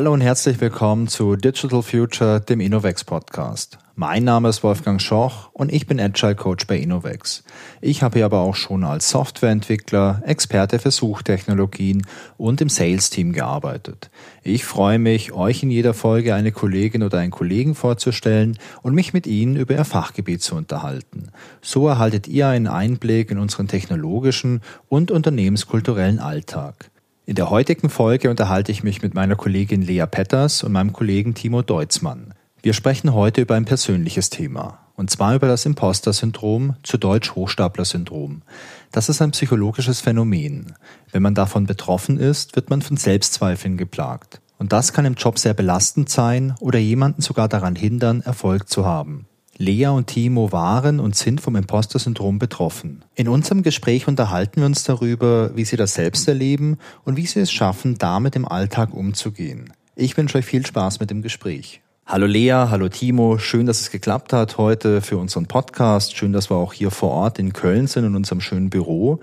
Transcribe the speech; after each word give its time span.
Hallo 0.00 0.14
und 0.14 0.22
herzlich 0.22 0.58
willkommen 0.62 1.08
zu 1.08 1.36
Digital 1.36 1.82
Future, 1.82 2.40
dem 2.40 2.60
Innovex 2.60 3.04
Podcast. 3.04 3.76
Mein 3.96 4.24
Name 4.24 4.48
ist 4.48 4.62
Wolfgang 4.62 4.98
Schoch 4.98 5.50
und 5.52 5.70
ich 5.70 5.86
bin 5.86 6.00
Agile 6.00 6.34
Coach 6.34 6.66
bei 6.66 6.78
Innovex. 6.78 7.44
Ich 7.82 8.02
habe 8.02 8.16
hier 8.16 8.24
aber 8.24 8.38
auch 8.38 8.54
schon 8.54 8.82
als 8.82 9.10
Softwareentwickler, 9.10 10.22
Experte 10.24 10.78
für 10.78 10.90
Suchtechnologien 10.90 12.06
und 12.38 12.62
im 12.62 12.70
Sales-Team 12.70 13.34
gearbeitet. 13.34 14.10
Ich 14.42 14.64
freue 14.64 14.98
mich, 14.98 15.32
euch 15.32 15.62
in 15.62 15.70
jeder 15.70 15.92
Folge 15.92 16.34
eine 16.34 16.50
Kollegin 16.50 17.02
oder 17.02 17.18
einen 17.18 17.30
Kollegen 17.30 17.74
vorzustellen 17.74 18.58
und 18.80 18.94
mich 18.94 19.12
mit 19.12 19.26
ihnen 19.26 19.56
über 19.56 19.74
ihr 19.74 19.84
Fachgebiet 19.84 20.40
zu 20.40 20.54
unterhalten. 20.54 21.28
So 21.60 21.86
erhaltet 21.88 22.26
ihr 22.26 22.48
einen 22.48 22.68
Einblick 22.68 23.30
in 23.30 23.38
unseren 23.38 23.68
technologischen 23.68 24.62
und 24.88 25.10
unternehmenskulturellen 25.10 26.20
Alltag. 26.20 26.90
In 27.26 27.36
der 27.36 27.50
heutigen 27.50 27.90
Folge 27.90 28.30
unterhalte 28.30 28.72
ich 28.72 28.82
mich 28.82 29.02
mit 29.02 29.14
meiner 29.14 29.36
Kollegin 29.36 29.82
Lea 29.82 30.06
Petters 30.10 30.64
und 30.64 30.72
meinem 30.72 30.92
Kollegen 30.92 31.34
Timo 31.34 31.62
Deutzmann. 31.62 32.34
Wir 32.62 32.72
sprechen 32.72 33.12
heute 33.12 33.42
über 33.42 33.54
ein 33.54 33.66
persönliches 33.66 34.30
Thema, 34.30 34.80
und 34.96 35.10
zwar 35.10 35.34
über 35.34 35.46
das 35.46 35.64
Imposter-Syndrom, 35.64 36.76
zu 36.82 36.98
Deutsch 36.98 37.34
Hochstapler-Syndrom. 37.34 38.42
Das 38.90 39.08
ist 39.08 39.22
ein 39.22 39.30
psychologisches 39.30 40.00
Phänomen. 40.00 40.74
Wenn 41.12 41.22
man 41.22 41.34
davon 41.34 41.66
betroffen 41.66 42.18
ist, 42.18 42.56
wird 42.56 42.68
man 42.68 42.82
von 42.82 42.96
Selbstzweifeln 42.96 43.76
geplagt. 43.76 44.40
Und 44.58 44.72
das 44.72 44.92
kann 44.92 45.06
im 45.06 45.14
Job 45.14 45.38
sehr 45.38 45.54
belastend 45.54 46.10
sein 46.10 46.54
oder 46.60 46.78
jemanden 46.78 47.22
sogar 47.22 47.48
daran 47.48 47.76
hindern, 47.76 48.20
Erfolg 48.22 48.68
zu 48.68 48.84
haben. 48.84 49.26
Lea 49.60 49.88
und 49.88 50.06
Timo 50.06 50.52
waren 50.52 51.00
und 51.00 51.14
sind 51.14 51.42
vom 51.42 51.54
Imposter-Syndrom 51.54 52.38
betroffen. 52.38 53.04
In 53.14 53.28
unserem 53.28 53.62
Gespräch 53.62 54.08
unterhalten 54.08 54.62
wir 54.62 54.64
uns 54.64 54.84
darüber, 54.84 55.54
wie 55.54 55.66
sie 55.66 55.76
das 55.76 55.92
selbst 55.92 56.26
erleben 56.26 56.78
und 57.04 57.18
wie 57.18 57.26
sie 57.26 57.40
es 57.40 57.52
schaffen, 57.52 57.98
damit 57.98 58.36
im 58.36 58.48
Alltag 58.48 58.94
umzugehen. 58.94 59.70
Ich 59.96 60.16
wünsche 60.16 60.38
euch 60.38 60.46
viel 60.46 60.64
Spaß 60.64 61.00
mit 61.00 61.10
dem 61.10 61.20
Gespräch. 61.20 61.82
Hallo 62.06 62.24
Lea, 62.24 62.68
hallo 62.70 62.88
Timo, 62.88 63.36
schön, 63.36 63.66
dass 63.66 63.82
es 63.82 63.90
geklappt 63.90 64.32
hat 64.32 64.56
heute 64.56 65.02
für 65.02 65.18
unseren 65.18 65.44
Podcast. 65.44 66.16
Schön, 66.16 66.32
dass 66.32 66.50
wir 66.50 66.56
auch 66.56 66.72
hier 66.72 66.90
vor 66.90 67.10
Ort 67.10 67.38
in 67.38 67.52
Köln 67.52 67.86
sind 67.86 68.06
in 68.06 68.16
unserem 68.16 68.40
schönen 68.40 68.70
Büro. 68.70 69.20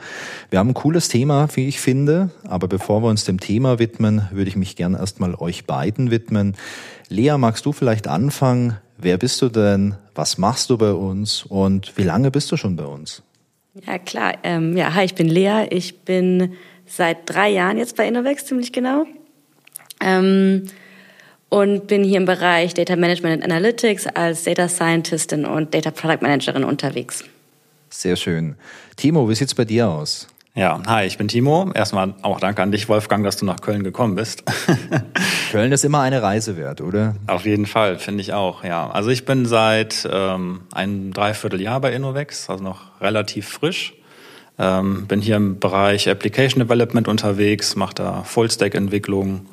Wir 0.51 0.59
haben 0.59 0.69
ein 0.69 0.75
cooles 0.75 1.09
Thema, 1.09 1.47
wie 1.55 1.67
ich 1.67 1.79
finde, 1.79 2.29
aber 2.47 2.67
bevor 2.67 3.01
wir 3.01 3.09
uns 3.09 3.25
dem 3.25 3.39
Thema 3.39 3.79
widmen, 3.79 4.27
würde 4.29 4.49
ich 4.49 4.55
mich 4.55 4.75
gerne 4.75 4.99
erstmal 4.99 5.33
euch 5.33 5.65
beiden 5.65 6.11
widmen. 6.11 6.55
Lea, 7.09 7.35
magst 7.39 7.65
du 7.65 7.73
vielleicht 7.73 8.07
anfangen? 8.07 8.77
Wer 8.97 9.17
bist 9.17 9.41
du 9.41 9.49
denn? 9.49 9.95
Was 10.15 10.37
machst 10.37 10.69
du 10.69 10.77
bei 10.77 10.91
uns? 10.91 11.43
Und 11.43 11.95
wie 11.97 12.03
lange 12.03 12.31
bist 12.31 12.51
du 12.51 12.57
schon 12.57 12.75
bei 12.75 12.85
uns? 12.85 13.21
Ja, 13.85 13.99
klar. 13.99 14.33
Ähm, 14.43 14.75
ja, 14.75 14.93
hi, 14.95 15.05
ich 15.05 15.13
bin 15.13 15.27
Lea. 15.27 15.67
Ich 15.69 15.99
bin 15.99 16.53
seit 16.87 17.29
drei 17.29 17.49
Jahren 17.49 17.77
jetzt 17.77 17.95
bei 17.95 18.07
Innovex, 18.07 18.45
ziemlich 18.45 18.73
genau. 18.73 19.05
Ähm, 20.01 20.65
und 21.49 21.87
bin 21.87 22.03
hier 22.03 22.17
im 22.17 22.25
Bereich 22.25 22.73
Data 22.73 22.95
Management 22.95 23.43
and 23.43 23.51
Analytics 23.51 24.07
als 24.07 24.43
Data 24.43 24.67
Scientistin 24.67 25.45
und 25.45 25.73
Data 25.73 25.91
Product 25.91 26.21
Managerin 26.21 26.63
unterwegs. 26.63 27.23
Sehr 27.89 28.15
schön. 28.15 28.55
Timo, 28.95 29.29
wie 29.29 29.35
sieht's 29.35 29.55
bei 29.55 29.63
dir 29.63 29.87
aus? 29.87 30.27
Ja, 30.57 30.81
hi, 30.87 31.05
ich 31.05 31.19
bin 31.19 31.27
Timo. 31.27 31.69
Erstmal 31.75 32.15
auch 32.23 32.39
danke 32.39 32.63
an 32.63 32.71
dich, 32.71 32.89
Wolfgang, 32.89 33.23
dass 33.23 33.37
du 33.37 33.45
nach 33.45 33.61
Köln 33.61 33.83
gekommen 33.83 34.15
bist. 34.15 34.43
Köln 35.51 35.71
ist 35.71 35.85
immer 35.85 35.99
eine 35.99 36.23
Reise 36.23 36.57
wert, 36.57 36.81
oder? 36.81 37.13
Auf 37.27 37.45
jeden 37.45 37.67
Fall, 37.67 37.99
finde 37.99 38.21
ich 38.21 38.33
auch, 38.33 38.63
ja. 38.63 38.89
Also 38.89 39.11
ich 39.11 39.23
bin 39.23 39.45
seit 39.45 40.09
ähm, 40.11 40.61
einem 40.73 41.13
Dreivierteljahr 41.13 41.79
bei 41.79 41.93
Innovex, 41.93 42.49
also 42.49 42.63
noch 42.63 42.99
relativ 43.01 43.47
frisch. 43.47 43.93
Ähm, 44.57 45.05
bin 45.05 45.21
hier 45.21 45.35
im 45.35 45.59
Bereich 45.59 46.09
Application 46.09 46.59
Development 46.59 47.07
unterwegs, 47.07 47.75
mache 47.75 47.93
da 47.93 48.23
Full-Stack-Entwicklung 48.23 49.45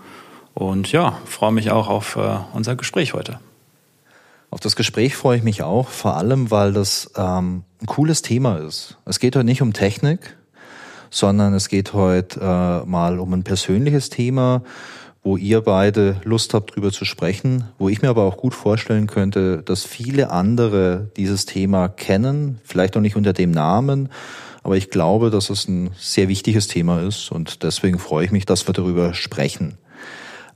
und 0.55 0.91
ja, 0.91 1.19
freue 1.27 1.53
mich 1.53 1.71
auch 1.71 1.89
auf 1.89 2.17
äh, 2.17 2.39
unser 2.55 2.77
Gespräch 2.77 3.13
heute. 3.13 3.41
Auf 4.49 4.61
das 4.61 4.75
Gespräch 4.75 5.17
freue 5.17 5.37
ich 5.37 5.43
mich 5.43 5.63
auch, 5.63 5.89
vor 5.89 6.17
allem, 6.17 6.51
weil 6.51 6.73
das 6.73 7.11
ähm, 7.15 7.65
ein 7.83 7.87
cooles 7.87 8.23
Thema 8.23 8.57
ist. 8.57 8.97
Es 9.05 9.19
geht 9.21 9.37
heute 9.37 9.45
nicht 9.45 9.61
um 9.61 9.75
Technik, 9.75 10.39
sondern 11.15 11.55
es 11.55 11.69
geht 11.69 11.93
heute 11.93 12.41
äh, 12.41 12.91
mal 12.91 13.21
um 13.21 13.33
ein 13.33 13.45
persönliches 13.45 14.11
Thema, 14.11 14.63
wo 15.23 15.37
ihr 15.37 15.61
beide 15.61 16.17
Lust 16.25 16.55
habt, 16.55 16.75
drüber 16.75 16.91
zu 16.91 17.05
sprechen, 17.05 17.69
wo 17.79 17.89
ich 17.89 18.03
mir 18.03 18.09
aber 18.09 18.25
auch 18.25 18.37
gut 18.37 18.53
vorstellen 18.53 19.07
könnte, 19.07 19.63
dass 19.63 19.85
viele 19.85 20.31
andere 20.31 21.13
dieses 21.17 21.47
Thema 21.47 21.89
kennen, 21.89 22.59
vielleicht 22.65 22.97
auch 22.97 23.01
nicht 23.01 23.15
unter 23.15 23.33
dem 23.33 23.53
Namen, 23.53 24.09
aber 24.65 24.77
ich 24.77 24.91
glaube, 24.91 25.31
dass 25.31 25.51
es 25.51 25.69
ein 25.69 25.91
sehr 25.97 26.27
wichtiges 26.27 26.67
Thema 26.67 27.01
ist 27.01 27.31
und 27.31 27.63
deswegen 27.63 28.01
freue 28.01 28.25
ich 28.25 28.33
mich, 28.33 28.45
dass 28.45 28.67
wir 28.67 28.75
darüber 28.75 29.15
sprechen. 29.15 29.79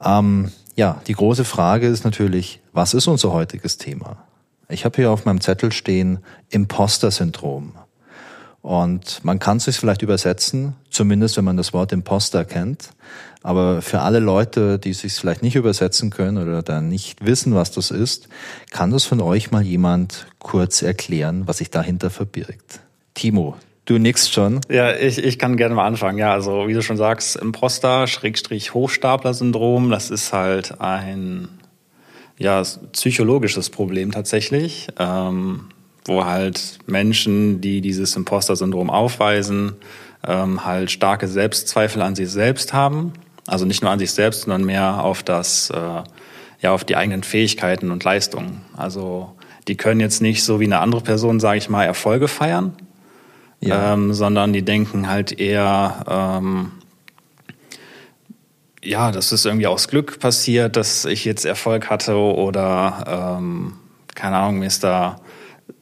Ähm, 0.04 0.50
ja, 0.74 1.00
die 1.06 1.14
große 1.14 1.44
Frage 1.44 1.86
ist 1.86 2.04
natürlich, 2.04 2.60
was 2.72 2.94
ist 2.94 3.06
unser 3.06 3.32
heutiges 3.32 3.78
Thema? 3.78 4.24
Ich 4.68 4.84
habe 4.84 4.96
hier 4.96 5.12
auf 5.12 5.24
meinem 5.24 5.40
Zettel 5.40 5.70
stehen 5.70 6.18
Imposter-Syndrom. 6.50 7.74
Und 8.62 9.24
man 9.24 9.38
kann 9.38 9.58
es 9.58 9.64
sich 9.64 9.76
vielleicht 9.76 10.02
übersetzen, 10.02 10.74
zumindest 10.90 11.36
wenn 11.36 11.44
man 11.44 11.56
das 11.56 11.72
Wort 11.72 11.92
Imposter 11.92 12.44
kennt. 12.44 12.90
Aber 13.42 13.82
für 13.82 14.00
alle 14.00 14.18
Leute, 14.18 14.78
die 14.78 14.90
es 14.90 15.00
sich 15.00 15.14
vielleicht 15.14 15.42
nicht 15.42 15.54
übersetzen 15.54 16.10
können 16.10 16.38
oder 16.38 16.62
dann 16.62 16.88
nicht 16.88 17.24
wissen, 17.24 17.54
was 17.54 17.70
das 17.70 17.90
ist, 17.90 18.28
kann 18.70 18.90
das 18.90 19.04
von 19.04 19.20
euch 19.20 19.50
mal 19.50 19.62
jemand 19.62 20.26
kurz 20.38 20.82
erklären, 20.82 21.44
was 21.46 21.58
sich 21.58 21.70
dahinter 21.70 22.10
verbirgt. 22.10 22.80
Timo, 23.14 23.56
du 23.84 23.98
nix 23.98 24.28
schon. 24.28 24.60
Ja, 24.68 24.94
ich, 24.94 25.18
ich 25.18 25.38
kann 25.38 25.56
gerne 25.56 25.74
mal 25.74 25.86
anfangen. 25.86 26.18
Ja, 26.18 26.32
also 26.32 26.66
wie 26.66 26.74
du 26.74 26.82
schon 26.82 26.96
sagst, 26.96 27.36
Imposter, 27.36 28.06
Schrägstrich 28.08 28.74
Hochstapler-Syndrom, 28.74 29.88
das 29.90 30.10
ist 30.10 30.32
halt 30.32 30.80
ein 30.80 31.48
ja, 32.38 32.62
psychologisches 32.92 33.70
Problem 33.70 34.12
tatsächlich. 34.12 34.88
Ähm, 34.98 35.66
wo 36.08 36.24
halt 36.24 36.78
Menschen, 36.86 37.60
die 37.60 37.80
dieses 37.80 38.16
Imposter-Syndrom 38.16 38.90
aufweisen, 38.90 39.76
ähm, 40.26 40.64
halt 40.64 40.90
starke 40.90 41.28
Selbstzweifel 41.28 42.02
an 42.02 42.14
sich 42.14 42.30
selbst 42.30 42.72
haben. 42.72 43.12
Also 43.46 43.64
nicht 43.64 43.82
nur 43.82 43.90
an 43.90 43.98
sich 43.98 44.12
selbst, 44.12 44.42
sondern 44.42 44.64
mehr 44.64 45.04
auf 45.04 45.22
das, 45.22 45.70
äh, 45.70 46.02
ja, 46.60 46.72
auf 46.72 46.84
die 46.84 46.96
eigenen 46.96 47.22
Fähigkeiten 47.22 47.90
und 47.90 48.02
Leistungen. 48.04 48.62
Also 48.76 49.32
die 49.68 49.76
können 49.76 50.00
jetzt 50.00 50.22
nicht 50.22 50.42
so 50.44 50.60
wie 50.60 50.64
eine 50.64 50.80
andere 50.80 51.02
Person, 51.02 51.40
sage 51.40 51.58
ich 51.58 51.68
mal, 51.68 51.84
Erfolge 51.84 52.26
feiern, 52.26 52.74
ja. 53.60 53.92
ähm, 53.92 54.12
sondern 54.12 54.52
die 54.52 54.62
denken 54.62 55.08
halt 55.08 55.38
eher, 55.38 56.04
ähm, 56.08 56.72
ja, 58.82 59.12
das 59.12 59.32
ist 59.32 59.44
irgendwie 59.44 59.66
aus 59.66 59.88
Glück 59.88 60.18
passiert, 60.20 60.76
dass 60.76 61.04
ich 61.04 61.24
jetzt 61.24 61.44
Erfolg 61.44 61.90
hatte 61.90 62.16
oder 62.16 63.36
ähm, 63.38 63.74
keine 64.14 64.36
Ahnung, 64.36 64.60
mir 64.60 64.66
ist 64.66 64.84
da 64.84 65.20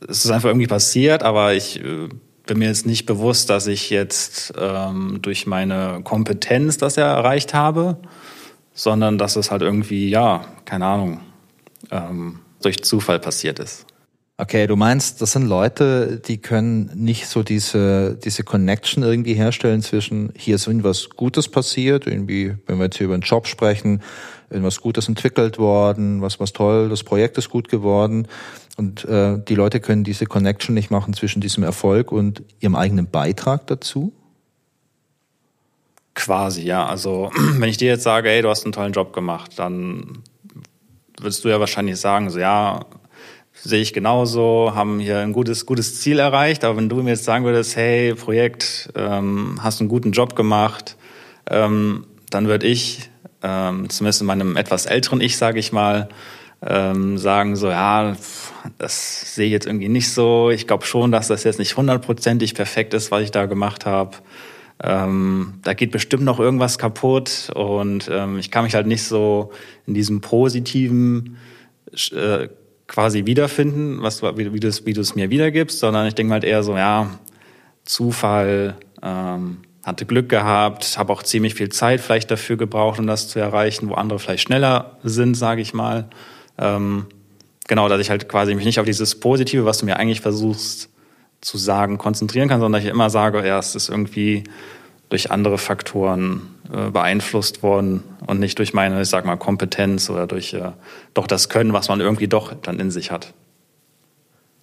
es 0.08 0.24
ist 0.24 0.30
einfach 0.30 0.48
irgendwie 0.48 0.66
passiert, 0.66 1.22
aber 1.22 1.54
ich 1.54 1.80
äh, 1.80 2.08
bin 2.46 2.58
mir 2.58 2.68
jetzt 2.68 2.86
nicht 2.86 3.06
bewusst, 3.06 3.50
dass 3.50 3.66
ich 3.66 3.90
jetzt 3.90 4.52
ähm, 4.58 5.18
durch 5.22 5.46
meine 5.46 6.00
Kompetenz 6.04 6.78
das 6.78 6.96
ja 6.96 7.12
erreicht 7.12 7.54
habe, 7.54 7.98
sondern 8.72 9.18
dass 9.18 9.36
es 9.36 9.50
halt 9.50 9.62
irgendwie, 9.62 10.08
ja, 10.08 10.44
keine 10.64 10.86
Ahnung, 10.86 11.20
ähm, 11.90 12.40
durch 12.62 12.82
Zufall 12.82 13.18
passiert 13.18 13.58
ist. 13.58 13.86
Okay, 14.38 14.66
du 14.66 14.76
meinst, 14.76 15.22
das 15.22 15.32
sind 15.32 15.48
Leute, 15.48 16.20
die 16.20 16.36
können 16.36 16.90
nicht 16.94 17.26
so 17.26 17.42
diese, 17.42 18.18
diese 18.22 18.44
Connection 18.44 19.02
irgendwie 19.02 19.32
herstellen 19.32 19.80
zwischen, 19.80 20.30
hier 20.36 20.56
ist 20.56 20.66
irgendwas 20.66 21.08
Gutes 21.08 21.48
passiert, 21.48 22.06
irgendwie, 22.06 22.54
wenn 22.66 22.76
wir 22.76 22.84
jetzt 22.84 22.98
hier 22.98 23.06
über 23.06 23.14
einen 23.14 23.22
Job 23.22 23.46
sprechen, 23.46 24.02
irgendwas 24.50 24.82
Gutes 24.82 25.08
entwickelt 25.08 25.58
worden, 25.58 26.20
was, 26.20 26.38
was 26.38 26.52
toll, 26.52 26.90
das 26.90 27.02
Projekt 27.02 27.38
ist 27.38 27.48
gut 27.48 27.70
geworden. 27.70 28.28
Und 28.76 29.04
äh, 29.06 29.38
die 29.38 29.54
Leute 29.54 29.80
können 29.80 30.04
diese 30.04 30.26
Connection 30.26 30.74
nicht 30.74 30.90
machen 30.90 31.14
zwischen 31.14 31.40
diesem 31.40 31.62
Erfolg 31.62 32.12
und 32.12 32.42
ihrem 32.60 32.76
eigenen 32.76 33.08
Beitrag 33.10 33.66
dazu? 33.66 34.12
Quasi, 36.14 36.62
ja. 36.62 36.86
Also 36.86 37.30
wenn 37.58 37.68
ich 37.68 37.78
dir 37.78 37.88
jetzt 37.88 38.02
sage, 38.02 38.28
hey, 38.28 38.42
du 38.42 38.50
hast 38.50 38.64
einen 38.64 38.72
tollen 38.72 38.92
Job 38.92 39.12
gemacht, 39.12 39.52
dann 39.56 40.22
würdest 41.18 41.44
du 41.44 41.48
ja 41.48 41.58
wahrscheinlich 41.58 41.98
sagen, 41.98 42.28
so 42.28 42.38
ja, 42.38 42.84
sehe 43.54 43.80
ich 43.80 43.94
genauso, 43.94 44.72
haben 44.74 45.00
hier 45.00 45.20
ein 45.20 45.32
gutes, 45.32 45.64
gutes 45.64 46.00
Ziel 46.00 46.18
erreicht. 46.18 46.64
Aber 46.64 46.76
wenn 46.76 46.88
du 46.88 47.02
mir 47.02 47.10
jetzt 47.10 47.24
sagen 47.24 47.44
würdest, 47.44 47.76
hey, 47.76 48.14
Projekt, 48.14 48.90
ähm, 48.94 49.58
hast 49.62 49.80
einen 49.80 49.88
guten 49.88 50.12
Job 50.12 50.36
gemacht, 50.36 50.96
ähm, 51.48 52.06
dann 52.30 52.46
würde 52.46 52.66
ich, 52.66 53.10
ähm, 53.42 53.88
zumindest 53.88 54.20
in 54.20 54.26
meinem 54.26 54.56
etwas 54.56 54.86
älteren 54.86 55.20
Ich, 55.20 55.36
sage 55.36 55.58
ich 55.58 55.72
mal, 55.72 56.08
ähm, 56.66 57.16
sagen 57.16 57.56
so, 57.56 57.68
ja, 57.68 58.16
das 58.78 59.34
sehe 59.34 59.46
ich 59.46 59.52
jetzt 59.52 59.66
irgendwie 59.66 59.88
nicht 59.88 60.10
so. 60.10 60.50
Ich 60.50 60.66
glaube 60.66 60.84
schon, 60.84 61.12
dass 61.12 61.28
das 61.28 61.44
jetzt 61.44 61.58
nicht 61.58 61.76
hundertprozentig 61.76 62.54
perfekt 62.54 62.94
ist, 62.94 63.10
was 63.10 63.22
ich 63.22 63.30
da 63.30 63.46
gemacht 63.46 63.86
habe. 63.86 64.16
Ähm, 64.82 65.54
da 65.62 65.74
geht 65.74 65.90
bestimmt 65.90 66.24
noch 66.24 66.38
irgendwas 66.38 66.76
kaputt 66.76 67.50
und 67.54 68.10
ähm, 68.12 68.38
ich 68.38 68.50
kann 68.50 68.64
mich 68.64 68.74
halt 68.74 68.86
nicht 68.86 69.04
so 69.04 69.52
in 69.86 69.94
diesem 69.94 70.20
positiven 70.20 71.38
äh, 72.12 72.48
quasi 72.86 73.24
wiederfinden, 73.24 74.02
was 74.02 74.22
wie, 74.22 74.52
wie 74.52 74.60
du 74.60 74.68
es 74.68 74.84
wie 74.84 74.94
mir 75.14 75.30
wiedergibst, 75.30 75.78
sondern 75.78 76.06
ich 76.06 76.14
denke 76.14 76.32
halt 76.34 76.44
eher 76.44 76.62
so, 76.62 76.76
ja, 76.76 77.10
Zufall, 77.84 78.76
ähm, 79.02 79.58
hatte 79.82 80.04
Glück 80.04 80.28
gehabt, 80.28 80.98
habe 80.98 81.12
auch 81.12 81.22
ziemlich 81.22 81.54
viel 81.54 81.68
Zeit 81.68 82.00
vielleicht 82.00 82.30
dafür 82.30 82.56
gebraucht, 82.56 82.98
um 82.98 83.06
das 83.06 83.28
zu 83.28 83.38
erreichen, 83.38 83.88
wo 83.88 83.94
andere 83.94 84.18
vielleicht 84.18 84.42
schneller 84.42 84.98
sind, 85.04 85.36
sage 85.36 85.62
ich 85.62 85.72
mal. 85.72 86.08
Ähm, 86.58 87.06
genau, 87.68 87.88
dass 87.88 88.00
ich 88.00 88.10
halt 88.10 88.28
quasi 88.28 88.54
mich 88.54 88.64
nicht 88.64 88.80
auf 88.80 88.86
dieses 88.86 89.18
Positive, 89.18 89.64
was 89.64 89.78
du 89.78 89.86
mir 89.86 89.98
eigentlich 89.98 90.20
versuchst 90.20 90.90
zu 91.40 91.58
sagen, 91.58 91.98
konzentrieren 91.98 92.48
kann, 92.48 92.60
sondern 92.60 92.80
dass 92.80 92.86
ich 92.86 92.94
immer 92.94 93.10
sage, 93.10 93.46
ja, 93.46 93.58
es 93.58 93.74
ist 93.74 93.88
irgendwie 93.88 94.44
durch 95.08 95.30
andere 95.30 95.58
Faktoren 95.58 96.42
äh, 96.72 96.90
beeinflusst 96.90 97.62
worden 97.62 98.02
und 98.26 98.40
nicht 98.40 98.58
durch 98.58 98.74
meine, 98.74 99.00
ich 99.02 99.08
sag 99.08 99.24
mal, 99.24 99.36
Kompetenz 99.36 100.10
oder 100.10 100.26
durch 100.26 100.54
äh, 100.54 100.72
doch 101.14 101.26
das 101.26 101.48
Können, 101.48 101.72
was 101.72 101.88
man 101.88 102.00
irgendwie 102.00 102.28
doch 102.28 102.54
dann 102.54 102.80
in 102.80 102.90
sich 102.90 103.10
hat. 103.10 103.32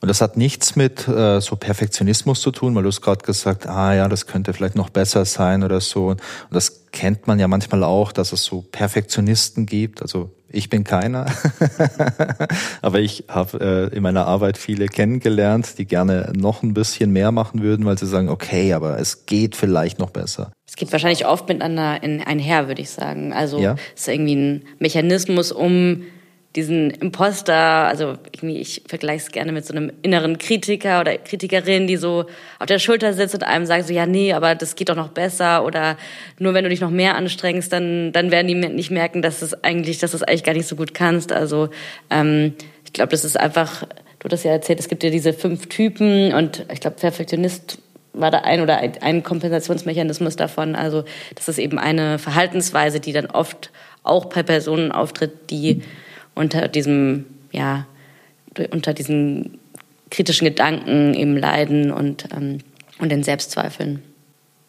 Und 0.03 0.09
das 0.09 0.19
hat 0.19 0.35
nichts 0.35 0.75
mit 0.75 1.07
äh, 1.07 1.39
so 1.39 1.55
Perfektionismus 1.55 2.41
zu 2.41 2.51
tun, 2.51 2.75
weil 2.75 2.83
du 2.83 2.89
hast 2.89 2.99
gerade 2.99 3.23
gesagt, 3.23 3.67
ah 3.67 3.95
ja, 3.95 4.09
das 4.09 4.27
könnte 4.27 4.51
vielleicht 4.51 4.75
noch 4.75 4.89
besser 4.89 5.23
sein 5.23 5.63
oder 5.63 5.79
so. 5.79 6.07
Und 6.07 6.21
das 6.51 6.91
kennt 6.91 7.25
man 7.25 7.39
ja 7.39 7.47
manchmal 7.47 7.85
auch, 7.85 8.11
dass 8.11 8.33
es 8.33 8.43
so 8.43 8.65
Perfektionisten 8.69 9.65
gibt. 9.65 10.01
Also 10.01 10.29
ich 10.49 10.69
bin 10.69 10.83
keiner, 10.83 11.27
aber 12.81 12.99
ich 12.99 13.23
habe 13.29 13.89
äh, 13.93 13.95
in 13.95 14.03
meiner 14.03 14.27
Arbeit 14.27 14.57
viele 14.57 14.87
kennengelernt, 14.87 15.77
die 15.77 15.85
gerne 15.85 16.33
noch 16.35 16.63
ein 16.63 16.73
bisschen 16.73 17.13
mehr 17.13 17.31
machen 17.31 17.61
würden, 17.61 17.85
weil 17.85 17.97
sie 17.97 18.05
sagen, 18.05 18.27
okay, 18.27 18.73
aber 18.73 18.99
es 18.99 19.25
geht 19.25 19.55
vielleicht 19.55 19.99
noch 19.99 20.09
besser. 20.09 20.51
Es 20.67 20.75
geht 20.75 20.91
wahrscheinlich 20.91 21.25
oft 21.25 21.47
miteinander 21.47 22.01
einher, 22.01 22.67
würde 22.67 22.81
ich 22.81 22.89
sagen. 22.89 23.31
Also 23.31 23.57
ja. 23.57 23.77
es 23.95 24.01
ist 24.01 24.07
irgendwie 24.09 24.35
ein 24.35 24.65
Mechanismus, 24.79 25.53
um 25.53 26.03
diesen 26.55 26.91
Imposter, 26.91 27.55
also 27.55 28.15
irgendwie, 28.31 28.59
ich 28.59 28.83
vergleiche 28.87 29.25
es 29.25 29.31
gerne 29.31 29.51
mit 29.51 29.65
so 29.65 29.73
einem 29.73 29.91
inneren 30.03 30.37
Kritiker 30.37 31.01
oder 31.01 31.17
Kritikerin, 31.17 31.87
die 31.87 31.97
so 31.97 32.25
auf 32.59 32.67
der 32.67 32.77
Schulter 32.77 33.13
sitzt 33.13 33.33
und 33.33 33.43
einem 33.43 33.65
sagt 33.65 33.87
so, 33.87 33.93
ja, 33.93 34.05
nee, 34.05 34.33
aber 34.33 34.53
das 34.53 34.75
geht 34.75 34.89
doch 34.89 34.95
noch 34.95 35.09
besser 35.09 35.65
oder 35.65 35.97
nur 36.37 36.53
wenn 36.53 36.63
du 36.63 36.69
dich 36.69 36.81
noch 36.81 36.91
mehr 36.91 37.15
anstrengst, 37.15 37.73
dann, 37.73 38.11
dann 38.11 38.29
werden 38.29 38.47
die 38.47 38.55
nicht 38.55 38.91
merken, 38.91 39.23
dass 39.23 39.41
es 39.41 39.63
eigentlich, 39.63 39.97
dass 39.97 40.11
du 40.11 40.17
es 40.17 40.23
eigentlich 40.23 40.43
gar 40.43 40.53
nicht 40.53 40.67
so 40.67 40.75
gut 40.75 40.93
kannst. 40.93 41.31
Also 41.31 41.69
ähm, 42.11 42.53
ich 42.85 42.93
glaube, 42.93 43.09
das 43.09 43.25
ist 43.25 43.39
einfach, 43.39 43.87
du 44.19 44.29
hast 44.29 44.43
ja 44.43 44.51
erzählt, 44.51 44.79
es 44.79 44.89
gibt 44.89 45.03
ja 45.03 45.09
diese 45.09 45.33
fünf 45.33 45.69
Typen 45.69 46.33
und 46.33 46.65
ich 46.71 46.81
glaube, 46.81 46.97
Perfektionist 46.97 47.79
war 48.13 48.29
da 48.29 48.39
ein 48.39 48.61
oder 48.61 48.77
ein 48.77 49.23
Kompensationsmechanismus 49.23 50.35
davon. 50.35 50.75
Also 50.75 51.03
das 51.33 51.49
ist 51.49 51.57
eben 51.57 51.79
eine 51.79 52.19
Verhaltensweise, 52.19 52.99
die 52.99 53.11
dann 53.11 53.25
oft 53.25 53.71
auch 54.03 54.25
bei 54.25 54.43
Personen 54.43 54.91
auftritt, 54.91 55.49
die 55.49 55.81
unter 56.35 56.67
diesem, 56.67 57.25
ja, 57.51 57.85
unter 58.71 58.93
diesen 58.93 59.59
kritischen 60.09 60.45
Gedanken 60.45 61.13
eben 61.13 61.37
leiden 61.37 61.91
und, 61.91 62.27
ähm, 62.35 62.59
und 62.99 63.09
den 63.09 63.23
Selbstzweifeln. 63.23 64.03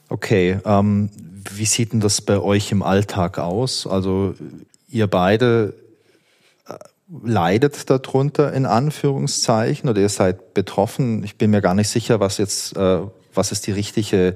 Okay, 0.08 0.58
ähm, 0.64 1.10
wie 1.50 1.66
sieht 1.66 1.92
denn 1.92 2.00
das 2.00 2.20
bei 2.20 2.38
euch 2.38 2.72
im 2.72 2.82
Alltag 2.82 3.38
aus? 3.38 3.86
Also 3.86 4.34
ihr 4.88 5.06
beide 5.06 5.74
äh, 6.66 6.74
leidet 7.22 7.90
darunter 7.90 8.52
in 8.52 8.66
Anführungszeichen 8.66 9.88
oder 9.88 10.00
ihr 10.00 10.08
seid 10.08 10.54
betroffen. 10.54 11.24
Ich 11.24 11.36
bin 11.36 11.50
mir 11.50 11.60
gar 11.60 11.74
nicht 11.74 11.88
sicher, 11.88 12.20
was 12.20 12.38
jetzt, 12.38 12.76
äh, 12.76 13.00
was 13.34 13.52
ist 13.52 13.66
die 13.66 13.72
richtige 13.72 14.34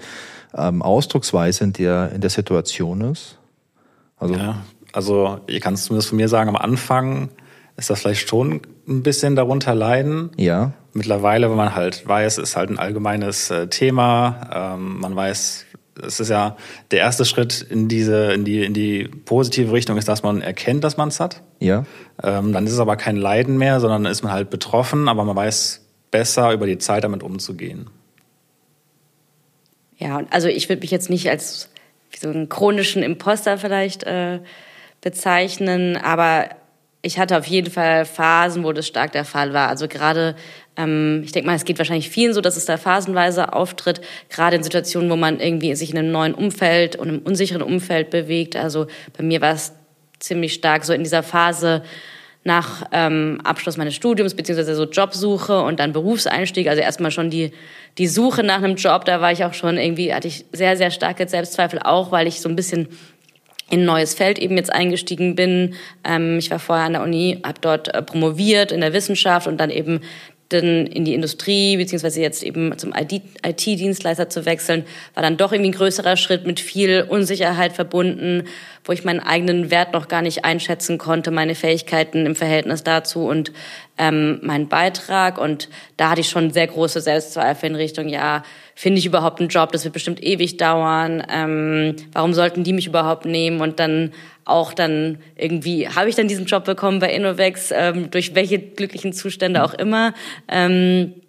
ähm, 0.55 0.83
Ausdrucksweise 0.83 1.65
in 1.65 1.73
der, 1.73 2.13
in 2.13 2.21
der 2.21 2.31
Situation 2.31 3.01
ist. 3.13 3.39
Also 4.19 4.35
ja, 4.35 4.65
also 4.99 5.39
ich 5.47 5.61
kann 5.61 5.75
es 5.75 5.85
zumindest 5.85 6.09
von 6.09 6.17
mir 6.17 6.27
sagen, 6.27 6.49
am 6.49 6.57
Anfang 6.57 7.29
ist 7.77 7.89
das 7.89 8.01
vielleicht 8.01 8.29
schon 8.29 8.63
ein 8.89 9.05
bisschen 9.05 9.37
darunter 9.37 9.73
leiden. 9.73 10.31
Ja. 10.37 10.73
Mittlerweile, 10.93 11.49
wenn 11.49 11.57
man 11.57 11.77
halt 11.77 12.09
weiß, 12.09 12.39
es 12.39 12.51
ist 12.51 12.57
halt 12.57 12.71
ein 12.71 12.81
allgemeines 12.81 13.49
äh, 13.53 13.69
Thema, 13.69 14.75
ähm, 14.75 14.99
man 14.99 15.15
weiß, 15.15 15.67
es 16.05 16.19
ist 16.19 16.31
ja 16.31 16.57
der 16.91 16.99
erste 16.99 17.25
Schritt 17.25 17.65
in 17.71 17.87
diese, 17.87 18.33
in 18.33 18.45
die, 18.45 18.65
in 18.65 18.75
die 18.75 19.05
positive 19.25 19.71
Richtung 19.73 19.97
ist, 19.99 20.09
dass 20.09 20.25
man 20.25 20.43
erkennt, 20.43 20.83
dass 20.83 20.97
man 20.97 21.11
es 21.11 21.21
hat. 21.21 21.43
Ja. 21.61 21.85
Ähm, 22.21 22.53
dann 22.53 22.67
ist 22.67 22.73
es 22.73 22.81
aber 22.81 22.97
kein 22.97 23.15
Leiden 23.15 23.57
mehr, 23.57 23.79
sondern 23.79 24.03
dann 24.03 24.11
ist 24.11 24.25
man 24.25 24.33
halt 24.33 24.51
betroffen, 24.51 25.07
aber 25.07 25.23
man 25.23 25.37
weiß 25.37 25.87
besser 26.11 26.53
über 26.53 26.67
die 26.67 26.79
Zeit 26.79 27.05
damit 27.05 27.23
umzugehen. 27.23 27.89
Ja, 29.97 30.23
also 30.31 30.49
ich 30.49 30.69
würde 30.69 30.81
mich 30.81 30.91
jetzt 30.91 31.09
nicht 31.09 31.31
als 31.31 31.69
so 32.19 32.31
einen 32.31 32.49
chronischen 32.49 33.05
Imposter 33.05 33.59
vielleicht 33.59 34.03
äh, 34.03 34.41
bezeichnen, 35.01 35.97
aber 35.97 36.49
ich 37.03 37.19
hatte 37.19 37.39
auf 37.39 37.47
jeden 37.47 37.71
Fall 37.71 38.05
Phasen, 38.05 38.65
wo 38.65 38.73
das 38.73 38.87
stark 38.87 39.13
der 39.13 39.25
Fall 39.25 39.53
war. 39.53 39.69
Also 39.69 39.87
gerade, 39.87 40.35
ähm, 40.77 41.23
ich 41.25 41.33
denke 41.33 41.47
mal, 41.47 41.55
es 41.55 41.65
geht 41.65 41.79
wahrscheinlich 41.79 42.11
vielen 42.11 42.35
so, 42.35 42.41
dass 42.41 42.57
es 42.57 42.65
da 42.65 42.77
phasenweise 42.77 43.53
auftritt, 43.53 44.01
gerade 44.29 44.57
in 44.57 44.63
Situationen, 44.63 45.09
wo 45.09 45.17
man 45.17 45.39
irgendwie 45.39 45.75
sich 45.75 45.91
in 45.93 45.99
einem 45.99 46.11
neuen 46.11 46.35
Umfeld 46.35 46.97
und 46.97 47.09
einem 47.09 47.19
unsicheren 47.21 47.63
Umfeld 47.63 48.11
bewegt. 48.11 48.57
Also 48.57 48.89
bei 49.17 49.23
mir 49.23 49.41
war 49.41 49.55
es 49.55 49.73
ziemlich 50.19 50.55
stark 50.55 50.85
so 50.85 50.93
in 50.93 51.05
dieser 51.05 51.23
Phase 51.23 51.83
nach 52.45 52.85
ähm, 52.93 53.41
Abschluss 53.45 53.77
meines 53.77 53.95
Studiums, 53.95 54.35
beziehungsweise 54.35 54.75
so 54.75 54.85
Jobsuche 54.85 55.61
und 55.63 55.81
dann 55.81 55.93
Berufseinstieg. 55.93 56.69
Also 56.69 56.83
erstmal 56.83 57.11
schon 57.11 57.31
die, 57.31 57.53
die 57.99 58.07
Suche 58.09 58.43
nach 58.43 58.63
einem 58.63 58.77
Job, 58.77 59.05
da 59.05 59.21
war 59.21 59.31
ich 59.31 59.45
auch 59.45 59.55
schon 59.55 59.77
irgendwie, 59.77 60.13
hatte 60.13 60.29
ich 60.29 60.47
sehr, 60.53 60.77
sehr 60.77 60.91
starke 60.91 61.29
Selbstzweifel, 61.29 61.81
auch 61.81 62.11
weil 62.11 62.27
ich 62.27 62.41
so 62.41 62.49
ein 62.49 62.57
bisschen 62.57 62.89
in 63.71 63.81
ein 63.81 63.87
neues 63.87 64.15
Feld 64.15 64.39
eben 64.39 64.57
jetzt 64.57 64.73
eingestiegen 64.73 65.35
bin. 65.35 65.75
Ähm, 66.05 66.39
ich 66.39 66.51
war 66.51 66.59
vorher 66.59 66.87
an 66.87 66.95
der 66.95 67.03
Uni, 67.03 67.41
habe 67.45 67.61
dort 67.61 67.95
äh, 67.95 68.03
promoviert 68.03 68.73
in 68.73 68.81
der 68.81 68.93
Wissenschaft 68.93 69.47
und 69.47 69.59
dann 69.59 69.71
eben 69.71 70.01
dann 70.49 70.87
in 70.87 71.05
die 71.05 71.15
Industrie, 71.15 71.77
beziehungsweise 71.77 72.23
jetzt 72.23 72.43
eben 72.43 72.77
zum 72.79 72.95
IT-Dienstleister 72.95 74.31
zu 74.31 74.47
wechseln, 74.47 74.85
war 75.15 75.23
dann 75.23 75.37
doch 75.37 75.53
irgendwie 75.53 75.71
ein 75.71 75.77
größerer 75.77 76.17
Schritt 76.17 76.47
mit 76.47 76.59
viel 76.59 77.05
Unsicherheit 77.07 77.75
verbunden, 77.75 78.45
wo 78.85 78.93
ich 78.93 79.05
meinen 79.05 79.21
eigenen 79.21 79.71
Wert 79.71 79.93
noch 79.93 80.09
gar 80.09 80.23
nicht 80.23 80.47
einschätzen 80.47 80.97
konnte, 80.97 81.31
meine 81.31 81.55
Fähigkeiten 81.55 82.25
im 82.25 82.35
Verhältnis 82.35 82.83
dazu 82.83 83.27
und 83.27 83.53
ähm, 83.99 84.39
meinen 84.43 84.69
Beitrag. 84.69 85.37
Und 85.37 85.69
da 85.99 86.11
hatte 86.11 86.23
ich 86.23 86.31
schon 86.31 86.51
sehr 86.51 86.67
große 86.67 87.03
Selbstzweifel 87.03 87.69
in 87.69 87.77
Richtung, 87.77 88.09
ja, 88.09 88.43
finde 88.75 89.01
ich 89.01 89.07
überhaupt 89.07 89.41
einen 89.41 89.51
Job, 89.51 89.73
das 89.73 89.85
wird 89.85 89.93
bestimmt 89.93 90.23
ewig 90.23 90.57
dauern, 90.57 91.23
ähm, 91.29 91.97
warum 92.13 92.33
sollten 92.33 92.65
die 92.65 92.73
mich 92.73 92.87
überhaupt 92.87 93.27
nehmen? 93.27 93.61
Und 93.61 93.81
dann 93.81 94.13
auch 94.49 94.73
dann 94.73 95.19
irgendwie, 95.37 95.89
habe 95.89 96.09
ich 96.09 96.15
dann 96.15 96.29
diesen 96.29 96.47
Job 96.47 96.65
bekommen 96.65 96.99
bei 96.99 97.13
Innovex, 97.13 97.73
ähm, 97.73 98.11
durch 98.11 98.35
welche 98.35 98.59
glücklichen 98.59 99.13
Zustände 99.13 99.63
auch 99.63 99.75
immer. 99.75 100.15
Ähm, 100.49 101.15
äh, 101.15 101.28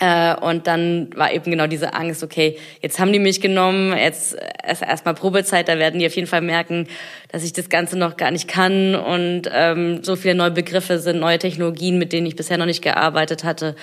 und 0.00 0.68
dann 0.68 1.10
war 1.16 1.32
eben 1.32 1.50
genau 1.50 1.66
diese 1.66 1.92
Angst, 1.92 2.22
okay, 2.22 2.56
jetzt 2.80 3.00
haben 3.00 3.12
die 3.12 3.18
mich 3.18 3.40
genommen, 3.40 3.96
jetzt 3.96 4.36
erst 4.62 4.82
erstmal 4.82 5.14
Probezeit, 5.14 5.68
da 5.68 5.76
werden 5.78 5.98
die 5.98 6.06
auf 6.06 6.14
jeden 6.14 6.28
Fall 6.28 6.40
merken, 6.40 6.86
dass 7.32 7.42
ich 7.42 7.52
das 7.52 7.68
Ganze 7.68 7.98
noch 7.98 8.16
gar 8.16 8.30
nicht 8.30 8.46
kann 8.46 8.94
und 8.94 9.42
ähm, 9.52 10.04
so 10.04 10.14
viele 10.14 10.36
neue 10.36 10.52
Begriffe 10.52 11.00
sind, 11.00 11.18
neue 11.18 11.40
Technologien, 11.40 11.98
mit 11.98 12.12
denen 12.12 12.28
ich 12.28 12.36
bisher 12.36 12.58
noch 12.58 12.66
nicht 12.66 12.80
gearbeitet 12.80 13.42
hatte. 13.42 13.74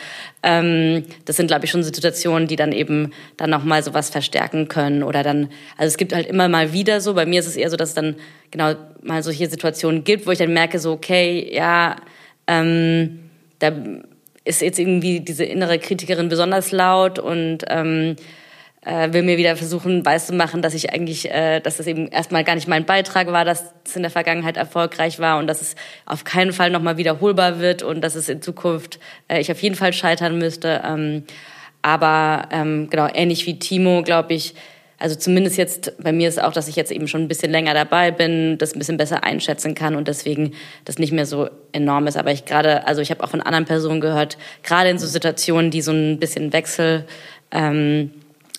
Ähm, 0.42 1.04
das 1.25 1.36
sind, 1.36 1.48
glaube 1.48 1.66
ich, 1.66 1.72
schon 1.72 1.84
Situationen, 1.84 2.48
die 2.48 2.56
dann 2.56 2.72
eben 2.72 3.12
dann 3.36 3.50
nochmal 3.50 3.84
sowas 3.84 4.10
verstärken 4.10 4.70
können 4.70 5.04
oder 5.04 5.22
dann, 5.22 5.50
also 5.78 5.88
es 5.88 5.98
gibt 5.98 6.13
halt 6.13 6.28
immer 6.28 6.48
mal 6.48 6.72
wieder 6.72 7.01
so, 7.01 7.13
bei 7.13 7.25
mir 7.25 7.42
ist 7.42 7.48
es 7.48 7.58
eher 7.58 7.70
so, 7.70 7.75
dass 7.75 7.89
es 7.89 7.96
dann 7.96 8.16
genau 8.51 8.75
mal 9.01 9.22
solche 9.22 9.50
Situationen 9.50 10.06
gibt, 10.06 10.25
wo 10.28 10.32
ich 10.32 10.39
dann 10.39 10.54
merke, 10.54 10.80
so, 10.80 10.94
okay, 10.94 11.50
ja, 11.54 11.98
ähm, 12.48 13.20
da 13.60 13.72
ist 14.46 14.62
jetzt 14.62 14.80
irgendwie 14.80 15.20
diese 15.20 15.44
innere 15.44 15.80
Kritikerin 15.80 16.30
besonders 16.30 16.72
laut 16.72 17.20
und 17.20 17.66
ähm, 17.68 18.16
äh, 18.86 19.12
will 19.12 19.24
mir 19.24 19.38
wieder 19.38 19.56
versuchen 19.58 20.06
weiszumachen, 20.06 20.62
dass 20.62 20.75
ich 20.75 20.94
eigentlich, 20.94 21.30
äh, 21.32 21.60
dass 21.60 21.78
das 21.78 21.88
eben 21.88 22.08
erstmal 22.08 22.44
gar 22.44 22.56
nicht 22.56 22.68
mein 22.68 22.86
Beitrag 22.86 23.28
war, 23.32 23.44
dass 23.44 23.74
es 23.84 23.96
in 23.96 24.04
der 24.04 24.12
Vergangenheit 24.12 24.58
erfolgreich 24.58 25.20
war 25.20 25.40
und 25.40 25.48
dass 25.48 25.62
es 25.62 25.75
auf 26.06 26.24
keinen 26.24 26.54
Fall 26.54 26.70
nochmal 26.70 26.98
wiederholbar 26.98 27.60
wird 27.60 27.82
und 27.82 28.02
dass 28.02 28.16
es 28.16 28.30
in 28.30 28.42
Zukunft 28.42 29.00
äh, 29.28 29.42
ich 29.42 29.52
auf 29.52 29.62
jeden 29.62 29.75
Fall 29.75 29.92
scheitern 29.92 30.38
müsste. 30.38 30.82
Ähm, 30.86 31.24
aber 31.82 32.48
ähm, 32.52 32.90
genau, 32.90 33.08
ähnlich 33.14 33.46
wie 33.48 33.60
Timo, 33.60 34.04
glaube 34.04 34.36
ich, 34.36 34.54
also 35.06 35.18
zumindest 35.18 35.56
jetzt 35.56 35.94
bei 36.02 36.12
mir 36.12 36.28
ist 36.28 36.42
auch, 36.42 36.52
dass 36.52 36.68
ich 36.68 36.76
jetzt 36.76 36.92
eben 36.92 37.08
schon 37.08 37.22
ein 37.22 37.28
bisschen 37.28 37.52
länger 37.52 37.76
dabei 37.76 38.10
bin, 38.10 38.58
das 38.58 38.74
ein 38.74 38.80
bisschen 38.80 38.98
besser 38.98 39.24
einschätzen 39.24 39.76
kann 39.76 39.96
und 39.96 40.08
deswegen 40.08 40.54
das 40.84 40.98
nicht 40.98 41.12
mehr 41.12 41.28
so 41.28 41.48
enorm 41.74 42.08
ist. 42.08 42.18
Aber 42.18 42.32
ich 42.32 42.46
gerade, 42.46 42.88
also 42.88 43.04
ich 43.04 43.12
habe 43.12 43.24
auch 43.24 43.30
von 43.30 43.42
anderen 43.42 43.66
Personen 43.66 44.02
gehört, 44.02 44.40
gerade 44.64 44.90
in 44.90 44.98
so 44.98 45.06
Situationen, 45.06 45.70
die 45.70 45.84
so 45.84 45.92
ein 45.92 46.18
bisschen 46.18 46.54
Wechsel 46.54 47.06
ähm, 47.52 48.10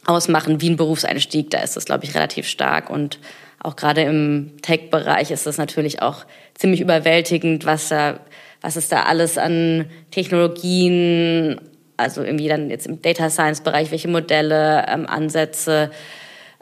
ausmachen, 0.04 0.60
wie 0.60 0.70
ein 0.70 0.76
Berufseinstieg, 0.76 1.50
da 1.50 1.58
ist 1.58 1.74
das, 1.74 1.84
glaube 1.84 2.04
ich, 2.04 2.14
relativ 2.14 2.46
stark 2.46 2.90
und 2.90 3.18
auch 3.60 3.74
gerade 3.74 4.02
im 4.02 4.52
Tech-Bereich 4.62 5.32
ist 5.32 5.48
das 5.48 5.58
natürlich 5.58 6.00
auch 6.00 6.26
ziemlich 6.54 6.80
überwältigend, 6.80 7.66
was 7.66 7.88
da, 7.88 8.20
was 8.60 8.76
es 8.76 8.88
da 8.88 9.02
alles 9.02 9.36
an 9.36 9.86
Technologien, 10.12 11.60
also 11.96 12.22
irgendwie 12.22 12.46
dann 12.46 12.70
jetzt 12.70 12.86
im 12.86 13.02
Data 13.02 13.30
Science-Bereich, 13.30 13.90
welche 13.90 14.06
Modelle, 14.06 14.86
ähm, 14.88 15.08
Ansätze, 15.08 15.90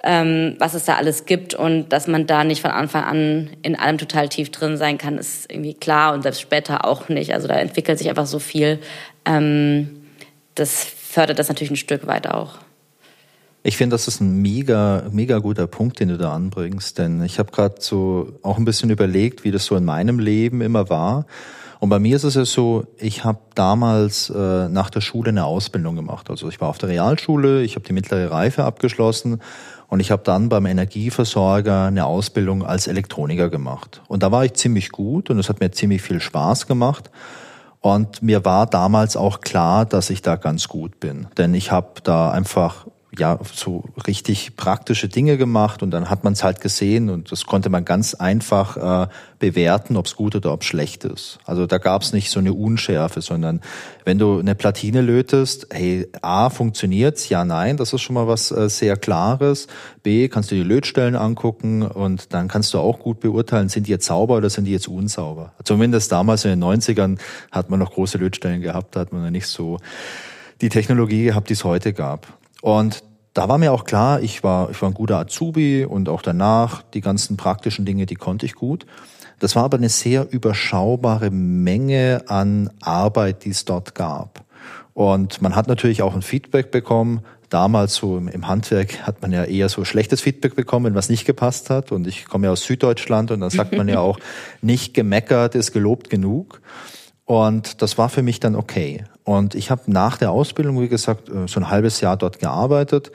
ähm, 0.06 0.56
was 0.58 0.74
es 0.74 0.84
da 0.84 0.96
alles 0.96 1.24
gibt 1.24 1.54
und 1.54 1.88
dass 1.88 2.06
man 2.06 2.26
da 2.26 2.44
nicht 2.44 2.60
von 2.60 2.70
Anfang 2.70 3.04
an 3.04 3.50
in 3.62 3.74
allem 3.74 3.96
total 3.96 4.28
tief 4.28 4.50
drin 4.50 4.76
sein 4.76 4.98
kann, 4.98 5.16
ist 5.16 5.50
irgendwie 5.50 5.72
klar 5.72 6.12
und 6.12 6.22
selbst 6.22 6.42
später 6.42 6.84
auch 6.84 7.08
nicht. 7.08 7.32
Also 7.32 7.48
da 7.48 7.54
entwickelt 7.54 7.98
sich 7.98 8.10
einfach 8.10 8.26
so 8.26 8.38
viel. 8.38 8.80
Ähm, 9.24 10.02
das 10.54 10.84
fördert 10.84 11.38
das 11.38 11.48
natürlich 11.48 11.70
ein 11.70 11.76
Stück 11.76 12.06
weit 12.06 12.28
auch. 12.28 12.58
Ich 13.62 13.78
finde, 13.78 13.94
das 13.94 14.06
ist 14.06 14.20
ein 14.20 14.42
mega, 14.42 15.04
mega 15.10 15.38
guter 15.38 15.66
Punkt, 15.66 15.98
den 15.98 16.10
du 16.10 16.18
da 16.18 16.34
anbringst, 16.34 16.98
denn 16.98 17.22
ich 17.22 17.38
habe 17.38 17.50
gerade 17.50 17.76
so 17.78 18.34
auch 18.42 18.58
ein 18.58 18.66
bisschen 18.66 18.90
überlegt, 18.90 19.42
wie 19.42 19.50
das 19.52 19.64
so 19.64 19.74
in 19.74 19.86
meinem 19.86 20.18
Leben 20.18 20.60
immer 20.60 20.90
war. 20.90 21.24
Und 21.80 21.88
bei 21.88 21.98
mir 21.98 22.16
ist 22.16 22.24
es 22.24 22.34
ja 22.34 22.44
so, 22.44 22.86
ich 22.98 23.24
habe 23.24 23.38
damals 23.54 24.28
äh, 24.30 24.68
nach 24.68 24.90
der 24.90 25.00
Schule 25.00 25.30
eine 25.30 25.46
Ausbildung 25.46 25.96
gemacht. 25.96 26.28
Also 26.28 26.48
ich 26.48 26.60
war 26.60 26.68
auf 26.68 26.78
der 26.78 26.90
Realschule, 26.90 27.62
ich 27.62 27.74
habe 27.74 27.86
die 27.86 27.94
mittlere 27.94 28.30
Reife 28.30 28.64
abgeschlossen 28.64 29.40
und 29.88 30.00
ich 30.00 30.10
habe 30.10 30.22
dann 30.24 30.48
beim 30.48 30.66
Energieversorger 30.66 31.86
eine 31.86 32.06
Ausbildung 32.06 32.64
als 32.64 32.86
Elektroniker 32.86 33.48
gemacht. 33.50 34.02
Und 34.08 34.22
da 34.22 34.32
war 34.32 34.44
ich 34.44 34.54
ziemlich 34.54 34.90
gut 34.90 35.30
und 35.30 35.38
es 35.38 35.48
hat 35.48 35.60
mir 35.60 35.70
ziemlich 35.70 36.02
viel 36.02 36.20
Spaß 36.20 36.66
gemacht. 36.66 37.10
Und 37.80 38.22
mir 38.22 38.44
war 38.46 38.66
damals 38.66 39.16
auch 39.16 39.40
klar, 39.42 39.84
dass 39.84 40.08
ich 40.08 40.22
da 40.22 40.36
ganz 40.36 40.68
gut 40.68 41.00
bin. 41.00 41.26
Denn 41.36 41.52
ich 41.52 41.70
habe 41.70 42.00
da 42.02 42.30
einfach 42.30 42.86
ja 43.18 43.38
so 43.52 43.84
richtig 44.06 44.56
praktische 44.56 45.08
Dinge 45.08 45.36
gemacht 45.36 45.82
und 45.82 45.90
dann 45.90 46.10
hat 46.10 46.24
man 46.24 46.32
es 46.32 46.44
halt 46.44 46.60
gesehen 46.60 47.10
und 47.10 47.30
das 47.32 47.46
konnte 47.46 47.70
man 47.70 47.84
ganz 47.84 48.14
einfach 48.14 48.76
äh, 49.04 49.08
bewerten, 49.38 49.96
ob 49.96 50.06
es 50.06 50.16
gut 50.16 50.36
oder 50.36 50.52
ob 50.52 50.64
schlecht 50.64 51.04
ist. 51.04 51.38
Also 51.44 51.66
da 51.66 51.78
gab 51.78 52.02
es 52.02 52.12
nicht 52.12 52.30
so 52.30 52.40
eine 52.40 52.52
Unschärfe, 52.52 53.20
sondern 53.20 53.60
wenn 54.04 54.18
du 54.18 54.38
eine 54.38 54.54
Platine 54.54 55.00
lötest, 55.00 55.68
hey, 55.70 56.08
A, 56.22 56.50
funktioniert's? 56.50 57.28
Ja, 57.28 57.44
nein, 57.44 57.76
das 57.76 57.92
ist 57.92 58.02
schon 58.02 58.14
mal 58.14 58.26
was 58.26 58.50
äh, 58.50 58.68
sehr 58.68 58.96
Klares. 58.96 59.66
B, 60.02 60.28
kannst 60.28 60.50
du 60.50 60.54
die 60.54 60.62
Lötstellen 60.62 61.16
angucken 61.16 61.82
und 61.82 62.32
dann 62.32 62.48
kannst 62.48 62.74
du 62.74 62.78
auch 62.78 62.98
gut 62.98 63.20
beurteilen, 63.20 63.68
sind 63.68 63.86
die 63.86 63.90
jetzt 63.90 64.06
sauber 64.06 64.36
oder 64.36 64.50
sind 64.50 64.64
die 64.64 64.72
jetzt 64.72 64.88
unsauber. 64.88 65.52
Zumindest 65.64 66.10
damals 66.12 66.44
in 66.44 66.50
den 66.50 66.64
90ern 66.64 67.18
hat 67.50 67.70
man 67.70 67.78
noch 67.78 67.92
große 67.92 68.18
Lötstellen 68.18 68.60
gehabt, 68.62 68.96
da 68.96 69.00
hat 69.00 69.12
man 69.12 69.24
ja 69.24 69.30
nicht 69.30 69.46
so 69.46 69.78
die 70.60 70.68
Technologie 70.68 71.24
gehabt, 71.24 71.48
die 71.48 71.54
es 71.54 71.64
heute 71.64 71.92
gab. 71.92 72.26
Und 72.64 73.04
da 73.34 73.46
war 73.46 73.58
mir 73.58 73.74
auch 73.74 73.84
klar, 73.84 74.22
ich 74.22 74.42
war, 74.42 74.70
ich 74.70 74.80
war 74.80 74.88
ein 74.88 74.94
guter 74.94 75.18
Azubi 75.18 75.84
und 75.84 76.08
auch 76.08 76.22
danach 76.22 76.80
die 76.80 77.02
ganzen 77.02 77.36
praktischen 77.36 77.84
Dinge, 77.84 78.06
die 78.06 78.14
konnte 78.14 78.46
ich 78.46 78.54
gut. 78.54 78.86
Das 79.38 79.54
war 79.54 79.64
aber 79.64 79.76
eine 79.76 79.90
sehr 79.90 80.32
überschaubare 80.32 81.30
Menge 81.30 82.22
an 82.28 82.70
Arbeit, 82.80 83.44
die 83.44 83.50
es 83.50 83.66
dort 83.66 83.94
gab. 83.94 84.46
Und 84.94 85.42
man 85.42 85.54
hat 85.54 85.68
natürlich 85.68 86.00
auch 86.00 86.14
ein 86.14 86.22
Feedback 86.22 86.70
bekommen. 86.70 87.20
Damals 87.50 87.96
so 87.96 88.16
im, 88.16 88.48
Handwerk 88.48 89.06
hat 89.06 89.20
man 89.20 89.30
ja 89.30 89.44
eher 89.44 89.68
so 89.68 89.84
schlechtes 89.84 90.22
Feedback 90.22 90.56
bekommen, 90.56 90.86
wenn 90.86 90.94
was 90.94 91.10
nicht 91.10 91.26
gepasst 91.26 91.68
hat. 91.68 91.92
Und 91.92 92.06
ich 92.06 92.24
komme 92.24 92.46
ja 92.46 92.52
aus 92.52 92.62
Süddeutschland 92.62 93.30
und 93.30 93.40
da 93.40 93.50
sagt 93.50 93.76
man 93.76 93.88
ja 93.88 94.00
auch, 94.00 94.18
nicht 94.62 94.94
gemeckert 94.94 95.54
ist 95.54 95.72
gelobt 95.72 96.08
genug. 96.08 96.62
Und 97.24 97.80
das 97.82 97.96
war 97.96 98.08
für 98.08 98.22
mich 98.22 98.40
dann 98.40 98.54
okay. 98.54 99.04
Und 99.24 99.54
ich 99.54 99.70
habe 99.70 99.82
nach 99.86 100.18
der 100.18 100.30
Ausbildung, 100.30 100.80
wie 100.80 100.88
gesagt, 100.88 101.28
äh, 101.28 101.48
so 101.48 101.60
ein 101.60 101.70
halbes 101.70 102.00
Jahr 102.00 102.16
dort 102.16 102.38
gearbeitet, 102.38 103.10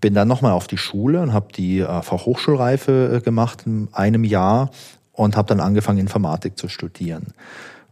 bin 0.00 0.14
dann 0.14 0.28
nochmal 0.28 0.52
auf 0.52 0.66
die 0.66 0.76
Schule 0.76 1.22
und 1.22 1.32
habe 1.32 1.52
die 1.52 1.80
äh, 1.80 2.02
Fachhochschulreife 2.02 3.16
äh, 3.16 3.20
gemacht 3.20 3.62
in 3.64 3.88
einem 3.92 4.24
Jahr 4.24 4.70
und 5.12 5.36
habe 5.36 5.48
dann 5.48 5.60
angefangen, 5.60 5.98
Informatik 5.98 6.58
zu 6.58 6.68
studieren. 6.68 7.28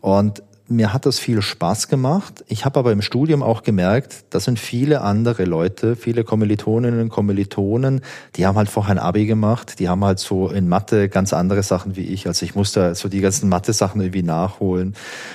Und 0.00 0.42
mir 0.68 0.92
hat 0.92 1.06
das 1.06 1.18
viel 1.18 1.42
Spaß 1.42 1.88
gemacht. 1.88 2.44
Ich 2.48 2.64
habe 2.64 2.78
aber 2.78 2.92
im 2.92 3.02
Studium 3.02 3.42
auch 3.42 3.62
gemerkt, 3.62 4.24
das 4.30 4.44
sind 4.44 4.58
viele 4.58 5.02
andere 5.02 5.44
Leute, 5.44 5.96
viele 5.96 6.24
Kommilitoninnen 6.24 7.00
und 7.00 7.08
Kommilitonen, 7.08 8.00
die 8.36 8.46
haben 8.46 8.56
halt 8.56 8.68
vorher 8.68 8.92
ein 8.92 8.98
Abi 8.98 9.26
gemacht, 9.26 9.78
die 9.78 9.88
haben 9.88 10.04
halt 10.04 10.18
so 10.18 10.48
in 10.48 10.68
Mathe 10.68 11.08
ganz 11.08 11.32
andere 11.32 11.62
Sachen 11.62 11.96
wie 11.96 12.06
ich. 12.06 12.26
Also 12.26 12.44
ich 12.44 12.54
musste 12.54 12.94
so 12.94 13.08
die 13.08 13.20
ganzen 13.20 13.48
Mathe-Sachen 13.48 14.00
irgendwie 14.00 14.22
nachholen. 14.22 14.94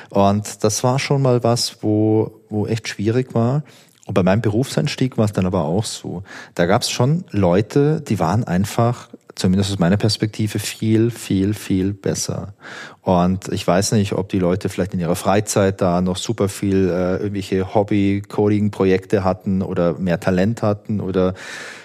Und 0.10 0.64
das 0.64 0.84
war 0.84 1.00
schon 1.00 1.22
mal 1.22 1.44
was, 1.44 1.84
wo, 1.84 2.42
wo 2.50 2.66
echt 2.68 2.88
schwierig 2.88 3.34
war. 3.34 3.64
Und 4.06 4.14
bei 4.14 4.24
meinem 4.24 4.42
Berufseinstieg 4.42 5.18
war 5.18 5.26
es 5.26 5.34
dann 5.34 5.46
aber 5.46 5.66
auch 5.66 5.84
so. 5.84 6.24
Da 6.56 6.66
gab 6.66 6.82
es 6.82 6.90
schon 6.90 7.26
Leute, 7.32 8.02
die 8.02 8.20
waren 8.20 8.46
einfach 8.46 9.10
zumindest 9.38 9.72
aus 9.72 9.80
meiner 9.80 9.98
Perspektive, 9.98 10.60
viel, 10.60 11.12
viel, 11.12 11.54
viel 11.54 11.94
besser. 11.94 12.54
Und 13.02 13.48
ich 13.50 13.66
weiß 13.66 13.92
nicht, 13.94 14.14
ob 14.14 14.30
die 14.30 14.40
Leute 14.40 14.68
vielleicht 14.68 14.94
in 14.94 15.00
ihrer 15.00 15.16
Freizeit 15.16 15.80
da 15.80 16.02
noch 16.02 16.18
super 16.18 16.50
viel 16.50 16.90
äh, 16.90 17.18
irgendwelche 17.18 17.74
Hobby-Coding-Projekte 17.74 19.24
hatten 19.24 19.62
oder 19.62 19.94
mehr 19.94 20.20
Talent 20.20 20.64
hatten 20.64 21.00
oder 21.00 21.36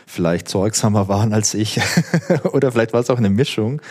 vielleicht 0.07 0.49
zeugsamer 0.49 1.09
waren 1.09 1.33
als 1.33 1.55
ich 1.55 1.81
oder 2.53 2.73
vielleicht 2.73 2.93
war 2.93 3.01
es 3.01 3.11
auch 3.11 3.19
eine 3.19 3.31
Mischung. 3.31 3.83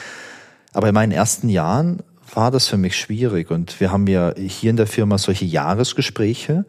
Aber 0.73 0.87
in 0.87 0.93
meinen 0.93 1.11
ersten 1.11 1.49
Jahren 1.49 2.01
war 2.33 2.49
das 2.49 2.67
für 2.67 2.77
mich 2.77 2.97
schwierig 2.97 3.51
und 3.51 3.79
wir 3.79 3.91
haben 3.91 4.07
ja 4.07 4.33
hier 4.35 4.69
in 4.69 4.77
der 4.77 4.87
Firma 4.87 5.17
solche 5.17 5.45
Jahresgespräche 5.45 6.65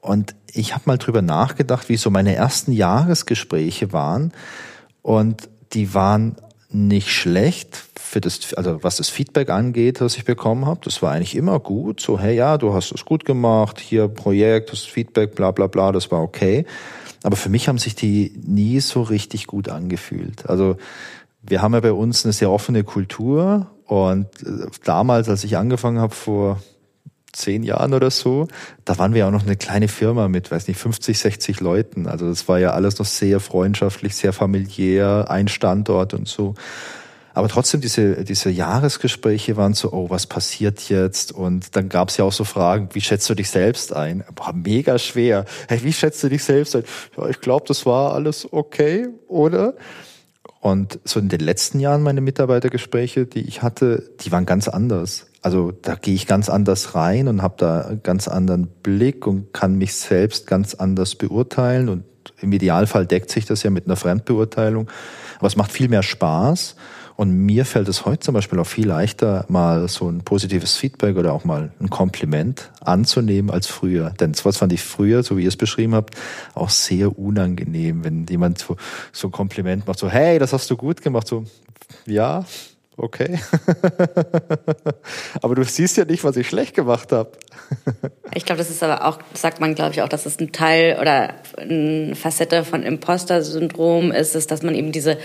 und 0.00 0.34
ich 0.52 0.74
habe 0.74 0.84
mal 0.86 0.98
drüber 0.98 1.22
nachgedacht, 1.22 1.88
wie 1.88 1.96
so 1.96 2.10
meine 2.10 2.34
ersten 2.34 2.72
Jahresgespräche 2.72 3.92
waren 3.92 4.32
und 5.02 5.49
die 5.72 5.94
waren 5.94 6.36
nicht 6.72 7.10
schlecht 7.10 7.84
für 7.98 8.20
das, 8.20 8.54
also 8.54 8.82
was 8.82 8.96
das 8.96 9.08
Feedback 9.08 9.50
angeht, 9.50 10.00
das 10.00 10.16
ich 10.16 10.24
bekommen 10.24 10.66
habe. 10.66 10.80
Das 10.84 11.02
war 11.02 11.12
eigentlich 11.12 11.34
immer 11.36 11.58
gut. 11.58 12.00
So, 12.00 12.18
hey, 12.18 12.36
ja, 12.36 12.58
du 12.58 12.74
hast 12.74 12.92
es 12.92 13.04
gut 13.04 13.24
gemacht, 13.24 13.80
hier 13.80 14.08
Projekt, 14.08 14.72
das 14.72 14.80
Feedback, 14.80 15.34
bla 15.34 15.50
bla 15.50 15.66
bla, 15.66 15.92
das 15.92 16.10
war 16.10 16.22
okay. 16.22 16.64
Aber 17.22 17.36
für 17.36 17.48
mich 17.48 17.68
haben 17.68 17.78
sich 17.78 17.94
die 17.94 18.32
nie 18.44 18.80
so 18.80 19.02
richtig 19.02 19.46
gut 19.46 19.68
angefühlt. 19.68 20.48
Also 20.48 20.76
wir 21.42 21.62
haben 21.62 21.74
ja 21.74 21.80
bei 21.80 21.92
uns 21.92 22.24
eine 22.24 22.32
sehr 22.32 22.50
offene 22.50 22.84
Kultur 22.84 23.70
und 23.86 24.26
äh, 24.42 24.66
damals, 24.84 25.28
als 25.28 25.44
ich 25.44 25.56
angefangen 25.56 25.98
habe 25.98 26.14
vor 26.14 26.60
zehn 27.32 27.62
Jahren 27.62 27.94
oder 27.94 28.10
so, 28.10 28.48
da 28.84 28.98
waren 28.98 29.14
wir 29.14 29.26
auch 29.26 29.30
noch 29.30 29.44
eine 29.44 29.56
kleine 29.56 29.88
Firma 29.88 30.28
mit, 30.28 30.50
weiß 30.50 30.68
nicht, 30.68 30.78
50, 30.78 31.18
60 31.18 31.60
Leuten. 31.60 32.06
Also 32.06 32.28
das 32.28 32.48
war 32.48 32.58
ja 32.58 32.70
alles 32.72 32.98
noch 32.98 33.06
sehr 33.06 33.40
freundschaftlich, 33.40 34.16
sehr 34.16 34.32
familiär, 34.32 35.26
ein 35.28 35.48
Standort 35.48 36.14
und 36.14 36.28
so. 36.28 36.54
Aber 37.32 37.48
trotzdem, 37.48 37.80
diese, 37.80 38.24
diese 38.24 38.50
Jahresgespräche 38.50 39.56
waren 39.56 39.74
so, 39.74 39.92
oh, 39.92 40.10
was 40.10 40.26
passiert 40.26 40.88
jetzt? 40.88 41.32
Und 41.32 41.76
dann 41.76 41.88
gab 41.88 42.08
es 42.08 42.16
ja 42.16 42.24
auch 42.24 42.32
so 42.32 42.44
Fragen, 42.44 42.88
wie 42.92 43.00
schätzt 43.00 43.30
du 43.30 43.34
dich 43.34 43.50
selbst 43.50 43.94
ein? 43.94 44.24
Boah, 44.34 44.52
mega 44.52 44.98
schwer. 44.98 45.44
Hey, 45.68 45.82
wie 45.84 45.92
schätzt 45.92 46.22
du 46.24 46.28
dich 46.28 46.42
selbst 46.42 46.74
ein? 46.74 46.84
Ja, 47.16 47.28
ich 47.28 47.40
glaube, 47.40 47.64
das 47.68 47.86
war 47.86 48.14
alles 48.14 48.52
okay, 48.52 49.08
oder? 49.28 49.74
Und 50.60 50.98
so 51.04 51.20
in 51.20 51.28
den 51.28 51.40
letzten 51.40 51.80
Jahren 51.80 52.02
meine 52.02 52.20
Mitarbeitergespräche, 52.20 53.26
die 53.26 53.40
ich 53.40 53.62
hatte, 53.62 54.10
die 54.20 54.32
waren 54.32 54.44
ganz 54.44 54.68
anders. 54.68 55.29
Also 55.42 55.72
da 55.72 55.94
gehe 55.94 56.14
ich 56.14 56.26
ganz 56.26 56.48
anders 56.48 56.94
rein 56.94 57.28
und 57.28 57.42
habe 57.42 57.54
da 57.56 57.80
einen 57.82 58.02
ganz 58.02 58.28
anderen 58.28 58.66
Blick 58.66 59.26
und 59.26 59.52
kann 59.52 59.76
mich 59.76 59.94
selbst 59.94 60.46
ganz 60.46 60.74
anders 60.74 61.14
beurteilen. 61.14 61.88
Und 61.88 62.04
im 62.40 62.52
Idealfall 62.52 63.06
deckt 63.06 63.30
sich 63.30 63.46
das 63.46 63.62
ja 63.62 63.70
mit 63.70 63.86
einer 63.86 63.96
Fremdbeurteilung. 63.96 64.90
Aber 65.38 65.46
es 65.46 65.56
macht 65.56 65.72
viel 65.72 65.88
mehr 65.88 66.02
Spaß. 66.02 66.76
Und 67.20 67.32
mir 67.32 67.66
fällt 67.66 67.86
es 67.88 68.06
heute 68.06 68.20
zum 68.20 68.32
Beispiel 68.32 68.58
auch 68.58 68.66
viel 68.66 68.88
leichter, 68.88 69.44
mal 69.48 69.88
so 69.88 70.08
ein 70.08 70.22
positives 70.22 70.78
Feedback 70.78 71.18
oder 71.18 71.34
auch 71.34 71.44
mal 71.44 71.70
ein 71.78 71.90
Kompliment 71.90 72.70
anzunehmen 72.80 73.50
als 73.50 73.66
früher. 73.66 74.08
Denn 74.18 74.32
sowas 74.32 74.56
fand 74.56 74.72
ich 74.72 74.82
früher, 74.82 75.22
so 75.22 75.36
wie 75.36 75.42
ihr 75.42 75.48
es 75.48 75.58
beschrieben 75.58 75.94
habt, 75.94 76.14
auch 76.54 76.70
sehr 76.70 77.18
unangenehm, 77.18 78.04
wenn 78.04 78.24
jemand 78.26 78.56
so, 78.58 78.78
so 79.12 79.28
ein 79.28 79.32
Kompliment 79.32 79.86
macht, 79.86 79.98
so, 79.98 80.08
hey, 80.08 80.38
das 80.38 80.54
hast 80.54 80.70
du 80.70 80.78
gut 80.78 81.02
gemacht, 81.02 81.26
so, 81.26 81.44
ja, 82.06 82.46
okay. 83.00 83.38
aber 85.42 85.54
du 85.54 85.64
siehst 85.64 85.96
ja 85.96 86.04
nicht, 86.04 86.24
was 86.24 86.36
ich 86.36 86.48
schlecht 86.48 86.74
gemacht 86.74 87.12
habe. 87.12 87.32
ich 88.34 88.44
glaube, 88.44 88.58
das 88.58 88.70
ist 88.70 88.82
aber 88.82 89.06
auch, 89.06 89.18
sagt 89.34 89.60
man, 89.60 89.74
glaube 89.74 89.92
ich, 89.92 90.02
auch, 90.02 90.08
dass 90.08 90.26
es 90.26 90.38
ein 90.40 90.52
Teil 90.52 90.98
oder 91.00 91.34
eine 91.56 92.14
Facette 92.14 92.64
von 92.64 92.82
Imposter-Syndrom 92.82 94.12
ist, 94.12 94.34
ist, 94.34 94.50
dass 94.50 94.62
man 94.62 94.74
eben 94.74 94.92
diese 94.92 95.18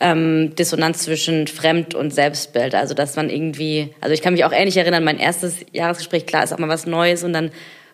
ähm, 0.00 0.54
Dissonanz 0.54 1.04
zwischen 1.04 1.46
Fremd- 1.46 1.94
und 1.94 2.12
Selbstbild. 2.12 2.74
Also, 2.74 2.94
dass 2.94 3.16
man 3.16 3.30
irgendwie, 3.30 3.94
also 4.00 4.12
ich 4.12 4.22
kann 4.22 4.34
mich 4.34 4.44
auch 4.44 4.52
ähnlich 4.52 4.76
erinnern, 4.76 5.04
mein 5.04 5.18
erstes 5.18 5.64
Jahresgespräch, 5.72 6.26
klar, 6.26 6.44
ist 6.44 6.52
auch 6.52 6.58
mal 6.58 6.68
was 6.68 6.86
Neues 6.86 7.24
und 7.24 7.32
dann 7.32 7.50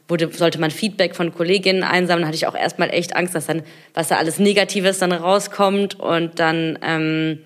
wurde, 0.08 0.30
sollte 0.32 0.58
man 0.58 0.70
Feedback 0.70 1.14
von 1.14 1.32
Kolleginnen 1.32 1.84
einsammeln, 1.84 2.26
hatte 2.26 2.36
ich 2.36 2.46
auch 2.46 2.56
erstmal 2.56 2.90
echt 2.90 3.16
Angst, 3.16 3.34
dass 3.34 3.46
dann, 3.46 3.62
was 3.94 4.08
da 4.08 4.16
alles 4.16 4.38
Negatives 4.38 4.98
dann 4.98 5.12
rauskommt 5.12 5.98
und 5.98 6.38
dann, 6.40 6.78
ähm, 6.82 7.38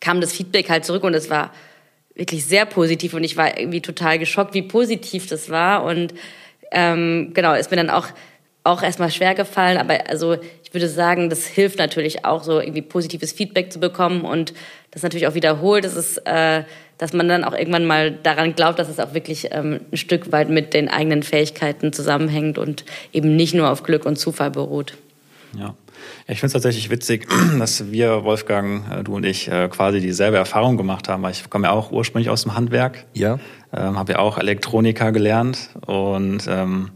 kam 0.00 0.20
das 0.20 0.32
Feedback 0.32 0.68
halt 0.70 0.84
zurück 0.84 1.04
und 1.04 1.14
es 1.14 1.30
war 1.30 1.52
wirklich 2.14 2.44
sehr 2.44 2.66
positiv 2.66 3.14
und 3.14 3.24
ich 3.24 3.36
war 3.36 3.58
irgendwie 3.58 3.80
total 3.80 4.18
geschockt, 4.18 4.54
wie 4.54 4.62
positiv 4.62 5.26
das 5.26 5.50
war 5.50 5.84
und 5.84 6.14
ähm, 6.72 7.32
genau, 7.34 7.54
ist 7.54 7.70
mir 7.70 7.76
dann 7.76 7.90
auch 7.90 8.08
auch 8.62 8.82
erstmal 8.82 9.10
schwer 9.10 9.34
gefallen, 9.34 9.78
aber 9.78 10.08
also 10.08 10.36
ich 10.62 10.74
würde 10.74 10.88
sagen, 10.88 11.30
das 11.30 11.46
hilft 11.46 11.78
natürlich 11.78 12.24
auch 12.24 12.44
so 12.44 12.60
irgendwie 12.60 12.82
positives 12.82 13.32
Feedback 13.32 13.72
zu 13.72 13.80
bekommen 13.80 14.22
und 14.22 14.52
das 14.90 15.02
natürlich 15.02 15.26
auch 15.26 15.34
wiederholt. 15.34 15.84
Das 15.84 15.96
ist, 15.96 16.18
äh, 16.26 16.64
dass 16.98 17.12
man 17.12 17.26
dann 17.26 17.42
auch 17.42 17.54
irgendwann 17.54 17.86
mal 17.86 18.12
daran 18.12 18.54
glaubt, 18.54 18.78
dass 18.78 18.88
es 18.88 19.00
auch 19.00 19.14
wirklich 19.14 19.48
ähm, 19.50 19.80
ein 19.90 19.96
Stück 19.96 20.30
weit 20.30 20.50
mit 20.50 20.74
den 20.74 20.88
eigenen 20.88 21.22
Fähigkeiten 21.22 21.92
zusammenhängt 21.92 22.58
und 22.58 22.84
eben 23.12 23.34
nicht 23.34 23.54
nur 23.54 23.70
auf 23.70 23.82
Glück 23.82 24.04
und 24.04 24.16
Zufall 24.16 24.50
beruht. 24.50 24.94
Ja. 25.58 25.74
Ich 26.26 26.40
finde 26.40 26.46
es 26.46 26.52
tatsächlich 26.52 26.90
witzig, 26.90 27.28
dass 27.58 27.90
wir, 27.90 28.24
Wolfgang, 28.24 28.84
äh, 28.90 29.04
du 29.04 29.16
und 29.16 29.24
ich, 29.24 29.48
äh, 29.48 29.68
quasi 29.68 30.00
dieselbe 30.00 30.36
Erfahrung 30.36 30.76
gemacht 30.76 31.08
haben, 31.08 31.22
weil 31.22 31.32
ich 31.32 31.48
komme 31.50 31.68
ja 31.68 31.72
auch 31.72 31.92
ursprünglich 31.92 32.30
aus 32.30 32.42
dem 32.42 32.54
Handwerk. 32.54 33.06
Ja. 33.14 33.38
Ähm, 33.72 33.98
habe 33.98 34.12
ja 34.12 34.18
auch 34.18 34.38
Elektroniker 34.38 35.12
gelernt 35.12 35.70
und 35.86 36.46
ähm, 36.48 36.90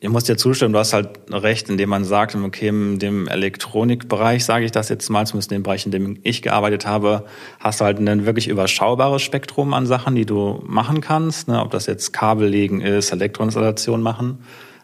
ich 0.00 0.08
muss 0.08 0.24
dir 0.24 0.36
zustimmen, 0.36 0.72
du 0.72 0.78
hast 0.78 0.92
halt 0.92 1.10
recht, 1.30 1.68
indem 1.68 1.90
man 1.90 2.04
sagt, 2.04 2.34
okay, 2.34 2.68
in 2.68 2.98
dem 2.98 3.28
Elektronikbereich, 3.28 4.44
sage 4.44 4.64
ich 4.64 4.72
das 4.72 4.88
jetzt 4.88 5.08
mal, 5.10 5.26
zumindest 5.26 5.50
in 5.52 5.58
dem 5.58 5.62
Bereich, 5.62 5.84
in 5.84 5.92
dem 5.92 6.18
ich 6.22 6.42
gearbeitet 6.42 6.86
habe, 6.86 7.24
hast 7.60 7.80
du 7.80 7.84
halt 7.84 7.98
ein 7.98 8.26
wirklich 8.26 8.48
überschaubares 8.48 9.22
Spektrum 9.22 9.74
an 9.74 9.86
Sachen, 9.86 10.14
die 10.14 10.26
du 10.26 10.62
machen 10.66 11.00
kannst. 11.00 11.48
Ne? 11.48 11.60
Ob 11.60 11.70
das 11.70 11.86
jetzt 11.86 12.12
Kabel 12.12 12.48
legen 12.48 12.80
ist, 12.80 13.10
Elektroinstallation 13.10 14.02
machen. 14.02 14.38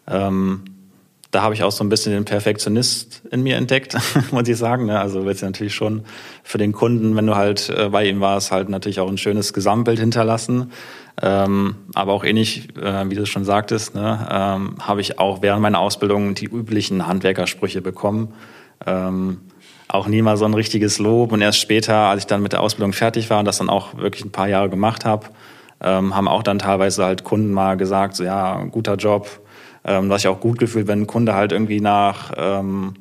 Ähm, 0.08 0.64
da 1.32 1.42
habe 1.42 1.54
ich 1.54 1.62
auch 1.64 1.72
so 1.72 1.82
ein 1.82 1.88
bisschen 1.88 2.12
den 2.12 2.26
Perfektionist 2.26 3.22
in 3.30 3.42
mir 3.42 3.56
entdeckt, 3.56 3.96
muss 4.30 4.46
ich 4.46 4.56
sagen. 4.58 4.86
Ne? 4.86 5.00
Also 5.00 5.24
willst 5.24 5.40
du 5.42 5.46
natürlich 5.46 5.74
schon 5.74 6.04
für 6.44 6.58
den 6.58 6.72
Kunden, 6.72 7.16
wenn 7.16 7.26
du 7.26 7.34
halt 7.34 7.70
äh, 7.70 7.88
bei 7.88 8.06
ihm 8.06 8.20
warst, 8.20 8.52
halt 8.52 8.68
natürlich 8.68 9.00
auch 9.00 9.08
ein 9.08 9.18
schönes 9.18 9.54
Gesamtbild 9.54 9.98
hinterlassen. 9.98 10.72
Ähm, 11.20 11.76
aber 11.94 12.12
auch 12.12 12.24
ähnlich, 12.24 12.68
äh, 12.76 13.08
wie 13.08 13.14
du 13.14 13.24
schon 13.24 13.44
sagtest, 13.44 13.94
ne, 13.94 14.28
ähm, 14.30 14.76
habe 14.80 15.00
ich 15.00 15.18
auch 15.18 15.40
während 15.40 15.62
meiner 15.62 15.78
Ausbildung 15.78 16.34
die 16.34 16.46
üblichen 16.46 17.06
Handwerkersprüche 17.06 17.80
bekommen. 17.80 18.34
Ähm, 18.86 19.40
auch 19.88 20.06
nie 20.06 20.22
mal 20.22 20.36
so 20.36 20.44
ein 20.44 20.54
richtiges 20.54 20.98
Lob. 20.98 21.32
Und 21.32 21.40
erst 21.40 21.58
später, 21.58 21.94
als 21.94 22.22
ich 22.22 22.26
dann 22.26 22.42
mit 22.42 22.52
der 22.52 22.60
Ausbildung 22.60 22.92
fertig 22.92 23.30
war 23.30 23.38
und 23.38 23.46
das 23.46 23.56
dann 23.56 23.70
auch 23.70 23.96
wirklich 23.96 24.24
ein 24.24 24.32
paar 24.32 24.48
Jahre 24.48 24.68
gemacht 24.68 25.06
habe, 25.06 25.28
ähm, 25.80 26.14
haben 26.14 26.28
auch 26.28 26.42
dann 26.42 26.58
teilweise 26.58 27.04
halt 27.04 27.24
Kunden 27.24 27.52
mal 27.52 27.78
gesagt, 27.78 28.16
so 28.16 28.24
ja, 28.24 28.62
guter 28.64 28.96
Job. 28.96 29.41
Ähm, 29.84 30.08
was 30.08 30.22
ich 30.22 30.28
auch 30.28 30.40
gut 30.40 30.58
gefühlt, 30.58 30.86
wenn 30.86 31.02
ein 31.02 31.06
Kunde 31.06 31.34
halt 31.34 31.52
irgendwie 31.52 31.80
nach 31.80 32.32
ähm, 32.36 32.94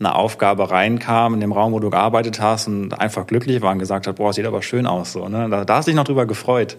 einer 0.00 0.16
Aufgabe 0.16 0.70
reinkam 0.70 1.34
in 1.34 1.40
dem 1.40 1.52
Raum, 1.52 1.72
wo 1.72 1.78
du 1.78 1.90
gearbeitet 1.90 2.40
hast 2.40 2.68
und 2.68 2.98
einfach 2.98 3.26
glücklich 3.26 3.60
war 3.60 3.72
und 3.72 3.78
gesagt 3.78 4.06
hat, 4.06 4.16
boah, 4.16 4.32
sieht 4.32 4.46
aber 4.46 4.62
schön 4.62 4.86
aus. 4.86 5.12
So, 5.12 5.28
ne? 5.28 5.48
da, 5.50 5.64
da 5.64 5.76
hast 5.76 5.86
du 5.86 5.90
dich 5.90 5.96
noch 5.96 6.04
drüber 6.04 6.26
gefreut. 6.26 6.78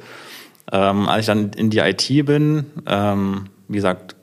Ähm, 0.72 1.08
als 1.08 1.22
ich 1.22 1.26
dann 1.28 1.52
in 1.54 1.70
die 1.70 1.80
IT 1.80 2.26
bin, 2.26 2.66
ähm, 2.88 3.46
wie 3.68 3.76
gesagt, 3.76 4.16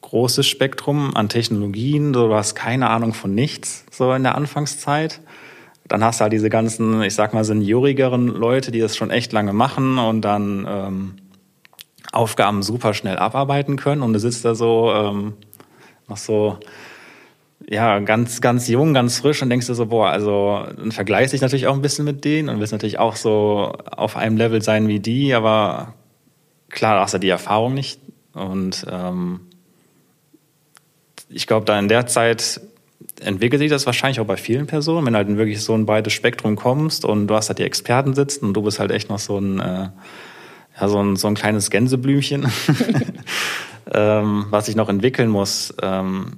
großes 0.00 0.46
Spektrum 0.46 1.16
an 1.16 1.28
Technologien, 1.28 2.12
du 2.12 2.34
hast 2.34 2.54
keine 2.54 2.90
Ahnung 2.90 3.14
von 3.14 3.34
nichts, 3.34 3.84
so 3.90 4.12
in 4.12 4.22
der 4.22 4.34
Anfangszeit. 4.34 5.20
Dann 5.86 6.02
hast 6.02 6.20
du 6.20 6.22
halt 6.22 6.32
diese 6.32 6.50
ganzen, 6.50 7.02
ich 7.02 7.14
sag 7.14 7.34
mal, 7.34 7.44
seniorigeren 7.44 8.28
Leute, 8.28 8.72
die 8.72 8.80
das 8.80 8.96
schon 8.96 9.10
echt 9.10 9.32
lange 9.32 9.52
machen 9.52 9.98
und 9.98 10.22
dann 10.22 10.66
ähm, 10.68 11.14
Aufgaben 12.14 12.62
super 12.62 12.94
schnell 12.94 13.18
abarbeiten 13.18 13.76
können. 13.76 14.02
Und 14.02 14.12
du 14.12 14.18
sitzt 14.18 14.44
da 14.44 14.54
so, 14.54 14.92
ähm, 14.94 15.34
noch 16.08 16.16
so 16.16 16.58
ja, 17.68 17.98
ganz, 18.00 18.40
ganz 18.40 18.68
jung, 18.68 18.94
ganz 18.94 19.18
frisch 19.18 19.42
und 19.42 19.50
denkst 19.50 19.66
du 19.66 19.74
so, 19.74 19.86
boah, 19.86 20.10
also 20.10 20.66
dann 20.76 20.92
vergleichst 20.92 21.32
dich 21.32 21.40
natürlich 21.40 21.66
auch 21.66 21.74
ein 21.74 21.82
bisschen 21.82 22.04
mit 22.04 22.24
denen 22.24 22.48
und 22.48 22.60
willst 22.60 22.72
natürlich 22.72 22.98
auch 22.98 23.16
so 23.16 23.72
auf 23.90 24.16
einem 24.16 24.36
Level 24.36 24.60
sein 24.62 24.88
wie 24.88 25.00
die, 25.00 25.34
aber 25.34 25.94
klar, 26.68 27.00
hast 27.00 27.14
du 27.14 27.18
die 27.18 27.28
Erfahrung 27.28 27.74
nicht. 27.74 28.00
Und 28.34 28.84
ähm, 28.90 29.40
ich 31.28 31.46
glaube, 31.46 31.64
da 31.64 31.78
in 31.78 31.88
der 31.88 32.06
Zeit 32.06 32.60
entwickelt 33.20 33.60
sich 33.60 33.70
das 33.70 33.86
wahrscheinlich 33.86 34.20
auch 34.20 34.26
bei 34.26 34.36
vielen 34.36 34.66
Personen, 34.66 35.06
wenn 35.06 35.16
halt 35.16 35.28
wirklich 35.36 35.62
so 35.62 35.74
ein 35.74 35.86
breites 35.86 36.12
Spektrum 36.12 36.56
kommst 36.56 37.04
und 37.04 37.28
du 37.28 37.34
hast 37.34 37.48
halt 37.48 37.58
die 37.58 37.64
Experten 37.64 38.14
sitzen 38.14 38.46
und 38.46 38.54
du 38.54 38.62
bist 38.62 38.80
halt 38.80 38.90
echt 38.90 39.08
noch 39.08 39.18
so 39.18 39.38
ein, 39.38 39.60
äh, 39.60 39.88
ja, 40.80 40.88
so 40.88 41.02
ein, 41.02 41.16
so 41.16 41.28
ein 41.28 41.34
kleines 41.34 41.70
Gänseblümchen, 41.70 42.50
ähm, 43.92 44.46
was 44.50 44.66
sich 44.66 44.76
noch 44.76 44.88
entwickeln 44.88 45.28
muss. 45.28 45.74
Ähm, 45.82 46.32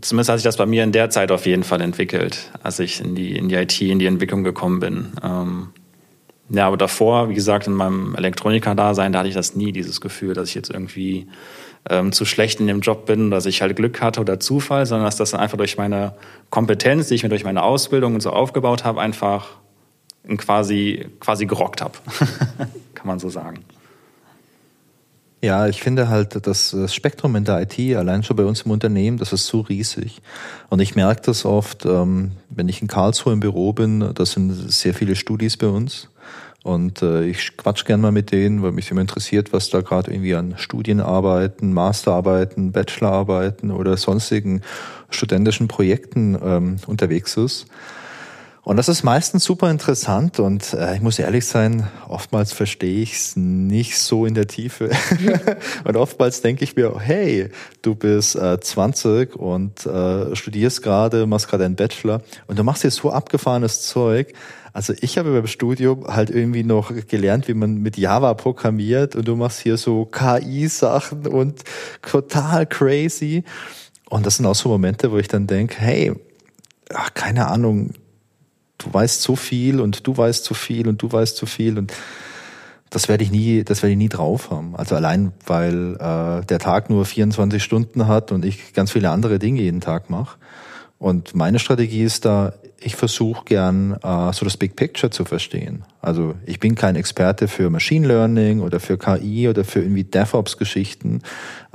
zumindest 0.00 0.30
hat 0.30 0.38
sich 0.38 0.44
das 0.44 0.56
bei 0.56 0.66
mir 0.66 0.84
in 0.84 0.92
der 0.92 1.10
Zeit 1.10 1.32
auf 1.32 1.46
jeden 1.46 1.64
Fall 1.64 1.80
entwickelt, 1.80 2.50
als 2.62 2.78
ich 2.78 3.00
in 3.00 3.14
die, 3.14 3.36
in 3.36 3.48
die 3.48 3.54
IT, 3.54 3.80
in 3.80 3.98
die 3.98 4.06
Entwicklung 4.06 4.44
gekommen 4.44 4.80
bin. 4.80 5.12
Ähm, 5.22 5.68
ja, 6.50 6.66
aber 6.66 6.76
davor, 6.76 7.28
wie 7.28 7.34
gesagt, 7.34 7.66
in 7.66 7.74
meinem 7.74 8.14
Elektroniker-Dasein, 8.14 9.12
da 9.12 9.20
hatte 9.20 9.28
ich 9.28 9.34
das 9.34 9.54
nie, 9.54 9.72
dieses 9.72 10.00
Gefühl, 10.00 10.32
dass 10.34 10.48
ich 10.48 10.54
jetzt 10.54 10.70
irgendwie 10.70 11.26
ähm, 11.90 12.12
zu 12.12 12.24
schlecht 12.24 12.60
in 12.60 12.66
dem 12.66 12.80
Job 12.80 13.06
bin, 13.06 13.30
dass 13.30 13.46
ich 13.46 13.60
halt 13.60 13.76
Glück 13.76 14.00
hatte 14.00 14.20
oder 14.20 14.40
Zufall, 14.40 14.86
sondern 14.86 15.06
dass 15.06 15.16
das 15.16 15.34
einfach 15.34 15.58
durch 15.58 15.76
meine 15.76 16.14
Kompetenz, 16.50 17.08
die 17.08 17.14
ich 17.14 17.22
mir 17.22 17.28
durch 17.28 17.44
meine 17.44 17.62
Ausbildung 17.62 18.14
und 18.14 18.22
so 18.22 18.30
aufgebaut 18.30 18.84
habe, 18.84 19.00
einfach 19.00 19.58
quasi, 20.36 21.06
quasi 21.20 21.46
gerockt 21.46 21.82
habe. 21.82 21.94
Kann 22.94 23.06
man 23.06 23.18
so 23.18 23.28
sagen. 23.28 23.64
Ja, 25.40 25.68
ich 25.68 25.80
finde 25.80 26.08
halt, 26.08 26.46
das 26.46 26.74
Spektrum 26.92 27.36
in 27.36 27.44
der 27.44 27.62
IT, 27.62 27.78
allein 27.96 28.24
schon 28.24 28.36
bei 28.36 28.44
uns 28.44 28.62
im 28.62 28.72
Unternehmen, 28.72 29.18
das 29.18 29.32
ist 29.32 29.46
so 29.46 29.60
riesig. 29.60 30.20
Und 30.68 30.80
ich 30.80 30.96
merke 30.96 31.22
das 31.22 31.44
oft, 31.44 31.86
ähm, 31.86 32.32
wenn 32.50 32.68
ich 32.68 32.82
in 32.82 32.88
Karlsruhe 32.88 33.32
im 33.32 33.40
Büro 33.40 33.72
bin, 33.72 34.12
da 34.14 34.26
sind 34.26 34.50
sehr 34.72 34.94
viele 34.94 35.14
Studis 35.14 35.56
bei 35.56 35.68
uns. 35.68 36.08
Und 36.64 37.02
äh, 37.02 37.24
ich 37.24 37.56
quatsch 37.56 37.84
gern 37.84 38.00
mal 38.00 38.10
mit 38.10 38.32
denen, 38.32 38.64
weil 38.64 38.72
mich 38.72 38.90
immer 38.90 39.00
interessiert, 39.00 39.52
was 39.52 39.70
da 39.70 39.80
gerade 39.80 40.10
irgendwie 40.10 40.34
an 40.34 40.54
Studienarbeiten, 40.58 41.72
Masterarbeiten, 41.72 42.72
Bachelorarbeiten 42.72 43.70
oder 43.70 43.96
sonstigen 43.96 44.62
studentischen 45.08 45.68
Projekten 45.68 46.36
ähm, 46.42 46.76
unterwegs 46.88 47.36
ist. 47.36 47.66
Und 48.68 48.76
das 48.76 48.90
ist 48.90 49.02
meistens 49.02 49.44
super 49.44 49.70
interessant 49.70 50.40
und 50.40 50.74
äh, 50.74 50.94
ich 50.94 51.00
muss 51.00 51.18
ehrlich 51.18 51.46
sein, 51.46 51.88
oftmals 52.06 52.52
verstehe 52.52 53.00
ich 53.00 53.14
es 53.14 53.34
nicht 53.34 53.96
so 53.96 54.26
in 54.26 54.34
der 54.34 54.46
Tiefe. 54.46 54.90
und 55.84 55.96
oftmals 55.96 56.42
denke 56.42 56.64
ich 56.64 56.76
mir, 56.76 57.00
hey, 57.00 57.48
du 57.80 57.94
bist 57.94 58.36
äh, 58.36 58.60
20 58.60 59.36
und 59.36 59.86
äh, 59.86 60.36
studierst 60.36 60.82
gerade, 60.82 61.26
machst 61.26 61.48
gerade 61.48 61.64
einen 61.64 61.76
Bachelor 61.76 62.20
und 62.46 62.58
du 62.58 62.62
machst 62.62 62.84
jetzt 62.84 62.96
so 62.96 63.10
abgefahrenes 63.10 63.86
Zeug. 63.86 64.34
Also 64.74 64.92
ich 65.00 65.16
habe 65.16 65.32
beim 65.32 65.46
Studium 65.46 66.06
halt 66.06 66.28
irgendwie 66.28 66.62
noch 66.62 66.92
gelernt, 67.08 67.48
wie 67.48 67.54
man 67.54 67.78
mit 67.78 67.96
Java 67.96 68.34
programmiert 68.34 69.16
und 69.16 69.26
du 69.26 69.34
machst 69.34 69.60
hier 69.60 69.78
so 69.78 70.04
KI-Sachen 70.04 71.26
und 71.26 71.64
total 72.02 72.66
crazy. 72.66 73.44
Und 74.10 74.26
das 74.26 74.36
sind 74.36 74.44
auch 74.44 74.54
so 74.54 74.68
Momente, 74.68 75.10
wo 75.10 75.16
ich 75.16 75.28
dann 75.28 75.46
denke, 75.46 75.76
hey, 75.78 76.12
ach, 76.92 77.14
keine 77.14 77.48
Ahnung, 77.48 77.94
du 78.78 78.92
weißt 78.92 79.22
so 79.22 79.36
viel 79.36 79.80
und 79.80 80.06
du 80.06 80.16
weißt 80.16 80.44
so 80.44 80.54
viel 80.54 80.88
und 80.88 81.02
du 81.02 81.10
weißt 81.10 81.36
so 81.36 81.46
viel 81.46 81.78
und 81.78 81.92
das 82.90 83.08
werde 83.08 83.22
ich 83.22 83.30
nie, 83.30 83.64
das 83.64 83.82
werde 83.82 83.92
ich 83.92 83.98
nie 83.98 84.08
drauf 84.08 84.50
haben. 84.50 84.74
Also 84.74 84.94
allein, 84.94 85.32
weil 85.44 85.96
äh, 85.96 86.46
der 86.46 86.58
Tag 86.58 86.88
nur 86.88 87.04
24 87.04 87.62
Stunden 87.62 88.06
hat 88.06 88.32
und 88.32 88.44
ich 88.44 88.72
ganz 88.72 88.92
viele 88.92 89.10
andere 89.10 89.38
Dinge 89.38 89.60
jeden 89.60 89.80
Tag 89.80 90.08
mache. 90.08 90.38
Und 90.98 91.34
meine 91.34 91.58
Strategie 91.58 92.02
ist 92.02 92.24
da, 92.24 92.54
ich 92.80 92.96
versuche 92.96 93.44
gern 93.44 93.92
äh, 94.02 94.32
so 94.32 94.44
das 94.44 94.56
Big 94.56 94.74
Picture 94.74 95.10
zu 95.10 95.24
verstehen. 95.24 95.84
Also 96.00 96.34
ich 96.46 96.58
bin 96.58 96.74
kein 96.74 96.96
Experte 96.96 97.46
für 97.46 97.70
Machine 97.70 98.06
Learning 98.06 98.60
oder 98.60 98.80
für 98.80 98.98
KI 98.98 99.48
oder 99.48 99.64
für 99.64 99.80
irgendwie 99.80 100.04
DevOps-Geschichten, 100.04 101.22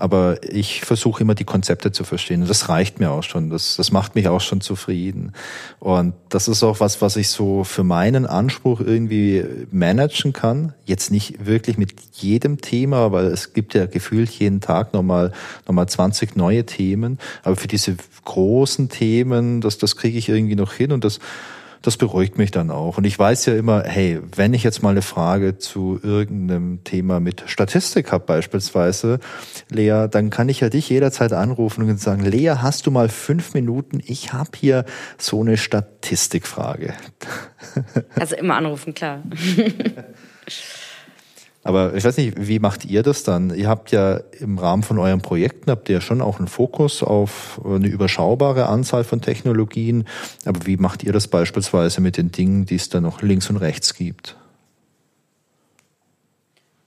aber 0.03 0.35
ich 0.43 0.81
versuche 0.81 1.21
immer 1.21 1.33
die 1.33 1.45
Konzepte 1.45 1.93
zu 1.93 2.03
verstehen 2.03 2.41
und 2.41 2.49
das 2.49 2.67
reicht 2.67 2.99
mir 2.99 3.09
auch 3.09 3.23
schon. 3.23 3.49
Das, 3.49 3.77
das 3.77 3.93
macht 3.93 4.15
mich 4.15 4.27
auch 4.27 4.41
schon 4.41 4.59
zufrieden. 4.59 5.31
Und 5.79 6.13
das 6.27 6.49
ist 6.49 6.61
auch 6.61 6.81
was, 6.81 7.01
was 7.01 7.15
ich 7.15 7.29
so 7.29 7.63
für 7.63 7.85
meinen 7.85 8.25
Anspruch 8.25 8.81
irgendwie 8.81 9.45
managen 9.71 10.33
kann. 10.33 10.73
Jetzt 10.83 11.09
nicht 11.09 11.45
wirklich 11.45 11.77
mit 11.77 11.93
jedem 12.11 12.59
Thema, 12.59 13.13
weil 13.13 13.27
es 13.27 13.53
gibt 13.53 13.75
ja 13.75 13.85
gefühlt 13.85 14.29
jeden 14.29 14.59
Tag 14.59 14.93
nochmal 14.93 15.31
nochmal 15.67 15.87
20 15.87 16.35
neue 16.35 16.65
Themen, 16.65 17.17
aber 17.43 17.55
für 17.55 17.69
diese 17.69 17.95
großen 18.25 18.89
Themen, 18.89 19.61
das, 19.61 19.77
das 19.77 19.95
kriege 19.95 20.17
ich 20.17 20.27
irgendwie 20.27 20.57
noch 20.57 20.73
hin 20.73 20.91
und 20.91 21.05
das, 21.05 21.19
das 21.83 21.97
beruhigt 21.97 22.37
mich 22.37 22.49
dann 22.49 22.71
auch. 22.71 22.97
Und 22.97 23.03
ich 23.03 23.19
weiß 23.19 23.45
ja 23.45 23.55
immer, 23.55 23.83
hey, 23.83 24.19
wenn 24.35 24.53
ich 24.53 24.63
jetzt 24.63 24.81
mal 24.81 24.91
eine 24.91 25.01
Frage 25.01 25.57
zu 25.57 25.99
irgendeinem 26.01 26.83
Thema 26.85 27.19
mit 27.19 27.43
Statistik 27.45 28.11
habe 28.11 28.25
beispielsweise, 28.25 29.19
Lea, 29.69 30.07
dann 30.09 30.29
kann 30.29 30.49
ich 30.49 30.61
ja 30.61 30.69
dich 30.69 30.89
jederzeit 30.89 31.33
anrufen 31.33 31.87
und 31.87 31.99
sagen, 31.99 32.23
Lea, 32.23 32.55
hast 32.57 32.87
du 32.87 32.91
mal 32.91 33.09
fünf 33.09 33.53
Minuten? 33.53 34.01
Ich 34.05 34.31
habe 34.31 34.51
hier 34.55 34.85
so 35.17 35.41
eine 35.41 35.57
Statistikfrage. 35.57 36.93
Also 38.15 38.35
immer 38.35 38.55
anrufen, 38.55 38.93
klar. 38.93 39.21
Aber 41.65 41.93
ich 41.95 42.03
weiß 42.03 42.17
nicht, 42.17 42.33
wie 42.47 42.59
macht 42.59 42.83
ihr 42.83 43.03
das 43.03 43.23
dann? 43.23 43.55
Ihr 43.55 43.69
habt 43.69 43.91
ja 43.91 44.19
im 44.39 44.57
Rahmen 44.57 44.83
von 44.83 44.99
euren 44.99 45.21
Projekten, 45.21 45.71
habt 45.71 45.87
ihr 45.87 45.95
ja 45.95 46.01
schon 46.01 46.21
auch 46.21 46.39
einen 46.39 46.49
Fokus 46.49 47.01
auf 47.03 47.61
eine 47.63 47.87
überschaubare 47.87 48.67
Anzahl 48.67 49.05
von 49.05 49.21
Technologien. 49.21 50.05
Aber 50.43 50.65
wie 50.65 50.75
macht 50.75 51.03
ihr 51.03 51.13
das 51.13 51.29
beispielsweise 51.29 52.01
mit 52.01 52.17
den 52.17 52.31
Dingen, 52.31 52.65
die 52.65 52.75
es 52.75 52.89
da 52.89 52.99
noch 52.99 53.21
links 53.21 53.49
und 53.49 53.57
rechts 53.57 53.93
gibt? 53.93 54.35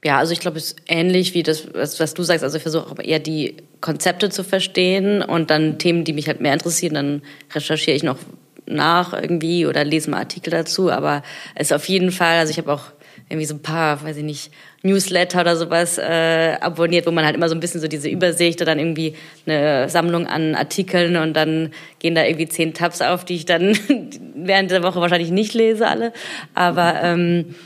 Ja, 0.05 0.19
also 0.19 0.33
ich 0.33 0.41
glaube, 0.41 0.59
es 0.59 0.73
ist 0.73 0.77
ähnlich 0.87 1.33
wie 1.33 1.43
das, 1.43 1.69
was, 1.73 1.99
was 1.99 2.13
du 2.13 2.23
sagst. 2.23 2.45
Also 2.45 2.59
ich 2.59 2.63
versuche 2.63 2.91
auch 2.93 2.99
eher 2.99 3.19
die 3.19 3.57
Konzepte 3.81 4.29
zu 4.29 4.45
verstehen 4.45 5.23
und 5.23 5.51
dann 5.51 5.79
Themen, 5.79 6.05
die 6.05 6.13
mich 6.13 6.29
halt 6.29 6.43
mehr 6.43 6.53
interessieren, 6.53 6.95
dann 6.95 7.23
recherchiere 7.53 7.97
ich 7.97 8.03
noch 8.03 8.19
nach 8.67 9.15
irgendwie 9.15 9.67
oder 9.67 9.85
lese 9.85 10.11
mal 10.11 10.19
Artikel 10.19 10.51
dazu. 10.51 10.91
Aber 10.91 11.23
es 11.55 11.69
ist 11.69 11.73
auf 11.73 11.89
jeden 11.89 12.13
Fall, 12.13 12.39
also 12.39 12.51
ich 12.51 12.59
habe 12.59 12.73
auch 12.73 12.93
irgendwie 13.29 13.47
so 13.47 13.55
ein 13.55 13.63
paar, 13.63 14.03
weiß 14.05 14.19
ich 14.19 14.23
nicht, 14.23 14.53
Newsletter 14.83 15.41
oder 15.41 15.57
sowas 15.57 15.99
äh, 15.99 16.57
abonniert, 16.61 17.07
wo 17.07 17.11
man 17.11 17.25
halt 17.25 17.35
immer 17.35 17.49
so 17.49 17.57
ein 17.57 17.61
bisschen 17.61 17.81
so 17.81 17.89
diese 17.89 18.09
Übersicht 18.09 18.61
oder 18.61 18.73
dann 18.73 18.79
irgendwie 18.79 19.15
eine 19.47 19.89
Sammlung 19.89 20.27
an 20.27 20.55
Artikeln 20.55 21.17
und 21.17 21.35
dann 21.35 21.73
gehen 21.99 22.15
da 22.15 22.25
irgendwie 22.25 22.49
zehn 22.49 22.73
Tabs 22.73 23.03
auf, 23.03 23.25
die 23.25 23.35
ich 23.35 23.45
dann 23.45 23.77
während 24.37 24.71
der 24.71 24.85
Woche 24.85 25.01
wahrscheinlich 25.01 25.33
nicht 25.33 25.55
lese 25.55 25.89
alle. 25.89 26.13
Aber 26.55 27.01
ähm, 27.03 27.57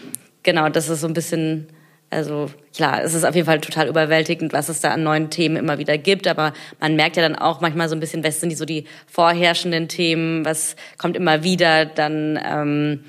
genau, 0.42 0.70
das 0.70 0.88
ist 0.88 1.02
so 1.02 1.06
ein 1.06 1.14
bisschen 1.14 1.66
Also 2.08 2.50
klar, 2.74 3.02
es 3.04 3.12
ist 3.12 3.24
auf 3.24 3.34
jeden 3.34 3.46
Fall 3.46 3.60
total 3.60 3.88
überwältigend, 3.88 4.54
was 4.54 4.70
es 4.70 4.80
da 4.80 4.92
an 4.92 5.02
neuen 5.02 5.28
Themen 5.28 5.56
immer 5.56 5.78
wieder 5.78 5.98
gibt. 5.98 6.26
Aber 6.26 6.54
man 6.80 6.96
merkt 6.96 7.16
ja 7.16 7.22
dann 7.22 7.36
auch 7.36 7.60
manchmal 7.60 7.90
so 7.90 7.94
ein 7.94 8.00
bisschen, 8.00 8.24
was 8.24 8.40
sind 8.40 8.48
die 8.48 8.56
so 8.56 8.64
die 8.64 8.84
vorherrschenden 9.06 9.88
Themen, 9.88 10.44
was 10.44 10.74
kommt 10.96 11.16
immer 11.16 11.44
wieder, 11.44 11.84
dann 11.84 12.40
ähm, 12.42 13.04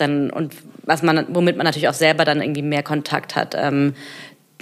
dann 0.00 0.30
und 0.30 0.54
was 0.82 1.02
man, 1.02 1.26
womit 1.28 1.56
man 1.56 1.64
natürlich 1.64 1.88
auch 1.88 1.94
selber 1.94 2.24
dann 2.24 2.40
irgendwie 2.40 2.62
mehr 2.62 2.82
Kontakt 2.82 3.36
hat. 3.36 3.54
Ähm, 3.56 3.94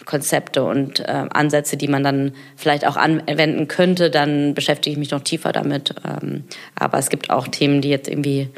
Konzepte 0.05 0.65
und 0.65 1.01
äh, 1.01 1.27
Ansätze, 1.31 1.77
die 1.77 1.89
man 1.89 2.03
dann 2.03 2.33
vielleicht 2.57 2.87
auch 2.87 2.97
anwenden 2.97 3.69
könnte, 3.69 4.11
dann 4.11 4.55
beschäftige 4.55 4.93
ich 4.93 4.99
mich 4.99 5.11
noch 5.11 5.21
tiefer 5.21 5.53
damit. 5.53 5.95
Ähm, 6.03 6.45
aber 6.75 6.99
es 6.99 7.11
gibt 7.11 7.31
auch 7.31 7.49
Themen, 7.49 7.83
die 7.83 7.91
jetzt 7.91 8.09
irgendwie, 8.09 8.49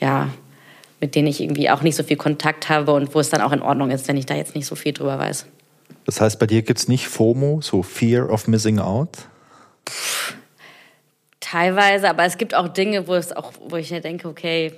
ja, 0.00 0.28
mit 1.00 1.14
denen 1.14 1.28
ich 1.28 1.40
irgendwie 1.40 1.70
auch 1.70 1.82
nicht 1.82 1.94
so 1.94 2.02
viel 2.02 2.16
Kontakt 2.16 2.68
habe 2.68 2.92
und 2.92 3.14
wo 3.14 3.20
es 3.20 3.30
dann 3.30 3.42
auch 3.42 3.52
in 3.52 3.62
Ordnung 3.62 3.90
ist, 3.90 4.08
wenn 4.08 4.16
ich 4.16 4.26
da 4.26 4.34
jetzt 4.34 4.54
nicht 4.54 4.66
so 4.66 4.74
viel 4.74 4.92
drüber 4.92 5.18
weiß. 5.18 5.46
Das 6.04 6.20
heißt, 6.20 6.38
bei 6.38 6.46
dir 6.46 6.62
gibt 6.62 6.80
es 6.80 6.88
nicht 6.88 7.06
FOMO, 7.06 7.60
so 7.60 7.82
Fear 7.82 8.30
of 8.30 8.48
Missing 8.48 8.78
Out? 8.78 9.10
Teilweise, 11.40 12.10
aber 12.10 12.24
es 12.24 12.38
gibt 12.38 12.54
auch 12.54 12.68
Dinge, 12.68 13.06
wo 13.06 13.14
es 13.14 13.34
auch, 13.34 13.52
wo 13.68 13.76
ich 13.76 13.88
denke, 13.88 14.28
okay, 14.28 14.72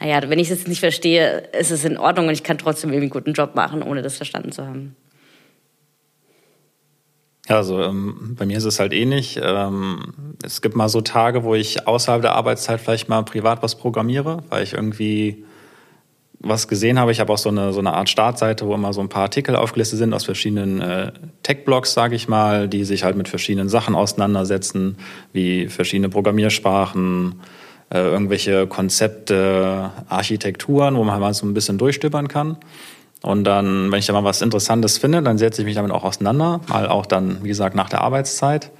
naja, 0.00 0.28
wenn 0.28 0.38
ich 0.38 0.50
es 0.50 0.66
nicht 0.66 0.80
verstehe, 0.80 1.48
ist 1.58 1.70
es 1.70 1.84
in 1.84 1.98
Ordnung 1.98 2.28
und 2.28 2.32
ich 2.32 2.42
kann 2.42 2.56
trotzdem 2.56 2.90
irgendwie 2.90 3.04
einen 3.04 3.10
guten 3.10 3.32
Job 3.34 3.54
machen, 3.54 3.82
ohne 3.82 4.00
das 4.00 4.16
verstanden 4.16 4.50
zu 4.50 4.66
haben. 4.66 4.96
Also 7.48 7.82
ähm, 7.82 8.36
bei 8.38 8.46
mir 8.46 8.56
ist 8.56 8.64
es 8.64 8.80
halt 8.80 8.92
ähnlich. 8.92 9.38
Ähm, 9.42 10.36
es 10.42 10.62
gibt 10.62 10.74
mal 10.76 10.88
so 10.88 11.00
Tage, 11.00 11.44
wo 11.44 11.54
ich 11.54 11.86
außerhalb 11.86 12.22
der 12.22 12.34
Arbeitszeit 12.34 12.80
vielleicht 12.80 13.08
mal 13.08 13.22
privat 13.24 13.62
was 13.62 13.74
programmiere, 13.74 14.42
weil 14.48 14.62
ich 14.62 14.72
irgendwie 14.72 15.44
was 16.38 16.68
gesehen 16.68 16.98
habe. 16.98 17.12
Ich 17.12 17.20
habe 17.20 17.32
auch 17.32 17.38
so 17.38 17.50
eine, 17.50 17.72
so 17.72 17.80
eine 17.80 17.92
Art 17.92 18.08
Startseite, 18.08 18.66
wo 18.66 18.74
immer 18.74 18.94
so 18.94 19.02
ein 19.02 19.10
paar 19.10 19.22
Artikel 19.22 19.56
aufgelistet 19.56 19.98
sind 19.98 20.14
aus 20.14 20.24
verschiedenen 20.24 20.80
äh, 20.80 21.12
Tech-Blogs, 21.42 21.92
sage 21.92 22.14
ich 22.14 22.28
mal, 22.28 22.68
die 22.68 22.84
sich 22.84 23.04
halt 23.04 23.16
mit 23.16 23.28
verschiedenen 23.28 23.68
Sachen 23.68 23.94
auseinandersetzen, 23.94 24.96
wie 25.32 25.68
verschiedene 25.68 26.08
Programmiersprachen, 26.08 27.40
äh, 27.92 27.98
irgendwelche 27.98 28.66
Konzepte, 28.66 29.90
Architekturen, 30.08 30.96
wo 30.96 31.04
man 31.04 31.14
halt 31.14 31.20
mal 31.20 31.34
so 31.34 31.46
ein 31.46 31.54
bisschen 31.54 31.78
durchstöbern 31.78 32.28
kann. 32.28 32.56
Und 33.22 33.44
dann, 33.44 33.90
wenn 33.90 33.98
ich 33.98 34.06
da 34.06 34.12
mal 34.12 34.24
was 34.24 34.40
Interessantes 34.40 34.98
finde, 34.98 35.22
dann 35.22 35.38
setze 35.38 35.62
ich 35.62 35.66
mich 35.66 35.74
damit 35.74 35.90
auch 35.92 36.04
auseinander, 36.04 36.60
mal 36.68 36.88
auch 36.88 37.04
dann, 37.04 37.42
wie 37.42 37.48
gesagt, 37.48 37.74
nach 37.74 37.88
der 37.88 38.00
Arbeitszeit. 38.00 38.70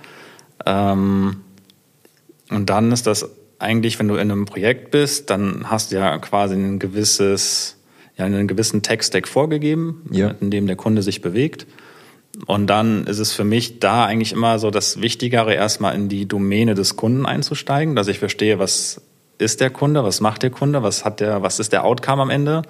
Ähm, 0.64 1.42
und 2.50 2.70
dann 2.70 2.90
ist 2.92 3.06
das 3.06 3.28
eigentlich, 3.58 3.98
wenn 3.98 4.08
du 4.08 4.14
in 4.14 4.30
einem 4.30 4.46
Projekt 4.46 4.90
bist, 4.90 5.28
dann 5.30 5.70
hast 5.70 5.92
du 5.92 5.96
ja 5.96 6.18
quasi 6.18 6.54
ein 6.54 6.78
gewisses, 6.78 7.76
ja, 8.16 8.24
einen 8.24 8.48
gewissen 8.48 8.82
Tech-Stack 8.82 9.28
vorgegeben, 9.28 10.02
ja. 10.10 10.34
in 10.40 10.50
dem 10.50 10.66
der 10.66 10.76
Kunde 10.76 11.02
sich 11.02 11.20
bewegt. 11.20 11.66
Und 12.46 12.68
dann 12.68 13.06
ist 13.06 13.18
es 13.18 13.32
für 13.32 13.44
mich 13.44 13.80
da 13.80 14.04
eigentlich 14.04 14.32
immer 14.32 14.58
so 14.58 14.70
das 14.70 15.00
Wichtigere, 15.00 15.54
erstmal 15.54 15.94
in 15.94 16.08
die 16.08 16.26
Domäne 16.26 16.74
des 16.74 16.96
Kunden 16.96 17.26
einzusteigen, 17.26 17.96
dass 17.96 18.08
ich 18.08 18.18
verstehe, 18.18 18.58
was 18.58 19.02
ist 19.38 19.60
der 19.60 19.70
Kunde, 19.70 20.04
was 20.04 20.20
macht 20.20 20.42
der 20.42 20.50
Kunde, 20.50 20.82
was 20.82 21.04
hat 21.04 21.20
der, 21.20 21.42
was 21.42 21.58
ist 21.58 21.72
der 21.72 21.84
Outcome 21.84 22.22
am 22.22 22.30
Ende. 22.30 22.62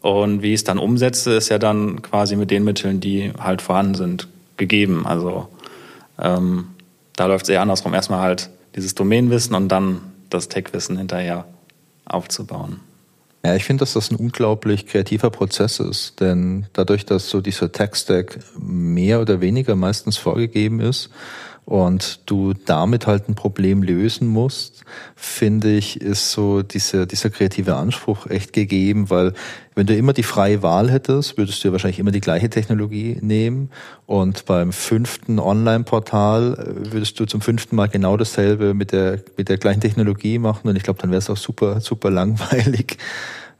Und 0.00 0.42
wie 0.42 0.48
ich 0.48 0.60
es 0.60 0.64
dann 0.64 0.78
umsetze, 0.78 1.34
ist 1.34 1.48
ja 1.48 1.58
dann 1.58 2.02
quasi 2.02 2.36
mit 2.36 2.50
den 2.50 2.64
Mitteln, 2.64 3.00
die 3.00 3.32
halt 3.38 3.62
vorhanden 3.62 3.94
sind, 3.94 4.28
gegeben. 4.56 5.06
Also 5.06 5.48
ähm, 6.18 6.68
da 7.16 7.26
läuft 7.26 7.44
es 7.44 7.48
eher 7.48 7.62
andersrum. 7.62 7.94
Erstmal 7.94 8.20
halt 8.20 8.50
dieses 8.74 8.94
Domänenwissen 8.94 9.54
und 9.54 9.68
dann 9.68 10.00
das 10.30 10.48
Tech-Wissen 10.48 10.98
hinterher 10.98 11.46
aufzubauen. 12.04 12.80
Ja, 13.46 13.54
ich 13.54 13.62
finde, 13.62 13.82
dass 13.82 13.92
das 13.92 14.10
ein 14.10 14.16
unglaublich 14.16 14.86
kreativer 14.86 15.30
Prozess 15.30 15.78
ist, 15.78 16.18
denn 16.20 16.66
dadurch, 16.72 17.06
dass 17.06 17.30
so 17.30 17.40
dieser 17.40 17.70
Tech-Stack 17.70 18.40
mehr 18.58 19.20
oder 19.20 19.40
weniger 19.40 19.76
meistens 19.76 20.16
vorgegeben 20.16 20.80
ist 20.80 21.10
und 21.66 22.20
du 22.26 22.52
damit 22.54 23.08
halt 23.08 23.28
ein 23.28 23.34
Problem 23.34 23.82
lösen 23.82 24.28
musst, 24.28 24.84
finde 25.16 25.74
ich, 25.74 26.00
ist 26.00 26.30
so 26.30 26.62
dieser, 26.62 27.06
dieser 27.06 27.28
kreative 27.28 27.74
Anspruch 27.74 28.28
echt 28.28 28.52
gegeben, 28.52 29.10
weil 29.10 29.32
wenn 29.74 29.88
du 29.88 29.96
immer 29.96 30.12
die 30.12 30.22
freie 30.22 30.62
Wahl 30.62 30.90
hättest, 30.92 31.36
würdest 31.36 31.62
du 31.62 31.68
ja 31.68 31.72
wahrscheinlich 31.72 31.98
immer 31.98 32.12
die 32.12 32.20
gleiche 32.20 32.48
Technologie 32.48 33.18
nehmen. 33.20 33.70
Und 34.06 34.46
beim 34.46 34.72
fünften 34.72 35.40
Online-Portal 35.40 36.54
äh, 36.54 36.92
würdest 36.92 37.18
du 37.18 37.26
zum 37.26 37.40
fünften 37.40 37.74
Mal 37.74 37.88
genau 37.88 38.16
dasselbe 38.16 38.72
mit 38.72 38.92
der, 38.92 39.20
mit 39.36 39.48
der 39.48 39.58
gleichen 39.58 39.80
Technologie 39.80 40.38
machen. 40.38 40.68
Und 40.68 40.76
ich 40.76 40.84
glaube, 40.84 41.00
dann 41.02 41.10
wäre 41.10 41.18
es 41.18 41.28
auch 41.28 41.36
super, 41.36 41.80
super 41.80 42.10
langweilig 42.10 42.96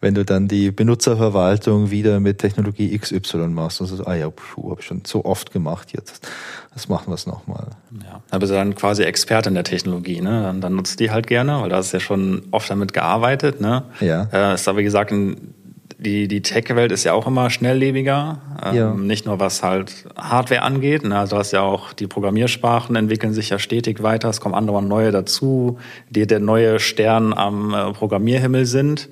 wenn 0.01 0.15
du 0.15 0.25
dann 0.25 0.49
die 0.49 0.71
Benutzerverwaltung 0.71 1.91
wieder 1.91 2.21
mit 2.21 2.39
Technologie 2.39 2.97
XY 2.97 3.49
machst. 3.49 3.81
Also, 3.81 4.05
ah 4.05 4.15
ja, 4.15 4.31
puh, 4.31 4.71
habe 4.71 4.81
ich 4.81 4.87
schon 4.87 5.03
so 5.07 5.25
oft 5.25 5.53
gemacht 5.53 5.93
jetzt. 5.93 6.29
Das 6.75 6.89
machen 6.89 7.09
wir 7.09 7.15
es 7.15 7.27
nochmal. 7.27 7.69
Ja, 8.05 8.21
da 8.31 8.39
bist 8.39 8.53
du 8.53 8.57
dann 8.57 8.75
quasi 8.75 9.03
Experte 9.05 9.49
in 9.49 9.55
der 9.55 9.65
Technologie, 9.65 10.21
ne? 10.21 10.43
Dann, 10.43 10.61
dann 10.61 10.75
nutzt 10.75 11.01
die 11.01 11.11
halt 11.11 11.27
gerne, 11.27 11.63
weil 11.63 11.71
da 11.71 11.77
hast 11.77 11.93
ja 11.93 12.01
schon 12.01 12.43
oft 12.51 12.69
damit 12.69 12.93
gearbeitet, 12.93 13.61
ne? 13.61 13.85
Ja. 14.01 14.29
Äh, 14.33 14.55
ist 14.55 14.69
aber 14.69 14.79
wie 14.79 14.85
gesagt, 14.85 15.13
die, 15.99 16.29
die 16.29 16.43
Tech-Welt 16.43 16.93
ist 16.93 17.05
ja 17.05 17.15
auch 17.15 17.27
immer 17.27 17.49
schnelllebiger. 17.49 18.39
Ähm, 18.65 18.75
ja. 18.75 18.95
Nicht 18.95 19.27
nur 19.27 19.41
was 19.41 19.63
halt 19.63 20.07
Hardware 20.17 20.63
angeht. 20.63 21.05
Ne? 21.05 21.19
Also 21.19 21.37
du 21.37 21.41
hast 21.41 21.53
ja 21.53 21.63
auch 21.63 21.93
die 21.93 22.07
Programmiersprachen 22.07 22.97
entwickeln 22.97 23.33
sich 23.33 23.51
ja 23.51 23.59
stetig 23.59 24.03
weiter. 24.03 24.29
Es 24.29 24.41
kommen 24.41 24.55
andere 24.55 24.77
und 24.79 24.89
neue 24.89 25.11
dazu, 25.11 25.79
die 26.11 26.27
der 26.27 26.41
neue 26.41 26.81
Stern 26.81 27.33
am 27.33 27.73
äh, 27.73 27.93
Programmierhimmel 27.93 28.67
sind. 28.67 29.09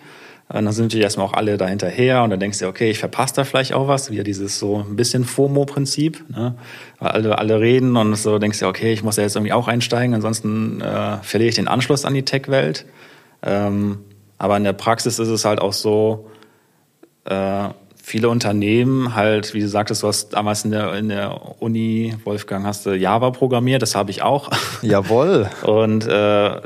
Und 0.48 0.66
dann 0.66 0.72
sind 0.72 0.86
natürlich 0.86 1.04
erstmal 1.04 1.26
auch 1.26 1.32
alle 1.32 1.56
da 1.56 1.66
hinterher 1.66 2.22
und 2.22 2.30
dann 2.30 2.38
denkst 2.38 2.58
du, 2.58 2.66
okay, 2.66 2.90
ich 2.90 2.98
verpasse 2.98 3.34
da 3.34 3.44
vielleicht 3.44 3.72
auch 3.72 3.88
was, 3.88 4.10
wieder 4.10 4.24
dieses 4.24 4.58
so 4.58 4.84
ein 4.88 4.94
bisschen 4.94 5.24
FOMO-Prinzip, 5.24 6.22
ne? 6.28 6.54
Weil 6.98 7.10
alle, 7.12 7.38
alle 7.38 7.60
reden 7.60 7.96
und 7.96 8.14
so 8.16 8.38
denkst 8.38 8.60
du, 8.60 8.66
okay, 8.66 8.92
ich 8.92 9.02
muss 9.02 9.16
ja 9.16 9.22
jetzt 9.22 9.36
irgendwie 9.36 9.52
auch 9.52 9.68
einsteigen, 9.68 10.14
ansonsten 10.14 10.80
äh, 10.82 11.16
verliere 11.22 11.48
ich 11.48 11.54
den 11.54 11.66
Anschluss 11.66 12.04
an 12.04 12.12
die 12.12 12.24
Tech-Welt. 12.24 12.84
Ähm, 13.42 14.00
aber 14.36 14.56
in 14.58 14.64
der 14.64 14.74
Praxis 14.74 15.18
ist 15.18 15.28
es 15.28 15.44
halt 15.46 15.60
auch 15.60 15.72
so, 15.72 16.30
äh, 17.24 17.68
viele 18.04 18.28
Unternehmen 18.28 19.14
halt, 19.14 19.54
wie 19.54 19.60
du 19.60 19.68
sagtest, 19.68 20.02
du 20.02 20.08
hast 20.08 20.34
damals 20.34 20.66
in 20.66 20.72
der, 20.72 20.92
in 20.94 21.08
der 21.08 21.62
Uni, 21.62 22.14
Wolfgang, 22.24 22.66
hast 22.66 22.84
du 22.84 22.94
Java 22.94 23.30
programmiert, 23.30 23.80
das 23.80 23.94
habe 23.94 24.10
ich 24.10 24.20
auch. 24.20 24.50
Jawohl. 24.82 25.48
Und 25.62 26.06
äh, 26.06 26.60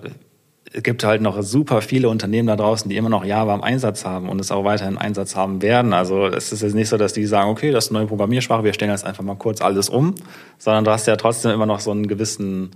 es 0.73 0.83
gibt 0.83 1.05
halt 1.05 1.23
noch 1.23 1.43
super 1.43 1.83
viele 1.83 2.09
Unternehmen 2.09 2.49
da 2.49 2.57
draußen, 2.57 2.89
die 2.89 2.97
immer 2.97 3.09
noch 3.09 3.25
Java 3.25 3.55
im 3.55 3.63
Einsatz 3.63 4.05
haben 4.05 4.29
und 4.29 4.41
es 4.41 4.51
auch 4.51 4.65
weiterhin 4.65 4.95
im 4.95 4.99
Einsatz 4.99 5.37
haben 5.37 5.63
werden. 5.63 5.93
Also 5.93 6.27
es 6.27 6.53
ist 6.53 6.63
jetzt 6.63 6.75
nicht 6.75 6.89
so, 6.89 6.97
dass 6.97 7.13
die 7.13 7.27
sagen, 7.27 7.51
okay, 7.51 7.71
das 7.71 7.87
ist 7.87 7.91
eine 7.91 8.01
neue 8.01 8.09
Programmiersprache, 8.09 8.65
wir 8.65 8.73
stellen 8.73 8.91
jetzt 8.91 9.07
einfach 9.07 9.25
mal 9.25 9.37
kurz 9.37 9.61
alles 9.61 9.89
um, 9.89 10.15
sondern 10.59 10.85
du 10.85 10.91
hast 10.91 11.07
ja 11.07 11.17
trotzdem 11.17 11.53
immer 11.53 11.67
noch 11.67 11.81
so 11.81 11.91
einen 11.91 12.07
gewissen 12.07 12.71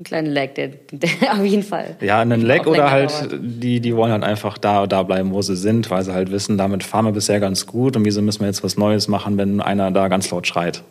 einen 0.00 0.04
kleinen 0.04 0.32
Lag, 0.32 0.54
der, 0.54 0.68
der 0.92 1.10
auf 1.32 1.44
jeden 1.44 1.62
Fall. 1.62 1.96
Ja, 2.00 2.20
einen 2.20 2.40
Lag 2.40 2.66
oder 2.66 2.90
halt, 2.90 3.12
die, 3.38 3.80
die 3.80 3.94
wollen 3.94 4.12
halt 4.12 4.24
einfach 4.24 4.56
da, 4.56 4.86
da 4.86 5.02
bleiben, 5.02 5.30
wo 5.32 5.42
sie 5.42 5.56
sind, 5.56 5.90
weil 5.90 6.02
sie 6.04 6.14
halt 6.14 6.30
wissen, 6.30 6.56
damit 6.56 6.84
fahren 6.84 7.04
wir 7.04 7.12
bisher 7.12 7.38
ganz 7.38 7.66
gut 7.66 7.96
und 7.96 8.06
wieso 8.06 8.22
müssen 8.22 8.40
wir 8.40 8.46
jetzt 8.46 8.64
was 8.64 8.78
Neues 8.78 9.08
machen, 9.08 9.36
wenn 9.36 9.60
einer 9.60 9.90
da 9.90 10.08
ganz 10.08 10.30
laut 10.30 10.46
schreit. 10.46 10.82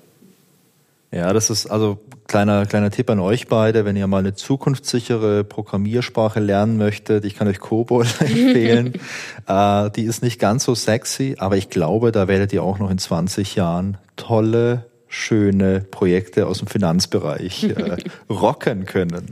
Ja, 1.11 1.33
das 1.33 1.49
ist 1.49 1.65
also 1.65 1.99
kleiner 2.27 2.67
kleiner 2.67 2.91
Tipp 2.91 3.09
an 3.09 3.19
euch 3.19 3.47
beide, 3.47 3.83
wenn 3.83 3.95
ihr 3.95 4.05
mal 4.05 4.19
eine 4.19 4.35
zukunftssichere 4.35 5.43
Programmiersprache 5.43 6.39
lernen 6.39 6.77
möchtet. 6.77 7.25
Ich 7.25 7.35
kann 7.35 7.47
euch 7.47 7.59
Cobol 7.59 8.05
empfehlen. 8.19 8.93
äh, 9.47 9.89
die 9.91 10.03
ist 10.03 10.21
nicht 10.21 10.39
ganz 10.39 10.63
so 10.63 10.75
sexy, 10.75 11.35
aber 11.39 11.57
ich 11.57 11.69
glaube, 11.69 12.11
da 12.11 12.27
werdet 12.27 12.53
ihr 12.53 12.61
auch 12.61 12.77
noch 12.77 12.91
in 12.91 12.99
20 12.99 13.55
Jahren 13.55 13.97
tolle 14.15 14.85
schöne 15.07 15.81
Projekte 15.81 16.45
aus 16.45 16.59
dem 16.59 16.67
Finanzbereich 16.67 17.63
äh, 17.63 17.97
rocken 18.29 18.85
können. 18.85 19.31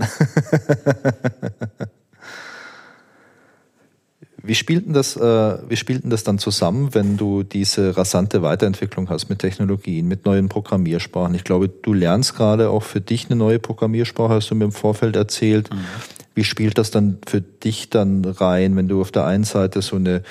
Wie 4.47 4.55
spielt 4.55 4.85
denn 4.85 4.93
das, 4.93 5.17
äh, 5.17 5.57
wie 5.67 5.75
spielt 5.75 6.03
denn 6.03 6.09
das 6.09 6.23
dann 6.23 6.39
zusammen, 6.39 6.95
wenn 6.95 7.17
du 7.17 7.43
diese 7.43 7.97
rasante 7.97 8.41
Weiterentwicklung 8.41 9.09
hast 9.09 9.29
mit 9.29 9.39
Technologien, 9.39 10.07
mit 10.07 10.25
neuen 10.25 10.47
Programmiersprachen? 10.47 11.35
Ich 11.35 11.43
glaube, 11.43 11.67
du 11.67 11.93
lernst 11.93 12.35
gerade 12.35 12.69
auch 12.69 12.83
für 12.83 13.01
dich 13.01 13.25
eine 13.25 13.35
neue 13.35 13.59
Programmiersprache, 13.59 14.35
hast 14.35 14.49
du 14.49 14.55
mir 14.55 14.63
im 14.63 14.71
Vorfeld 14.71 15.17
erzählt. 15.17 15.69
Mhm. 15.73 15.79
Wie 16.33 16.45
spielt 16.45 16.77
das 16.77 16.91
dann 16.91 17.17
für 17.27 17.41
dich 17.41 17.89
dann 17.89 18.23
rein, 18.23 18.77
wenn 18.77 18.87
du 18.87 19.01
auf 19.01 19.11
der 19.11 19.25
einen 19.25 19.43
Seite 19.43 19.81
so 19.81 19.97
eine 19.97 20.23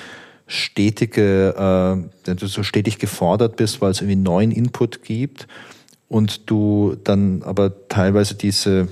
stetige, 0.47 2.07
äh, 2.25 2.33
du 2.35 2.47
so 2.47 2.63
stetig 2.63 2.97
gefordert 2.97 3.55
bist, 3.55 3.81
weil 3.81 3.91
es 3.91 4.01
irgendwie 4.01 4.15
neuen 4.15 4.51
Input 4.51 5.03
gibt 5.03 5.47
und 6.07 6.49
du 6.49 6.95
dann 7.03 7.43
aber 7.43 7.87
teilweise 7.87 8.33
diese 8.33 8.87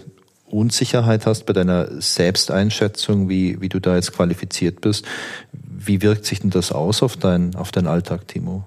Unsicherheit 0.55 1.25
hast 1.25 1.45
bei 1.45 1.53
deiner 1.53 2.01
Selbsteinschätzung, 2.01 3.29
wie, 3.29 3.61
wie 3.61 3.69
du 3.69 3.79
da 3.79 3.95
jetzt 3.95 4.13
qualifiziert 4.13 4.81
bist. 4.81 5.05
Wie 5.51 6.01
wirkt 6.01 6.25
sich 6.25 6.39
denn 6.39 6.49
das 6.49 6.71
aus 6.71 7.03
auf, 7.03 7.17
dein, 7.17 7.55
auf 7.55 7.71
deinen 7.71 7.87
Alltag, 7.87 8.27
Timo? 8.27 8.65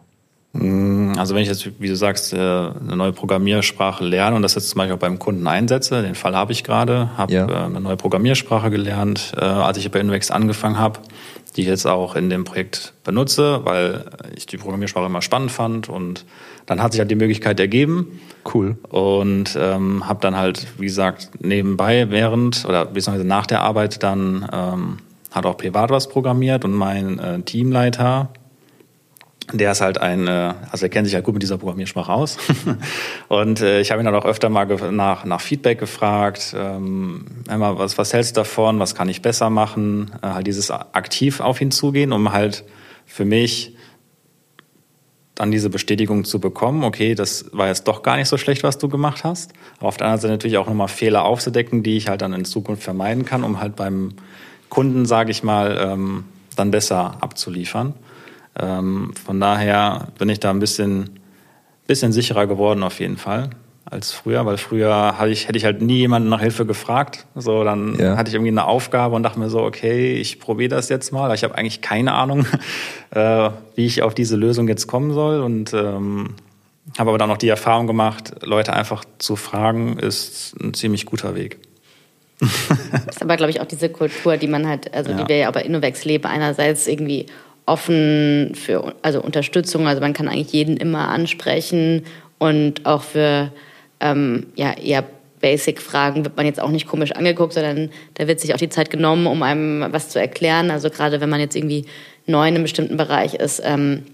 Mm, 0.52 1.12
also 1.18 1.34
wenn 1.34 1.42
ich 1.42 1.48
jetzt, 1.48 1.80
wie 1.80 1.88
du 1.88 1.96
sagst, 1.96 2.32
äh, 2.32 2.36
eine 2.36 2.96
neue 2.96 3.12
Programmiersprache 3.12 4.04
lerne 4.04 4.36
und 4.36 4.42
das 4.42 4.54
jetzt 4.54 4.70
zum 4.70 4.78
Beispiel 4.78 4.94
auch 4.94 5.00
beim 5.00 5.18
Kunden 5.18 5.46
einsetze, 5.46 6.02
den 6.02 6.14
Fall 6.14 6.34
habe 6.34 6.52
ich 6.52 6.64
gerade, 6.64 7.10
habe 7.16 7.32
ja. 7.32 7.46
Äh, 7.46 7.66
eine 7.66 7.80
neue 7.80 7.96
Programmiersprache 7.96 8.70
gelernt, 8.70 9.32
äh, 9.36 9.44
als 9.44 9.76
ich 9.78 9.90
bei 9.90 10.00
Invex 10.00 10.30
angefangen 10.30 10.78
habe. 10.78 11.00
die 11.56 11.62
ich 11.62 11.68
jetzt 11.68 11.86
auch 11.86 12.14
in 12.14 12.30
dem 12.30 12.44
Projekt 12.44 12.92
benutze, 13.02 13.62
weil 13.64 14.04
ich 14.36 14.46
die 14.46 14.58
Programmiersprache 14.58 15.06
immer 15.06 15.22
spannend 15.22 15.50
fand 15.50 15.88
und 15.88 16.24
dann 16.66 16.82
hat 16.82 16.92
sich 16.92 17.00
halt 17.00 17.10
die 17.10 17.16
Möglichkeit 17.16 17.58
ergeben. 17.58 18.20
Cool. 18.54 18.76
Und 18.88 19.58
ähm, 19.60 20.06
habe 20.06 20.20
dann 20.20 20.36
halt, 20.36 20.66
wie 20.78 20.86
gesagt, 20.86 21.30
nebenbei 21.40 22.10
während 22.10 22.64
oder 22.64 22.84
beziehungsweise 22.84 23.26
nach 23.26 23.46
der 23.46 23.62
Arbeit 23.62 24.02
dann 24.02 24.48
ähm, 24.52 24.98
hat 25.32 25.46
auch 25.46 25.56
privat 25.56 25.90
was 25.90 26.08
programmiert 26.08 26.64
und 26.64 26.74
mein 26.74 27.18
äh, 27.18 27.40
Teamleiter, 27.40 28.28
der 29.52 29.72
ist 29.72 29.80
halt 29.80 29.98
ein, 29.98 30.26
äh, 30.26 30.54
also 30.70 30.86
er 30.86 30.90
kennt 30.90 31.06
sich 31.06 31.14
halt 31.14 31.24
gut 31.24 31.34
mit 31.34 31.42
dieser 31.42 31.58
Programmiersprache 31.58 32.12
aus. 32.12 32.36
und 33.28 33.60
äh, 33.60 33.80
ich 33.80 33.90
habe 33.90 34.02
ihn 34.02 34.04
dann 34.04 34.14
auch 34.14 34.24
öfter 34.24 34.48
mal 34.48 34.66
nach, 34.90 35.24
nach 35.24 35.40
Feedback 35.40 35.78
gefragt. 35.78 36.54
Ähm, 36.56 37.26
einmal, 37.48 37.78
was, 37.78 37.96
was 37.96 38.12
hältst 38.12 38.36
du 38.36 38.40
davon? 38.40 38.78
Was 38.78 38.94
kann 38.94 39.08
ich 39.08 39.22
besser 39.22 39.48
machen? 39.50 40.10
Äh, 40.22 40.28
halt 40.28 40.46
dieses 40.46 40.70
aktiv 40.70 41.40
auf 41.40 41.60
ihn 41.60 41.70
zugehen, 41.70 42.12
um 42.12 42.32
halt 42.32 42.64
für 43.06 43.24
mich 43.24 43.74
dann 45.34 45.52
diese 45.52 45.70
Bestätigung 45.70 46.24
zu 46.24 46.40
bekommen, 46.40 46.82
okay, 46.82 47.14
das 47.14 47.46
war 47.52 47.68
jetzt 47.68 47.86
doch 47.86 48.02
gar 48.02 48.16
nicht 48.16 48.26
so 48.28 48.36
schlecht, 48.36 48.64
was 48.64 48.76
du 48.78 48.88
gemacht 48.88 49.22
hast. 49.22 49.52
Aber 49.78 49.86
auf 49.86 49.96
der 49.96 50.08
anderen 50.08 50.20
Seite 50.20 50.32
natürlich 50.32 50.58
auch 50.58 50.66
nochmal 50.66 50.88
Fehler 50.88 51.24
aufzudecken, 51.24 51.84
die 51.84 51.96
ich 51.96 52.08
halt 52.08 52.22
dann 52.22 52.32
in 52.32 52.44
Zukunft 52.44 52.82
vermeiden 52.82 53.24
kann, 53.24 53.44
um 53.44 53.60
halt 53.60 53.76
beim 53.76 54.14
Kunden, 54.68 55.06
sage 55.06 55.30
ich 55.30 55.44
mal, 55.44 55.78
ähm, 55.80 56.24
dann 56.56 56.72
besser 56.72 57.18
abzuliefern. 57.20 57.94
Ähm, 58.58 59.12
von 59.14 59.40
daher 59.40 60.08
bin 60.18 60.28
ich 60.28 60.40
da 60.40 60.50
ein 60.50 60.58
bisschen, 60.58 61.20
bisschen 61.86 62.12
sicherer 62.12 62.46
geworden 62.46 62.82
auf 62.82 63.00
jeden 63.00 63.16
Fall 63.16 63.50
als 63.90 64.12
früher, 64.12 64.44
weil 64.44 64.58
früher 64.58 65.18
hatte 65.18 65.30
ich, 65.30 65.48
hätte 65.48 65.56
ich 65.56 65.64
halt 65.64 65.80
nie 65.80 65.98
jemanden 65.98 66.28
nach 66.28 66.40
Hilfe 66.40 66.66
gefragt. 66.66 67.26
So, 67.34 67.64
dann 67.64 67.98
ja. 67.98 68.16
hatte 68.16 68.28
ich 68.28 68.34
irgendwie 68.34 68.50
eine 68.50 68.66
Aufgabe 68.66 69.16
und 69.16 69.22
dachte 69.22 69.38
mir 69.38 69.48
so, 69.48 69.62
okay, 69.62 70.14
ich 70.14 70.40
probiere 70.40 70.68
das 70.68 70.88
jetzt 70.88 71.12
mal. 71.12 71.32
Ich 71.34 71.44
habe 71.44 71.54
eigentlich 71.56 71.80
keine 71.80 72.12
Ahnung, 72.12 72.46
äh, 73.10 73.50
wie 73.76 73.86
ich 73.86 74.02
auf 74.02 74.14
diese 74.14 74.36
Lösung 74.36 74.68
jetzt 74.68 74.86
kommen 74.86 75.14
soll. 75.14 75.40
Und 75.40 75.72
ähm, 75.72 76.34
habe 76.98 77.10
aber 77.10 77.18
dann 77.18 77.28
noch 77.28 77.38
die 77.38 77.48
Erfahrung 77.48 77.86
gemacht, 77.86 78.34
Leute 78.42 78.72
einfach 78.72 79.04
zu 79.18 79.36
fragen, 79.36 79.98
ist 79.98 80.54
ein 80.60 80.74
ziemlich 80.74 81.06
guter 81.06 81.34
Weg. 81.34 81.58
das 82.40 83.16
ist 83.16 83.22
aber, 83.22 83.36
glaube 83.36 83.50
ich, 83.50 83.60
auch 83.60 83.66
diese 83.66 83.88
Kultur, 83.88 84.36
die 84.36 84.46
man 84.48 84.68
halt, 84.68 84.94
also 84.94 85.10
ja. 85.10 85.16
die 85.16 85.28
wir 85.28 85.36
ja 85.36 85.48
auch 85.48 85.54
bei 85.54 85.62
Innovex 85.62 86.04
leben, 86.04 86.26
einerseits 86.26 86.86
irgendwie 86.86 87.26
offen 87.68 88.52
für 88.54 88.94
also 89.02 89.20
Unterstützung, 89.22 89.86
also 89.86 90.00
man 90.00 90.12
kann 90.12 90.28
eigentlich 90.28 90.52
jeden 90.52 90.76
immer 90.76 91.08
ansprechen 91.08 92.04
und 92.38 92.86
auch 92.86 93.02
für 93.02 93.52
ähm, 94.00 94.46
ja, 94.56 94.72
eher 94.72 95.04
Basic-Fragen 95.40 96.24
wird 96.24 96.36
man 96.36 96.46
jetzt 96.46 96.60
auch 96.60 96.70
nicht 96.70 96.88
komisch 96.88 97.12
angeguckt, 97.12 97.52
sondern 97.52 97.90
da 98.14 98.26
wird 98.26 98.40
sich 98.40 98.54
auch 98.54 98.58
die 98.58 98.68
Zeit 98.68 98.90
genommen, 98.90 99.26
um 99.26 99.42
einem 99.42 99.86
was 99.92 100.08
zu 100.08 100.18
erklären. 100.18 100.70
Also 100.70 100.90
gerade 100.90 101.20
wenn 101.20 101.28
man 101.28 101.40
jetzt 101.40 101.56
irgendwie 101.56 101.84
neu 102.26 102.48
in 102.48 102.54
einem 102.54 102.62
bestimmten 102.62 102.96
Bereich 102.96 103.34
ist, 103.34 103.62
ähm, 103.64 104.04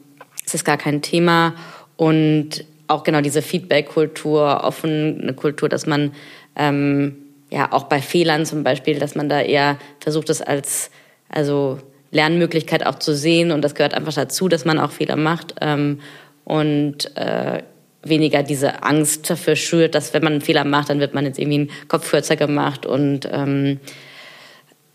ist 0.44 0.54
das 0.54 0.64
gar 0.64 0.76
kein 0.76 1.02
Thema. 1.02 1.54
Und 1.96 2.64
auch 2.88 3.04
genau 3.04 3.20
diese 3.20 3.40
Feedback-Kultur, 3.40 4.62
offene 4.64 5.32
Kultur, 5.34 5.68
dass 5.68 5.86
man 5.86 6.12
ähm, 6.56 7.16
ja 7.50 7.72
auch 7.72 7.84
bei 7.84 8.00
Fehlern 8.00 8.44
zum 8.44 8.62
Beispiel, 8.62 8.98
dass 8.98 9.14
man 9.14 9.28
da 9.28 9.40
eher 9.40 9.78
versucht, 10.00 10.28
das 10.28 10.42
als 10.42 10.90
also 11.28 11.78
Lernmöglichkeit 12.14 12.86
auch 12.86 12.98
zu 12.98 13.14
sehen. 13.14 13.50
Und 13.50 13.62
das 13.62 13.74
gehört 13.74 13.92
einfach 13.92 14.14
dazu, 14.14 14.48
dass 14.48 14.64
man 14.64 14.78
auch 14.78 14.92
Fehler 14.92 15.16
macht 15.16 15.56
ähm, 15.60 16.00
und 16.44 17.14
äh, 17.16 17.62
weniger 18.02 18.42
diese 18.42 18.82
Angst 18.82 19.28
dafür 19.28 19.56
schürt, 19.56 19.94
dass 19.94 20.14
wenn 20.14 20.22
man 20.22 20.34
einen 20.34 20.42
Fehler 20.42 20.64
macht, 20.64 20.90
dann 20.90 21.00
wird 21.00 21.14
man 21.14 21.24
jetzt 21.24 21.38
irgendwie 21.38 21.60
einen 21.60 21.88
Kopf 21.88 22.10
kürzer 22.10 22.36
gemacht. 22.36 22.86
Und 22.86 23.28
ähm, 23.30 23.80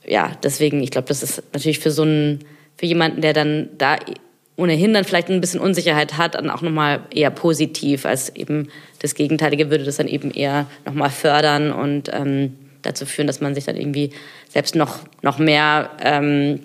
ja, 0.05 0.31
deswegen, 0.43 0.81
ich 0.81 0.91
glaube, 0.91 1.07
das 1.07 1.21
ist 1.21 1.43
natürlich 1.53 1.79
für 1.79 1.91
so 1.91 2.03
einen, 2.03 2.39
für 2.77 2.85
jemanden, 2.85 3.21
der 3.21 3.33
dann 3.33 3.69
da 3.77 3.97
ohnehin 4.55 4.93
dann 4.93 5.05
vielleicht 5.05 5.29
ein 5.29 5.41
bisschen 5.41 5.59
Unsicherheit 5.59 6.17
hat, 6.17 6.35
dann 6.35 6.49
auch 6.49 6.61
nochmal 6.61 7.01
eher 7.13 7.31
positiv 7.31 8.05
als 8.05 8.35
eben 8.35 8.69
das 8.99 9.15
Gegenteilige 9.15 9.69
würde 9.69 9.85
das 9.85 9.97
dann 9.97 10.07
eben 10.07 10.31
eher 10.31 10.67
nochmal 10.85 11.09
fördern 11.09 11.71
und 11.71 12.09
ähm, 12.13 12.55
dazu 12.81 13.05
führen, 13.05 13.27
dass 13.27 13.41
man 13.41 13.55
sich 13.55 13.65
dann 13.65 13.77
irgendwie 13.77 14.11
selbst 14.49 14.75
noch, 14.75 14.99
noch 15.21 15.37
mehr 15.37 15.91
ähm, 16.01 16.59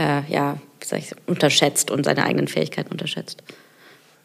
äh, 0.00 0.22
ja, 0.32 0.56
wie 0.80 0.86
sag 0.86 0.98
ich, 0.98 1.12
unterschätzt 1.26 1.90
und 1.90 2.04
seine 2.04 2.24
eigenen 2.24 2.48
Fähigkeiten 2.48 2.90
unterschätzt. 2.90 3.42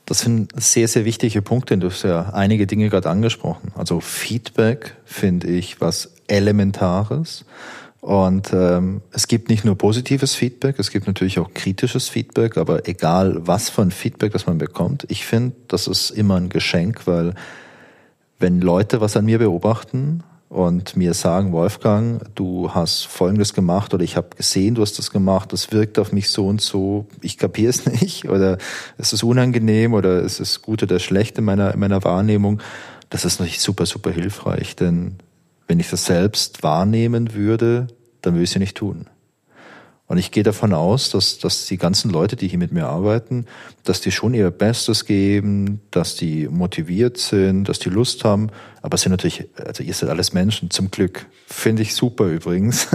Das 0.05 0.19
sind 0.19 0.51
sehr, 0.55 0.87
sehr 0.87 1.03
wichtige 1.03 1.41
Punkte. 1.41 1.77
Du 1.77 1.89
hast 1.89 2.03
ja 2.03 2.29
einige 2.33 2.67
Dinge 2.67 2.89
gerade 2.89 3.09
angesprochen. 3.09 3.71
Also 3.75 3.99
Feedback 3.99 4.95
finde 5.03 5.47
ich 5.47 5.81
was 5.81 6.13
Elementares. 6.27 7.43
Und 8.01 8.53
ähm, 8.53 9.01
es 9.11 9.27
gibt 9.27 9.49
nicht 9.49 9.65
nur 9.65 9.75
positives 9.75 10.35
Feedback, 10.35 10.77
es 10.77 10.91
gibt 10.91 11.07
natürlich 11.07 11.39
auch 11.39 11.55
kritisches 11.55 12.07
Feedback, 12.07 12.55
aber 12.55 12.87
egal 12.87 13.47
was 13.47 13.71
für 13.71 13.81
ein 13.81 13.89
Feedback, 13.89 14.31
das 14.31 14.45
man 14.45 14.59
bekommt, 14.59 15.07
ich 15.09 15.25
finde, 15.25 15.55
das 15.69 15.87
ist 15.87 16.11
immer 16.11 16.35
ein 16.35 16.49
Geschenk, 16.49 17.07
weil 17.07 17.33
wenn 18.37 18.61
Leute 18.61 19.01
was 19.01 19.17
an 19.17 19.25
mir 19.25 19.39
beobachten 19.39 20.23
und 20.55 20.95
mir 20.95 21.13
sagen, 21.13 21.51
Wolfgang, 21.51 22.23
du 22.33 22.71
hast 22.73 23.07
Folgendes 23.07 23.53
gemacht 23.53 23.93
oder 23.93 24.03
ich 24.03 24.15
habe 24.15 24.29
gesehen, 24.37 24.75
du 24.75 24.81
hast 24.81 24.97
das 24.97 25.11
gemacht, 25.11 25.51
das 25.51 25.73
wirkt 25.73 25.99
auf 25.99 26.13
mich 26.13 26.29
so 26.29 26.47
und 26.47 26.61
so, 26.61 27.07
ich 27.21 27.37
kapiere 27.37 27.69
es 27.69 27.85
nicht 28.01 28.29
oder 28.29 28.57
es 28.97 29.11
ist 29.11 29.23
unangenehm 29.23 29.93
oder 29.93 30.23
es 30.23 30.39
ist 30.39 30.61
gut 30.61 30.81
oder 30.81 30.99
schlecht 30.99 31.37
in 31.37 31.43
meiner, 31.43 31.73
in 31.73 31.79
meiner 31.79 32.03
Wahrnehmung, 32.05 32.61
das 33.09 33.25
ist 33.25 33.39
natürlich 33.39 33.59
super, 33.59 33.85
super 33.85 34.11
hilfreich, 34.11 34.77
denn 34.77 35.17
wenn 35.67 35.79
ich 35.79 35.89
das 35.89 36.05
selbst 36.05 36.63
wahrnehmen 36.63 37.33
würde, 37.33 37.87
dann 38.21 38.33
würde 38.33 38.43
ich 38.43 38.51
es 38.51 38.53
ja 38.55 38.59
nicht 38.59 38.77
tun. 38.77 39.07
Und 40.07 40.19
ich 40.19 40.29
gehe 40.29 40.43
davon 40.43 40.73
aus, 40.73 41.09
dass, 41.09 41.39
dass 41.39 41.65
die 41.65 41.77
ganzen 41.77 42.11
Leute, 42.11 42.35
die 42.35 42.47
hier 42.47 42.59
mit 42.59 42.71
mir 42.71 42.87
arbeiten, 42.87 43.45
dass 43.83 44.01
die 44.01 44.11
schon 44.11 44.35
ihr 44.35 44.51
Bestes 44.51 45.05
geben, 45.05 45.81
dass 45.89 46.15
die 46.15 46.47
motiviert 46.47 47.17
sind, 47.17 47.67
dass 47.67 47.79
die 47.79 47.89
Lust 47.89 48.23
haben. 48.23 48.49
Aber 48.83 48.95
es 48.95 49.01
sind 49.01 49.11
natürlich, 49.11 49.47
also 49.55 49.81
ihr 49.81 49.93
seid 49.93 50.09
alles 50.09 50.31
Menschen, 50.31 50.69
zum 50.69 50.91
Glück. 50.91 51.25
Finde 51.47 51.81
ich 51.81 51.95
super 51.95 52.25
übrigens. 52.25 52.87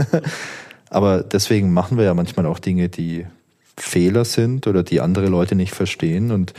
Aber 0.91 1.23
deswegen 1.23 1.73
machen 1.73 1.99
wir 1.99 2.05
ja 2.05 2.15
manchmal 2.15 2.47
auch 2.47 2.61
Dinge, 2.61 2.89
die 2.89 3.27
Fehler 3.77 4.25
sind 4.25 4.69
oder 4.69 4.85
die 4.85 5.01
andere 5.01 5.27
Leute 5.27 5.57
nicht 5.57 5.75
verstehen. 5.75 6.31
Und 6.31 6.53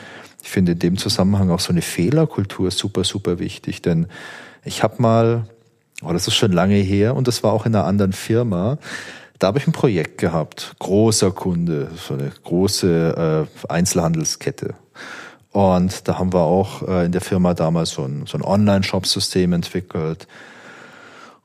ich 0.44 0.50
finde 0.50 0.74
in 0.74 0.80
dem 0.80 0.98
Zusammenhang 0.98 1.50
auch 1.50 1.60
so 1.62 1.72
eine 1.72 1.82
Fehlerkultur 1.82 2.72
super, 2.72 3.06
super 3.06 3.40
wichtig. 3.40 3.82
Denn 3.82 4.08
ich 4.66 4.84
habe 4.84 5.02
mal, 5.02 5.48
oh, 6.02 6.12
das 6.12 6.28
ist 6.28 6.36
schon 6.36 6.52
lange 6.52 6.76
her 6.76 7.16
und 7.16 7.30
das 7.30 7.42
war 7.42 7.54
auch 7.54 7.66
in 7.66 7.74
einer 7.74 7.86
anderen 7.86 8.14
Firma, 8.14 8.80
da 9.42 9.48
habe 9.48 9.58
ich 9.58 9.66
ein 9.66 9.72
Projekt 9.72 10.20
gehabt, 10.20 10.76
großer 10.78 11.32
Kunde, 11.32 11.90
so 11.96 12.14
eine 12.14 12.32
große 12.44 13.48
äh, 13.66 13.68
Einzelhandelskette. 13.68 14.76
Und 15.52 16.08
da 16.08 16.20
haben 16.20 16.32
wir 16.32 16.42
auch 16.42 16.88
äh, 16.88 17.06
in 17.06 17.12
der 17.12 17.22
Firma 17.22 17.56
damals 17.56 17.90
so 17.90 18.04
ein, 18.04 18.28
so 18.28 18.38
ein 18.38 18.44
Online-Shop-System 18.44 19.54
entwickelt. 19.54 20.28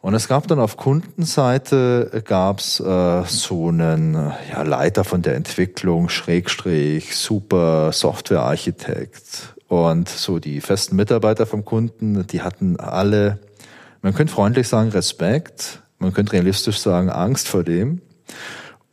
Und 0.02 0.12
es 0.12 0.28
gab 0.28 0.46
dann 0.46 0.60
auf 0.60 0.76
Kundenseite 0.76 2.22
gab's 2.26 2.80
äh, 2.80 3.24
so 3.24 3.68
einen 3.68 4.32
ja, 4.52 4.60
Leiter 4.62 5.02
von 5.02 5.22
der 5.22 5.34
Entwicklung, 5.34 6.10
Schrägstrich, 6.10 7.16
super 7.16 7.92
Softwarearchitekt. 7.92 9.54
Und 9.68 10.10
so 10.10 10.38
die 10.38 10.60
festen 10.60 10.96
Mitarbeiter 10.96 11.46
vom 11.46 11.64
Kunden, 11.64 12.26
die 12.26 12.42
hatten 12.42 12.78
alle, 12.78 13.38
man 14.02 14.14
könnte 14.14 14.34
freundlich 14.34 14.68
sagen, 14.68 14.90
Respekt, 14.90 15.80
man 15.98 16.12
könnte 16.12 16.32
realistisch 16.32 16.78
sagen, 16.78 17.10
Angst 17.10 17.48
vor 17.48 17.64
dem. 17.64 18.00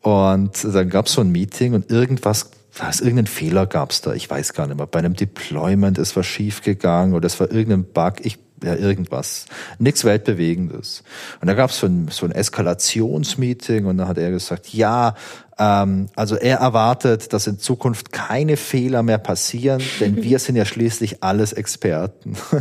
Und 0.01 0.63
dann 0.63 0.89
gab 0.89 1.07
es 1.07 1.13
so 1.13 1.21
ein 1.21 1.31
Meeting 1.31 1.73
und 1.73 1.89
irgendwas, 1.89 2.51
was, 2.77 2.99
irgendeinen 2.99 3.27
Fehler 3.27 3.65
gab 3.65 3.91
es 3.91 4.01
da, 4.01 4.13
ich 4.13 4.29
weiß 4.29 4.53
gar 4.53 4.67
nicht 4.67 4.77
mehr. 4.77 4.87
Bei 4.87 4.99
einem 4.99 5.15
Deployment 5.15 5.97
ist 5.97 6.15
was 6.15 6.25
schiefgegangen 6.25 7.13
oder 7.13 7.27
es 7.27 7.39
war 7.39 7.51
irgendein 7.51 7.85
Bug, 7.85 8.25
ich, 8.25 8.39
ja, 8.63 8.75
irgendwas. 8.75 9.45
Nichts 9.77 10.03
Weltbewegendes. 10.03 11.03
Und 11.39 11.47
da 11.47 11.53
gab 11.53 11.69
es 11.69 11.79
so 11.79 11.87
ein, 11.87 12.07
so 12.09 12.25
ein 12.25 12.31
Eskalationsmeeting 12.31 13.85
und 13.85 13.97
da 13.97 14.07
hat 14.07 14.17
er 14.17 14.31
gesagt, 14.31 14.73
ja, 14.73 15.15
ähm, 15.59 16.07
also 16.15 16.35
er 16.35 16.57
erwartet, 16.57 17.31
dass 17.33 17.45
in 17.45 17.59
Zukunft 17.59 18.11
keine 18.11 18.57
Fehler 18.57 19.03
mehr 19.03 19.19
passieren, 19.19 19.81
denn 19.99 20.23
wir 20.23 20.39
sind 20.39 20.55
ja 20.55 20.65
schließlich 20.65 21.23
alles 21.23 21.53
Experten. 21.53 22.31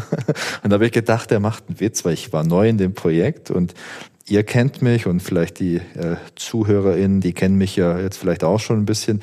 und 0.63 0.71
da 0.71 0.75
habe 0.75 0.87
ich 0.87 0.93
gedacht, 0.93 1.33
er 1.33 1.41
macht 1.41 1.65
einen 1.69 1.81
Witz, 1.81 2.05
weil 2.05 2.15
ich 2.15 2.33
war 2.33 2.45
neu 2.45 2.69
in 2.69 2.79
dem 2.79 2.95
Projekt 2.95 3.51
und 3.51 3.75
ihr 4.27 4.43
kennt 4.45 4.83
mich 4.83 5.07
und 5.07 5.21
vielleicht 5.21 5.61
die 5.61 5.77
äh, 5.77 6.17
ZuhörerInnen, 6.37 7.21
die 7.21 7.33
kennen 7.33 7.57
mich 7.57 7.77
ja 7.77 7.99
jetzt 7.99 8.17
vielleicht 8.19 8.45
auch 8.45 8.61
schon 8.61 8.79
ein 8.79 8.87
bisschen. 8.87 9.23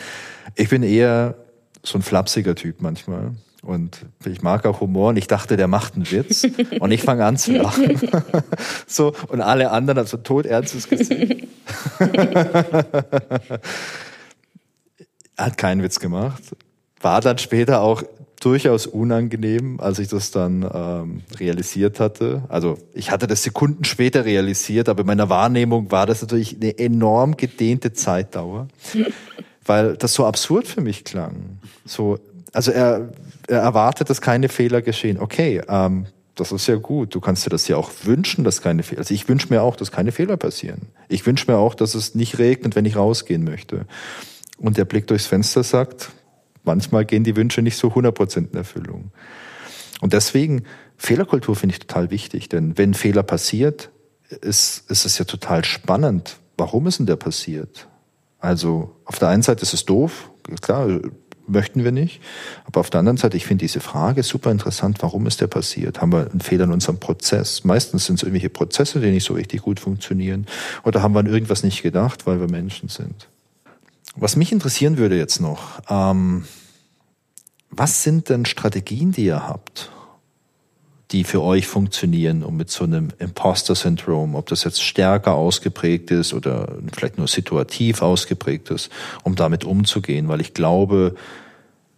Ich 0.55 0.69
bin 0.69 0.83
eher 0.83 1.35
so 1.83 1.97
ein 1.97 2.01
flapsiger 2.01 2.55
Typ 2.55 2.81
manchmal. 2.81 3.31
Und 3.61 4.05
ich 4.25 4.41
mag 4.41 4.65
auch 4.65 4.79
Humor 4.79 5.09
und 5.09 5.17
ich 5.17 5.27
dachte, 5.27 5.57
der 5.57 5.67
macht 5.67 5.95
einen 5.95 6.09
Witz. 6.09 6.47
Und 6.79 6.91
ich 6.91 7.01
fange 7.01 7.25
an 7.25 7.35
zu 7.35 7.51
lachen. 7.51 7.99
so, 8.87 9.13
und 9.27 9.41
alle 9.41 9.71
anderen 9.71 9.99
haben 9.99 10.07
so 10.07 10.15
todernstes 10.15 10.87
Gesicht. 10.87 11.45
er 11.99 13.59
hat 15.45 15.57
keinen 15.57 15.83
Witz 15.83 15.99
gemacht. 15.99 16.41
War 17.01 17.19
dann 17.19 17.37
später 17.37 17.81
auch 17.81 18.03
durchaus 18.39 18.87
unangenehm, 18.87 19.79
als 19.79 19.99
ich 19.99 20.07
das 20.07 20.31
dann 20.31 20.69
ähm, 20.73 21.21
realisiert 21.39 21.99
hatte. 21.99 22.43
Also 22.49 22.77
ich 22.93 23.11
hatte 23.11 23.27
das 23.27 23.43
Sekunden 23.43 23.83
später 23.83 24.25
realisiert, 24.25 24.89
aber 24.89 25.01
in 25.01 25.07
meiner 25.07 25.29
Wahrnehmung 25.29 25.91
war 25.91 26.05
das 26.05 26.21
natürlich 26.21 26.55
eine 26.55 26.77
enorm 26.77 27.37
gedehnte 27.37 27.93
Zeitdauer, 27.93 28.67
weil 29.65 29.97
das 29.97 30.13
so 30.13 30.25
absurd 30.25 30.67
für 30.67 30.81
mich 30.81 31.03
klang. 31.03 31.59
So, 31.85 32.19
also 32.53 32.71
er, 32.71 33.09
er 33.47 33.59
erwartet, 33.59 34.09
dass 34.09 34.21
keine 34.21 34.49
Fehler 34.49 34.81
geschehen. 34.81 35.19
Okay, 35.19 35.61
ähm, 35.67 36.05
das 36.35 36.51
ist 36.51 36.67
ja 36.67 36.75
gut. 36.75 37.13
Du 37.15 37.19
kannst 37.19 37.45
dir 37.45 37.49
das 37.49 37.67
ja 37.67 37.75
auch 37.75 37.91
wünschen, 38.03 38.43
dass 38.43 38.61
keine 38.61 38.83
Fehler. 38.83 38.99
Also 38.99 39.13
ich 39.13 39.27
wünsche 39.27 39.47
mir 39.49 39.61
auch, 39.61 39.75
dass 39.75 39.91
keine 39.91 40.11
Fehler 40.11 40.37
passieren. 40.37 40.83
Ich 41.09 41.25
wünsche 41.25 41.51
mir 41.51 41.57
auch, 41.57 41.75
dass 41.75 41.95
es 41.95 42.15
nicht 42.15 42.39
regnet, 42.39 42.75
wenn 42.75 42.85
ich 42.85 42.95
rausgehen 42.95 43.43
möchte. 43.43 43.85
Und 44.57 44.77
der 44.77 44.85
Blick 44.85 45.07
durchs 45.07 45.25
Fenster 45.25 45.63
sagt, 45.63 46.11
manchmal 46.63 47.05
gehen 47.05 47.23
die 47.23 47.35
Wünsche 47.35 47.61
nicht 47.61 47.77
so 47.77 47.89
100% 47.89 48.51
in 48.51 48.53
Erfüllung. 48.53 49.11
Und 50.01 50.13
deswegen, 50.13 50.63
Fehlerkultur 50.97 51.55
finde 51.55 51.73
ich 51.73 51.79
total 51.79 52.11
wichtig, 52.11 52.49
denn 52.49 52.77
wenn 52.77 52.93
Fehler 52.93 53.23
passiert, 53.23 53.89
ist, 54.41 54.89
ist 54.89 55.05
es 55.05 55.17
ja 55.17 55.25
total 55.25 55.65
spannend. 55.65 56.37
Warum 56.57 56.87
ist 56.87 56.99
denn 56.99 57.05
der 57.05 57.15
passiert? 57.15 57.87
Also 58.39 58.95
auf 59.05 59.19
der 59.19 59.29
einen 59.29 59.43
Seite 59.43 59.63
ist 59.63 59.73
es 59.73 59.85
doof, 59.85 60.31
klar, 60.61 60.99
möchten 61.49 61.83
wir 61.83 61.91
nicht. 61.91 62.21
Aber 62.65 62.79
auf 62.79 62.89
der 62.89 62.99
anderen 62.99 63.17
Seite, 63.17 63.35
ich 63.35 63.45
finde 63.45 63.63
diese 63.63 63.79
Frage 63.79 64.23
super 64.23 64.51
interessant, 64.51 64.97
warum 65.01 65.25
ist 65.27 65.41
der 65.41 65.47
passiert? 65.47 65.99
Haben 66.01 66.13
wir 66.13 66.29
einen 66.29 66.41
Fehler 66.41 66.65
in 66.65 66.71
unserem 66.71 66.99
Prozess? 66.99 67.63
Meistens 67.63 68.05
sind 68.05 68.15
es 68.15 68.23
irgendwelche 68.23 68.49
Prozesse, 68.49 68.99
die 68.99 69.11
nicht 69.11 69.25
so 69.25 69.33
richtig 69.33 69.63
gut 69.63 69.79
funktionieren. 69.79 70.45
Oder 70.83 71.01
haben 71.01 71.13
wir 71.13 71.19
an 71.19 71.25
irgendwas 71.25 71.63
nicht 71.63 71.81
gedacht, 71.81 72.27
weil 72.27 72.39
wir 72.39 72.49
Menschen 72.49 72.89
sind? 72.89 73.27
Was 74.19 74.35
mich 74.35 74.51
interessieren 74.51 74.97
würde 74.97 75.17
jetzt 75.17 75.39
noch, 75.39 75.79
ähm, 75.89 76.43
was 77.71 78.03
sind 78.03 78.27
denn 78.27 78.45
Strategien, 78.45 79.13
die 79.13 79.25
ihr 79.25 79.47
habt, 79.47 79.91
die 81.11 81.23
für 81.23 81.41
euch 81.41 81.67
funktionieren, 81.67 82.43
um 82.43 82.57
mit 82.57 82.69
so 82.69 82.83
einem 82.83 83.09
Imposter-Syndrom, 83.17 84.35
ob 84.35 84.47
das 84.47 84.65
jetzt 84.65 84.83
stärker 84.83 85.35
ausgeprägt 85.35 86.11
ist 86.11 86.33
oder 86.33 86.75
vielleicht 86.93 87.17
nur 87.17 87.29
situativ 87.29 88.01
ausgeprägt 88.01 88.69
ist, 88.71 88.91
um 89.23 89.35
damit 89.35 89.63
umzugehen? 89.63 90.27
Weil 90.27 90.41
ich 90.41 90.53
glaube, 90.53 91.15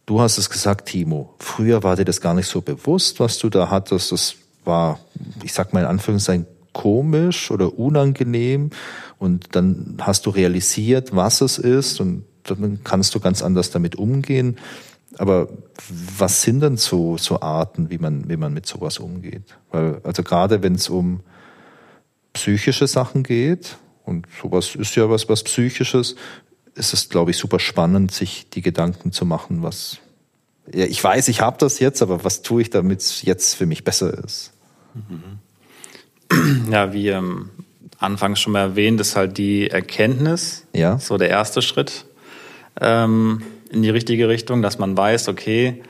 du 0.06 0.22
hast 0.22 0.38
es 0.38 0.50
gesagt, 0.50 0.90
Timo, 0.90 1.34
früher 1.40 1.82
war 1.82 1.96
dir 1.96 2.06
das 2.06 2.22
gar 2.22 2.36
nicht 2.36 2.48
so 2.48 2.62
bewusst, 2.62 3.20
was 3.20 3.40
du 3.40 3.50
da 3.50 3.72
hattest. 3.72 4.12
Das 4.12 4.36
war, 4.64 5.00
ich 5.44 5.54
sag 5.54 5.74
mal 5.74 5.82
in 5.82 5.88
Anführungszeichen, 5.88 6.46
komisch 6.74 7.52
oder 7.52 7.78
unangenehm 7.78 8.70
und 9.18 9.56
dann 9.56 9.98
hast 10.02 10.26
du 10.26 10.30
realisiert, 10.30 11.16
was 11.16 11.42
es 11.42 11.58
ist 11.58 12.00
und 12.00 12.24
dann 12.44 12.80
kannst 12.84 13.14
du 13.16 13.20
ganz 13.20 13.42
anders 13.42 13.72
damit 13.72 13.96
umgehen. 13.96 14.58
Aber 15.18 15.50
was 16.18 16.42
sind 16.42 16.62
denn 16.62 16.78
so, 16.78 17.18
so 17.18 17.42
Arten, 17.42 17.90
wie 17.90 17.98
man, 17.98 18.30
wie 18.30 18.38
man 18.38 18.54
mit 18.54 18.66
sowas 18.66 18.98
umgeht? 18.98 19.58
Weil, 19.72 20.00
also 20.04 20.24
gerade 20.24 20.64
wenn 20.64 20.76
es 20.76 20.90
um 20.90 21.20
psychische 22.34 22.88
Sachen 22.88 23.24
geht, 23.24 23.78
und 24.04 24.28
sowas 24.42 24.76
ist 24.76 24.96
ja 24.96 25.10
was, 25.10 25.30
was 25.30 25.44
psychisches, 25.44 26.16
ist 26.76 26.94
es, 26.94 27.10
glaube 27.10 27.32
ich, 27.32 27.38
super 27.38 27.60
spannend, 27.60 28.12
sich 28.12 28.50
die 28.50 28.62
Gedanken 28.62 29.12
zu 29.12 29.26
machen, 29.26 29.62
was, 29.62 29.98
ja, 30.74 30.86
ich 30.86 31.04
weiß, 31.04 31.28
ich 31.28 31.42
habe 31.42 31.58
das 31.60 31.80
jetzt, 31.80 32.02
aber 32.02 32.24
was 32.24 32.42
tue 32.42 32.62
ich, 32.64 32.70
damit 32.70 33.02
es 33.02 33.22
jetzt 33.24 33.56
für 33.56 33.66
mich 33.66 33.84
besser 33.84 34.24
ist? 34.24 34.54
Ja, 36.72 36.94
wie 36.94 37.10
ähm, 37.10 37.50
anfangs 38.00 38.40
schon 38.40 38.54
mal 38.54 38.62
erwähnt, 38.62 39.00
ist 39.00 39.16
halt 39.16 39.38
die 39.38 39.70
Erkenntnis, 39.70 40.66
ja. 40.74 40.98
so 40.98 41.18
der 41.18 41.30
erste 41.30 41.62
Schritt. 41.62 42.06
Ähm, 42.80 43.44
in 43.72 43.82
die 43.84 43.90
richtige 43.90 44.28
Richtung, 44.28 44.62
dass 44.62 44.80
man 44.80 44.98
weiß, 44.98 45.30
okay, 45.30 45.82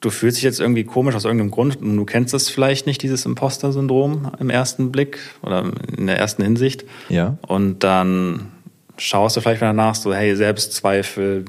du 0.00 0.10
fühlst 0.10 0.38
dich 0.38 0.44
jetzt 0.44 0.60
irgendwie 0.60 0.84
komisch 0.84 1.14
aus 1.14 1.24
irgendeinem 1.24 1.50
Grund 1.50 1.80
und 1.80 1.96
du 1.96 2.04
kennst 2.04 2.34
es 2.34 2.48
vielleicht 2.48 2.86
nicht, 2.86 3.02
dieses 3.02 3.24
Imposter-Syndrom 3.24 4.32
im 4.38 4.50
ersten 4.50 4.90
Blick 4.90 5.18
oder 5.42 5.70
in 5.96 6.06
der 6.06 6.18
ersten 6.18 6.42
Hinsicht. 6.42 6.84
Ja. 7.08 7.38
Und 7.46 7.84
dann 7.84 8.50
schaust 8.98 9.36
du 9.36 9.40
vielleicht 9.40 9.60
wieder 9.60 9.72
nach, 9.72 9.94
so, 9.94 10.12
hey, 10.12 10.34
Selbstzweifel 10.34 11.44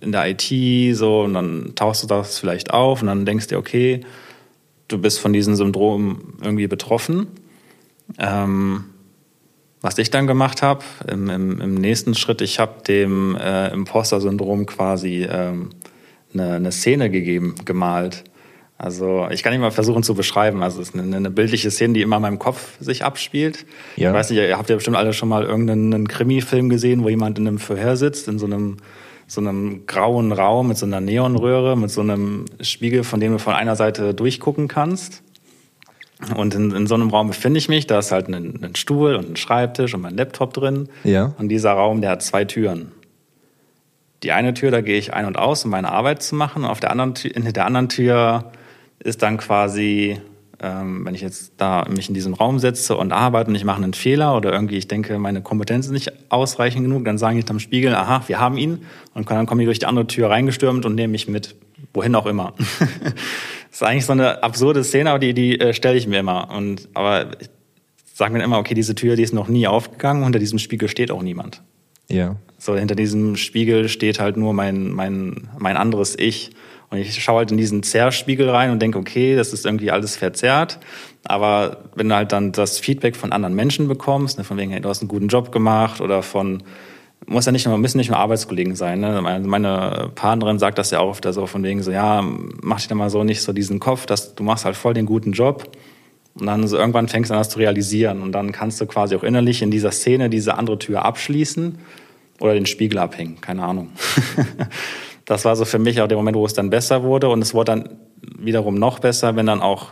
in 0.00 0.12
der 0.12 0.28
IT, 0.28 0.96
so, 0.96 1.22
und 1.22 1.34
dann 1.34 1.72
tauchst 1.74 2.02
du 2.02 2.06
das 2.06 2.38
vielleicht 2.38 2.72
auf 2.72 3.02
und 3.02 3.08
dann 3.08 3.26
denkst 3.26 3.46
du 3.46 3.54
dir, 3.54 3.58
okay, 3.58 4.00
du 4.94 4.98
bist 4.98 5.18
von 5.18 5.32
diesem 5.32 5.56
Syndrom 5.56 6.34
irgendwie 6.40 6.68
betroffen. 6.68 7.26
Ähm, 8.18 8.84
was 9.80 9.98
ich 9.98 10.10
dann 10.10 10.26
gemacht 10.26 10.62
habe, 10.62 10.84
im, 11.08 11.28
im, 11.28 11.60
im, 11.60 11.74
nächsten 11.74 12.14
Schritt, 12.14 12.40
ich 12.40 12.58
habe 12.58 12.82
dem 12.86 13.36
äh, 13.36 13.68
Imposter-Syndrom 13.68 14.64
quasi 14.66 15.26
ähm, 15.30 15.70
eine, 16.32 16.54
eine 16.54 16.72
Szene 16.72 17.10
gegeben, 17.10 17.54
gemalt. 17.64 18.24
Also 18.78 19.28
ich 19.30 19.42
kann 19.42 19.52
nicht 19.52 19.60
mal 19.60 19.70
versuchen 19.70 20.02
zu 20.02 20.14
beschreiben. 20.14 20.62
Also 20.62 20.80
es 20.80 20.88
ist 20.88 20.98
eine, 20.98 21.16
eine, 21.16 21.30
bildliche 21.30 21.70
Szene, 21.70 21.94
die 21.94 22.02
immer 22.02 22.16
in 22.16 22.22
meinem 22.22 22.38
Kopf 22.38 22.76
sich 22.80 23.04
abspielt. 23.04 23.66
Ja. 23.96 24.10
Ich 24.10 24.14
weiß 24.14 24.30
nicht, 24.30 24.38
ihr 24.38 24.56
habt 24.56 24.70
ja 24.70 24.76
bestimmt 24.76 24.96
alle 24.96 25.12
schon 25.12 25.28
mal 25.28 25.44
irgendeinen 25.44 26.08
Krimi-Film 26.08 26.68
gesehen, 26.68 27.04
wo 27.04 27.08
jemand 27.08 27.38
in 27.38 27.46
einem 27.46 27.58
Verhör 27.58 27.96
sitzt, 27.96 28.26
in 28.28 28.38
so 28.38 28.46
einem, 28.46 28.78
so 29.26 29.40
einem 29.40 29.86
grauen 29.86 30.32
Raum 30.32 30.68
mit 30.68 30.76
so 30.76 30.86
einer 30.86 31.00
Neonröhre, 31.00 31.76
mit 31.76 31.90
so 31.90 32.00
einem 32.00 32.46
Spiegel, 32.60 33.04
von 33.04 33.20
dem 33.20 33.32
du 33.32 33.38
von 33.38 33.54
einer 33.54 33.76
Seite 33.76 34.14
durchgucken 34.14 34.68
kannst. 34.68 35.22
Und 36.36 36.54
in, 36.54 36.70
in 36.70 36.86
so 36.86 36.94
einem 36.94 37.10
Raum 37.10 37.28
befinde 37.28 37.58
ich 37.58 37.68
mich. 37.68 37.86
Da 37.86 37.98
ist 37.98 38.12
halt 38.12 38.28
ein, 38.28 38.62
ein, 38.62 38.74
Stuhl 38.76 39.16
und 39.16 39.30
ein 39.30 39.36
Schreibtisch 39.36 39.94
und 39.94 40.00
mein 40.00 40.16
Laptop 40.16 40.54
drin. 40.54 40.88
Ja. 41.02 41.34
Und 41.38 41.48
dieser 41.48 41.72
Raum, 41.72 42.00
der 42.00 42.10
hat 42.10 42.22
zwei 42.22 42.44
Türen. 42.44 42.92
Die 44.22 44.32
eine 44.32 44.54
Tür, 44.54 44.70
da 44.70 44.80
gehe 44.80 44.96
ich 44.96 45.12
ein 45.12 45.26
und 45.26 45.36
aus, 45.36 45.64
um 45.64 45.70
meine 45.70 45.90
Arbeit 45.90 46.22
zu 46.22 46.34
machen. 46.34 46.64
Und 46.64 46.70
auf 46.70 46.80
der 46.80 46.90
anderen 46.90 47.14
Tür, 47.14 47.36
in 47.36 47.52
der 47.52 47.66
anderen 47.66 47.88
Tür 47.88 48.52
ist 49.00 49.22
dann 49.22 49.36
quasi, 49.36 50.20
ähm, 50.60 51.04
wenn 51.04 51.14
ich 51.14 51.20
jetzt 51.20 51.54
da 51.56 51.86
mich 51.88 52.08
in 52.08 52.14
diesem 52.14 52.34
Raum 52.34 52.58
setze 52.58 52.96
und 52.96 53.12
arbeite 53.12 53.50
und 53.50 53.56
ich 53.56 53.64
mache 53.64 53.82
einen 53.82 53.94
Fehler 53.94 54.36
oder 54.36 54.52
irgendwie 54.52 54.76
ich 54.76 54.88
denke, 54.88 55.18
meine 55.18 55.42
Kompetenz 55.42 55.86
ist 55.86 55.92
nicht 55.92 56.12
ausreichend 56.30 56.84
genug, 56.84 57.04
dann 57.04 57.18
sage 57.18 57.38
ich 57.38 57.50
am 57.50 57.58
Spiegel, 57.58 57.94
aha, 57.94 58.22
wir 58.26 58.40
haben 58.40 58.56
ihn. 58.56 58.84
Und 59.14 59.30
dann 59.30 59.46
komme 59.46 59.62
ich 59.62 59.66
durch 59.66 59.78
die 59.78 59.86
andere 59.86 60.06
Tür 60.06 60.30
reingestürmt 60.30 60.86
und 60.86 60.94
nehme 60.94 61.12
mich 61.12 61.28
mit, 61.28 61.56
wohin 61.92 62.14
auch 62.14 62.26
immer. 62.26 62.54
Das 63.74 63.80
ist 63.80 63.88
eigentlich 63.88 64.06
so 64.06 64.12
eine 64.12 64.40
absurde 64.44 64.84
Szene, 64.84 65.10
aber 65.10 65.18
die, 65.18 65.34
die 65.34 65.58
äh, 65.58 65.74
stelle 65.74 65.96
ich 65.96 66.06
mir 66.06 66.20
immer. 66.20 66.48
Und, 66.56 66.88
aber 66.94 67.40
ich 67.40 67.48
sage 68.14 68.32
mir 68.32 68.44
immer, 68.44 68.60
okay, 68.60 68.72
diese 68.74 68.94
Tür, 68.94 69.16
die 69.16 69.24
ist 69.24 69.34
noch 69.34 69.48
nie 69.48 69.66
aufgegangen, 69.66 70.22
unter 70.22 70.38
diesem 70.38 70.60
Spiegel 70.60 70.88
steht 70.88 71.10
auch 71.10 71.22
niemand. 71.22 71.60
Ja. 72.08 72.36
So, 72.56 72.76
hinter 72.76 72.94
diesem 72.94 73.34
Spiegel 73.34 73.88
steht 73.88 74.20
halt 74.20 74.36
nur 74.36 74.54
mein, 74.54 74.92
mein, 74.92 75.48
mein 75.58 75.76
anderes 75.76 76.16
Ich. 76.16 76.52
Und 76.94 77.00
ich 77.00 77.22
schaue 77.22 77.38
halt 77.38 77.50
in 77.50 77.56
diesen 77.56 77.82
Zerrspiegel 77.82 78.48
rein 78.48 78.70
und 78.70 78.80
denke, 78.80 78.98
okay, 78.98 79.34
das 79.34 79.52
ist 79.52 79.66
irgendwie 79.66 79.90
alles 79.90 80.16
verzerrt. 80.16 80.78
Aber 81.24 81.78
wenn 81.96 82.08
du 82.08 82.14
halt 82.14 82.30
dann 82.30 82.52
das 82.52 82.78
Feedback 82.78 83.16
von 83.16 83.32
anderen 83.32 83.54
Menschen 83.54 83.88
bekommst, 83.88 84.38
ne, 84.38 84.44
von 84.44 84.56
wegen, 84.56 84.70
hey, 84.70 84.80
du 84.80 84.88
hast 84.88 85.00
einen 85.00 85.08
guten 85.08 85.26
Job 85.26 85.50
gemacht 85.50 86.00
oder 86.00 86.22
von 86.22 86.62
muss 87.26 87.46
ja 87.46 87.52
nicht 87.52 87.66
nur, 87.66 87.78
müssen 87.78 87.96
nicht 87.96 88.10
nur 88.10 88.18
Arbeitskollegen 88.18 88.76
sein. 88.76 89.00
Ne? 89.00 89.22
Meine 89.22 90.10
Partnerin 90.14 90.58
sagt 90.58 90.76
das 90.76 90.90
ja 90.90 91.00
auch 91.00 91.08
oft 91.08 91.24
so 91.24 91.46
von 91.46 91.64
wegen 91.64 91.82
so, 91.82 91.90
ja, 91.90 92.22
mach 92.62 92.76
dich 92.76 92.88
da 92.88 92.94
mal 92.94 93.08
so 93.08 93.24
nicht 93.24 93.40
so 93.42 93.54
diesen 93.54 93.80
Kopf, 93.80 94.04
dass 94.04 94.34
du 94.34 94.44
machst 94.44 94.66
halt 94.66 94.76
voll 94.76 94.92
den 94.92 95.06
guten 95.06 95.32
Job. 95.32 95.70
Und 96.34 96.46
dann 96.46 96.68
so 96.68 96.76
irgendwann 96.76 97.08
fängst 97.08 97.30
du 97.30 97.34
an, 97.34 97.40
das 97.40 97.48
zu 97.48 97.58
realisieren. 97.58 98.20
Und 98.20 98.32
dann 98.32 98.52
kannst 98.52 98.80
du 98.80 98.86
quasi 98.86 99.16
auch 99.16 99.22
innerlich 99.22 99.62
in 99.62 99.70
dieser 99.70 99.90
Szene 99.90 100.28
diese 100.28 100.58
andere 100.58 100.78
Tür 100.78 101.04
abschließen 101.04 101.78
oder 102.40 102.54
den 102.54 102.66
Spiegel 102.66 102.98
abhängen. 102.98 103.40
Keine 103.40 103.64
Ahnung. 103.64 103.90
das 105.24 105.44
war 105.44 105.56
so 105.56 105.64
für 105.64 105.78
mich 105.78 106.00
auch 106.00 106.08
der 106.08 106.16
Moment, 106.16 106.36
wo 106.36 106.44
es 106.44 106.54
dann 106.54 106.70
besser 106.70 107.02
wurde. 107.02 107.28
Und 107.28 107.42
es 107.42 107.54
wurde 107.54 107.72
dann 107.72 107.98
wiederum 108.38 108.74
noch 108.74 108.98
besser, 108.98 109.36
wenn 109.36 109.46
dann 109.46 109.62
auch 109.62 109.88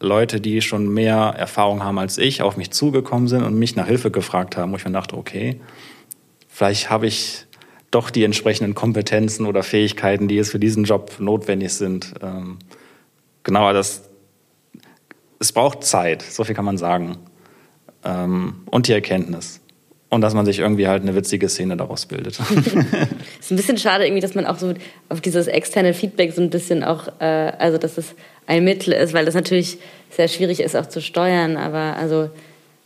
Leute, 0.00 0.40
die 0.40 0.60
schon 0.60 0.88
mehr 0.88 1.34
Erfahrung 1.36 1.82
haben 1.82 1.98
als 1.98 2.18
ich, 2.18 2.42
auf 2.42 2.56
mich 2.56 2.70
zugekommen 2.70 3.28
sind 3.28 3.42
und 3.42 3.58
mich 3.58 3.76
nach 3.76 3.86
Hilfe 3.86 4.10
gefragt 4.10 4.56
haben, 4.56 4.72
wo 4.72 4.76
ich 4.76 4.84
mir 4.84 4.92
dachte, 4.92 5.16
okay, 5.16 5.60
vielleicht 6.48 6.90
habe 6.90 7.06
ich 7.06 7.46
doch 7.90 8.10
die 8.10 8.24
entsprechenden 8.24 8.74
Kompetenzen 8.74 9.46
oder 9.46 9.62
Fähigkeiten, 9.62 10.28
die 10.28 10.38
es 10.38 10.50
für 10.50 10.58
diesen 10.58 10.84
Job 10.84 11.12
notwendig 11.18 11.72
sind. 11.72 12.12
Ähm, 12.20 12.58
genau, 13.44 13.72
das, 13.72 14.10
es 15.38 15.52
braucht 15.52 15.84
Zeit, 15.84 16.22
so 16.22 16.44
viel 16.44 16.54
kann 16.54 16.64
man 16.64 16.76
sagen. 16.76 17.18
Ähm, 18.04 18.62
und 18.66 18.88
die 18.88 18.92
Erkenntnis. 18.92 19.60
Und 20.14 20.20
dass 20.20 20.34
man 20.34 20.46
sich 20.46 20.60
irgendwie 20.60 20.86
halt 20.86 21.02
eine 21.02 21.14
witzige 21.14 21.48
Szene 21.48 21.76
daraus 21.76 22.06
bildet. 22.06 22.38
ist 23.40 23.50
ein 23.50 23.56
bisschen 23.56 23.78
schade 23.78 24.06
irgendwie, 24.06 24.22
dass 24.22 24.34
man 24.34 24.46
auch 24.46 24.58
so 24.58 24.74
auf 25.08 25.20
dieses 25.20 25.46
externe 25.46 25.92
Feedback 25.92 26.32
so 26.32 26.40
ein 26.40 26.50
bisschen 26.50 26.84
auch, 26.84 27.08
äh, 27.20 27.52
also 27.58 27.78
dass 27.78 27.98
es 27.98 28.14
ein 28.46 28.64
Mittel 28.64 28.92
ist, 28.92 29.12
weil 29.12 29.24
das 29.24 29.34
natürlich 29.34 29.78
sehr 30.10 30.28
schwierig 30.28 30.60
ist 30.60 30.76
auch 30.76 30.86
zu 30.86 31.00
steuern. 31.00 31.56
Aber 31.56 31.96
also 31.96 32.30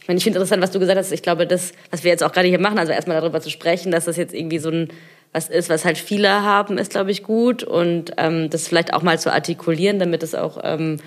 ich 0.01 0.09
meine, 0.09 0.18
ich 0.18 0.24
finde 0.24 0.39
interessant, 0.39 0.62
was 0.62 0.70
du 0.70 0.79
gesagt 0.79 0.99
hast. 0.99 1.12
Ich 1.12 1.22
glaube, 1.22 1.47
das, 1.47 1.72
was 1.91 2.03
wir 2.03 2.11
jetzt 2.11 2.22
auch 2.22 2.33
gerade 2.33 2.49
hier 2.49 2.59
machen, 2.59 2.79
also 2.79 2.93
erstmal 2.93 3.20
darüber 3.20 3.41
zu 3.41 3.51
sprechen, 3.51 3.93
dass 3.93 4.07
das 4.07 4.16
jetzt 4.16 4.33
irgendwie 4.35 4.59
so 4.59 4.70
ein 4.70 4.89
was 5.33 5.49
ist, 5.49 5.68
was 5.68 5.85
halt 5.85 5.99
viele 5.99 6.43
haben, 6.43 6.79
ist, 6.79 6.91
glaube 6.91 7.11
ich, 7.11 7.22
gut. 7.22 7.62
Und 7.62 8.12
ähm, 8.16 8.49
das 8.51 8.68
vielleicht 8.68 8.95
auch 8.95 9.03
mal 9.03 9.18
zu 9.18 9.33
artikulieren, 9.33 9.99
damit 9.99 10.22
es 10.22 10.35
auch, 10.35 10.59
ähm, 10.64 10.99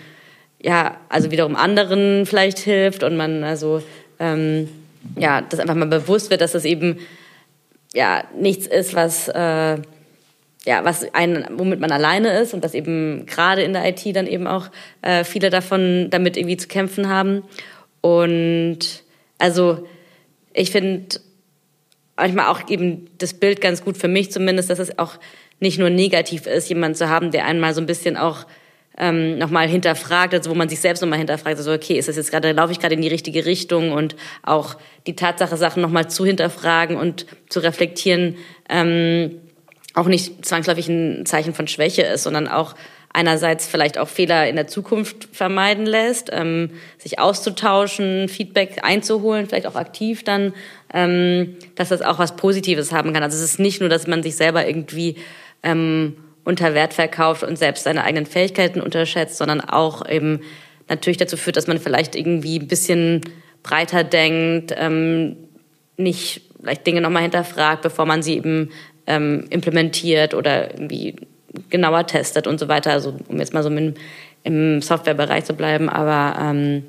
ja, 0.61 0.97
also 1.09 1.31
wiederum 1.31 1.55
anderen 1.55 2.27
vielleicht 2.27 2.59
hilft 2.59 3.03
und 3.03 3.17
man 3.17 3.43
also, 3.43 3.81
ähm, 4.19 4.69
ja, 5.17 5.41
das 5.41 5.59
einfach 5.59 5.75
mal 5.75 5.85
bewusst 5.85 6.29
wird, 6.29 6.41
dass 6.41 6.51
das 6.51 6.65
eben, 6.65 6.99
ja, 7.93 8.23
nichts 8.37 8.67
ist, 8.67 8.93
was, 8.93 9.27
äh, 9.27 9.77
ja, 10.65 10.83
was 10.83 11.13
ein, 11.13 11.47
womit 11.51 11.79
man 11.79 11.91
alleine 11.91 12.39
ist 12.39 12.53
und 12.53 12.63
dass 12.63 12.73
eben 12.73 13.25
gerade 13.25 13.63
in 13.63 13.73
der 13.73 13.87
IT 13.87 14.15
dann 14.15 14.27
eben 14.27 14.47
auch 14.47 14.67
äh, 15.01 15.23
viele 15.23 15.49
davon 15.49 16.09
damit 16.09 16.37
irgendwie 16.37 16.57
zu 16.57 16.67
kämpfen 16.67 17.09
haben. 17.09 17.43
Und 18.01 19.03
also 19.39 19.87
ich 20.53 20.71
finde 20.71 21.19
manchmal 22.15 22.47
auch 22.47 22.69
eben 22.69 23.09
das 23.17 23.33
Bild 23.33 23.61
ganz 23.61 23.83
gut 23.83 23.97
für 23.97 24.07
mich 24.07 24.31
zumindest, 24.31 24.69
dass 24.69 24.79
es 24.79 24.99
auch 24.99 25.15
nicht 25.59 25.79
nur 25.79 25.89
negativ 25.89 26.45
ist, 26.45 26.69
jemanden 26.69 26.95
zu 26.95 27.09
haben, 27.09 27.31
der 27.31 27.45
einmal 27.45 27.73
so 27.73 27.81
ein 27.81 27.87
bisschen 27.87 28.17
auch 28.17 28.45
ähm, 28.97 29.37
nochmal 29.37 29.67
hinterfragt, 29.67 30.33
also 30.33 30.49
wo 30.49 30.55
man 30.55 30.69
sich 30.69 30.79
selbst 30.79 31.01
nochmal 31.01 31.19
hinterfragt, 31.19 31.57
also 31.57 31.71
okay, 31.71 31.97
ist 31.97 32.07
das 32.07 32.17
jetzt 32.17 32.31
gerade, 32.31 32.51
laufe 32.51 32.71
ich 32.71 32.79
gerade 32.79 32.95
in 32.95 33.01
die 33.01 33.07
richtige 33.07 33.45
Richtung 33.45 33.91
und 33.91 34.15
auch 34.43 34.75
die 35.07 35.15
Tatsache, 35.15 35.57
Sachen 35.57 35.81
nochmal 35.81 36.09
zu 36.09 36.25
hinterfragen 36.25 36.97
und 36.97 37.25
zu 37.49 37.61
reflektieren, 37.61 38.35
ähm, 38.69 39.39
auch 39.93 40.07
nicht 40.07 40.45
zwangsläufig 40.45 40.87
ein 40.87 41.25
Zeichen 41.25 41.53
von 41.53 41.67
Schwäche 41.67 42.03
ist, 42.03 42.23
sondern 42.23 42.47
auch 42.47 42.75
einerseits 43.13 43.67
vielleicht 43.67 43.97
auch 43.97 44.07
Fehler 44.07 44.47
in 44.47 44.55
der 44.55 44.67
Zukunft 44.67 45.27
vermeiden 45.33 45.85
lässt, 45.85 46.29
ähm, 46.31 46.71
sich 46.97 47.19
auszutauschen, 47.19 48.29
Feedback 48.29 48.83
einzuholen, 48.83 49.47
vielleicht 49.47 49.67
auch 49.67 49.75
aktiv 49.75 50.23
dann, 50.23 50.53
ähm, 50.93 51.57
dass 51.75 51.89
das 51.89 52.01
auch 52.01 52.19
was 52.19 52.35
Positives 52.35 52.91
haben 52.91 53.13
kann. 53.13 53.23
Also 53.23 53.37
es 53.37 53.43
ist 53.43 53.59
nicht 53.59 53.81
nur, 53.81 53.89
dass 53.89 54.07
man 54.07 54.23
sich 54.23 54.35
selber 54.35 54.65
irgendwie 54.65 55.15
ähm, 55.63 56.15
unter 56.43 56.73
Wert 56.73 56.93
verkauft 56.93 57.43
und 57.43 57.57
selbst 57.57 57.83
seine 57.83 58.03
eigenen 58.03 58.25
Fähigkeiten 58.25 58.81
unterschätzt, 58.81 59.37
sondern 59.37 59.61
auch 59.61 60.07
eben 60.07 60.41
natürlich 60.89 61.17
dazu 61.17 61.37
führt, 61.37 61.57
dass 61.57 61.67
man 61.67 61.79
vielleicht 61.79 62.15
irgendwie 62.15 62.59
ein 62.59 62.67
bisschen 62.67 63.21
breiter 63.63 64.03
denkt, 64.03 64.73
ähm, 64.75 65.37
nicht 65.97 66.41
vielleicht 66.59 66.85
Dinge 66.87 67.01
nochmal 67.01 67.23
hinterfragt, 67.23 67.81
bevor 67.81 68.05
man 68.05 68.23
sie 68.23 68.35
eben 68.35 68.69
ähm, 69.07 69.45
implementiert 69.49 70.33
oder 70.33 70.73
irgendwie 70.73 71.15
genauer 71.69 72.07
testet 72.07 72.47
und 72.47 72.59
so 72.59 72.67
weiter. 72.67 72.91
Also 72.91 73.15
um 73.27 73.39
jetzt 73.39 73.53
mal 73.53 73.63
so 73.63 73.69
im, 73.69 73.93
im 74.43 74.81
Softwarebereich 74.81 75.45
zu 75.45 75.53
bleiben. 75.53 75.89
Aber 75.89 76.39
ähm, 76.39 76.83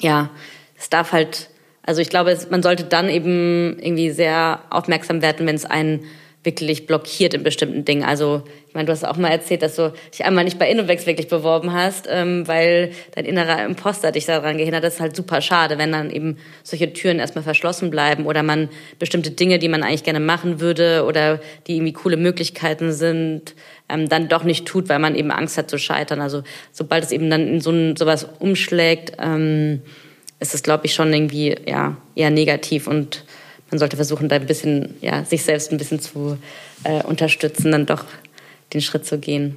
ja, 0.00 0.30
es 0.78 0.90
darf 0.90 1.12
halt, 1.12 1.48
also 1.82 2.00
ich 2.00 2.08
glaube, 2.08 2.36
man 2.50 2.62
sollte 2.62 2.84
dann 2.84 3.08
eben 3.08 3.78
irgendwie 3.78 4.10
sehr 4.10 4.60
aufmerksam 4.70 5.22
werden, 5.22 5.46
wenn 5.46 5.56
es 5.56 5.64
einen 5.64 6.04
wirklich 6.44 6.86
blockiert 6.86 7.34
in 7.34 7.42
bestimmten 7.42 7.84
Dingen. 7.84 8.02
Also 8.02 8.42
ich 8.68 8.74
meine, 8.74 8.86
du 8.86 8.92
hast 8.92 9.04
auch 9.04 9.16
mal 9.16 9.28
erzählt, 9.28 9.62
dass 9.62 9.76
du 9.76 9.92
dich 10.12 10.24
einmal 10.24 10.44
nicht 10.44 10.58
bei 10.58 10.68
Innovex 10.68 11.06
wirklich 11.06 11.28
beworben 11.28 11.72
hast, 11.72 12.08
ähm, 12.10 12.48
weil 12.48 12.92
dein 13.14 13.26
innerer 13.26 13.64
Imposter 13.64 14.10
dich 14.10 14.26
daran 14.26 14.58
gehindert 14.58 14.78
hat. 14.78 14.84
Das 14.84 14.94
ist 14.94 15.00
halt 15.00 15.14
super 15.14 15.40
schade, 15.40 15.78
wenn 15.78 15.92
dann 15.92 16.10
eben 16.10 16.38
solche 16.64 16.92
Türen 16.92 17.20
erstmal 17.20 17.44
verschlossen 17.44 17.90
bleiben 17.90 18.26
oder 18.26 18.42
man 18.42 18.68
bestimmte 18.98 19.30
Dinge, 19.30 19.58
die 19.58 19.68
man 19.68 19.82
eigentlich 19.82 20.04
gerne 20.04 20.20
machen 20.20 20.60
würde 20.60 21.04
oder 21.06 21.40
die 21.66 21.76
irgendwie 21.76 21.92
coole 21.92 22.16
Möglichkeiten 22.16 22.92
sind, 22.92 23.54
ähm, 23.88 24.08
dann 24.08 24.28
doch 24.28 24.42
nicht 24.42 24.66
tut, 24.66 24.88
weil 24.88 24.98
man 24.98 25.14
eben 25.14 25.30
Angst 25.30 25.58
hat 25.58 25.70
zu 25.70 25.78
scheitern. 25.78 26.20
Also 26.20 26.42
sobald 26.72 27.04
es 27.04 27.12
eben 27.12 27.30
dann 27.30 27.46
in 27.46 27.60
so 27.60 27.70
ein, 27.70 27.96
sowas 27.96 28.26
umschlägt, 28.40 29.12
ähm, 29.20 29.82
ist 30.40 30.54
es, 30.54 30.62
glaube 30.64 30.86
ich, 30.86 30.94
schon 30.94 31.12
irgendwie 31.12 31.54
ja, 31.66 31.96
eher 32.16 32.30
negativ 32.30 32.88
und 32.88 33.24
man 33.72 33.78
sollte 33.78 33.96
versuchen, 33.96 34.28
da 34.28 34.36
ein 34.36 34.46
bisschen, 34.46 34.94
ja, 35.00 35.24
sich 35.24 35.42
selbst 35.42 35.72
ein 35.72 35.78
bisschen 35.78 35.98
zu 35.98 36.38
äh, 36.84 37.02
unterstützen, 37.02 37.72
dann 37.72 37.86
doch 37.86 38.04
den 38.72 38.80
Schritt 38.80 39.06
zu 39.06 39.18
gehen. 39.18 39.56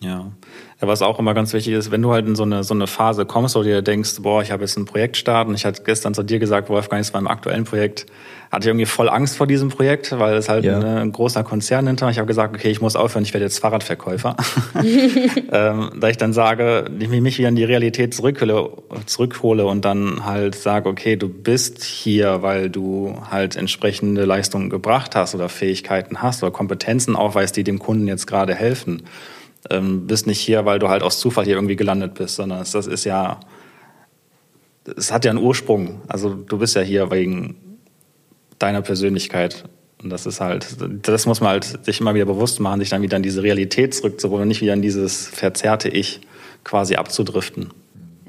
Ja. 0.00 0.32
Was 0.80 1.00
auch 1.00 1.18
immer 1.18 1.32
ganz 1.32 1.52
wichtig 1.54 1.72
ist, 1.72 1.90
wenn 1.90 2.02
du 2.02 2.12
halt 2.12 2.26
in 2.26 2.34
so 2.34 2.42
eine, 2.42 2.62
so 2.62 2.74
eine 2.74 2.86
Phase 2.86 3.24
kommst, 3.24 3.54
wo 3.54 3.60
du 3.60 3.66
dir 3.66 3.80
denkst, 3.80 4.16
boah, 4.20 4.42
ich 4.42 4.50
habe 4.50 4.64
jetzt 4.64 4.76
ein 4.76 4.84
Projekt 4.84 5.16
starten. 5.16 5.54
Ich 5.54 5.64
hatte 5.64 5.82
gestern 5.82 6.12
zu 6.12 6.22
dir 6.22 6.38
gesagt, 6.38 6.68
Wolfgang, 6.68 7.00
ist 7.00 7.12
beim 7.12 7.26
aktuellen 7.26 7.64
Projekt, 7.64 8.06
hatte 8.54 8.66
ich 8.66 8.68
irgendwie 8.68 8.86
voll 8.86 9.08
Angst 9.08 9.36
vor 9.36 9.46
diesem 9.46 9.68
Projekt, 9.68 10.16
weil 10.16 10.36
es 10.36 10.48
halt 10.48 10.64
ja. 10.64 10.76
eine, 10.76 11.00
ein 11.00 11.10
großer 11.10 11.42
Konzern 11.42 11.86
hinter. 11.86 12.08
Ich 12.08 12.18
habe 12.18 12.26
gesagt, 12.26 12.54
okay, 12.54 12.70
ich 12.70 12.80
muss 12.80 12.94
aufhören, 12.94 13.24
ich 13.24 13.34
werde 13.34 13.44
jetzt 13.44 13.58
Fahrradverkäufer. 13.58 14.36
ähm, 15.52 15.90
da 15.98 16.08
ich 16.08 16.16
dann 16.16 16.32
sage, 16.32 16.84
ich 16.98 17.08
mich 17.08 17.38
wieder 17.38 17.48
in 17.48 17.56
die 17.56 17.64
Realität 17.64 18.14
zurückhole, 18.14 18.70
zurückhole 19.06 19.66
und 19.66 19.84
dann 19.84 20.24
halt 20.24 20.54
sage, 20.54 20.88
okay, 20.88 21.16
du 21.16 21.28
bist 21.28 21.82
hier, 21.82 22.42
weil 22.42 22.70
du 22.70 23.18
halt 23.28 23.56
entsprechende 23.56 24.24
Leistungen 24.24 24.70
gebracht 24.70 25.16
hast 25.16 25.34
oder 25.34 25.48
Fähigkeiten 25.48 26.22
hast 26.22 26.42
oder 26.42 26.52
Kompetenzen 26.52 27.16
aufweist, 27.16 27.56
die 27.56 27.64
dem 27.64 27.80
Kunden 27.80 28.06
jetzt 28.06 28.26
gerade 28.26 28.54
helfen. 28.54 29.02
Ähm, 29.68 30.06
bist 30.06 30.28
nicht 30.28 30.38
hier, 30.38 30.64
weil 30.64 30.78
du 30.78 30.88
halt 30.88 31.02
aus 31.02 31.18
Zufall 31.18 31.44
hier 31.44 31.54
irgendwie 31.54 31.76
gelandet 31.76 32.14
bist, 32.14 32.36
sondern 32.36 32.60
das 32.60 32.74
ist 32.86 33.04
ja, 33.04 33.40
es 34.96 35.10
hat 35.10 35.24
ja 35.24 35.32
einen 35.32 35.42
Ursprung. 35.42 36.02
Also 36.06 36.34
du 36.34 36.58
bist 36.58 36.76
ja 36.76 36.82
hier 36.82 37.10
wegen 37.10 37.56
deiner 38.58 38.82
Persönlichkeit. 38.82 39.64
Und 40.02 40.10
das 40.10 40.26
ist 40.26 40.40
halt, 40.40 40.66
das 41.02 41.26
muss 41.26 41.40
man 41.40 41.50
halt 41.50 41.84
sich 41.84 42.00
immer 42.00 42.14
wieder 42.14 42.26
bewusst 42.26 42.60
machen, 42.60 42.80
sich 42.80 42.90
dann 42.90 43.02
wieder 43.02 43.16
in 43.16 43.22
diese 43.22 43.42
Realität 43.42 43.94
zurückzuholen 43.94 44.42
und 44.42 44.48
nicht 44.48 44.60
wieder 44.60 44.74
in 44.74 44.82
dieses 44.82 45.26
verzerrte 45.28 45.88
Ich 45.88 46.20
quasi 46.62 46.96
abzudriften. 46.96 47.70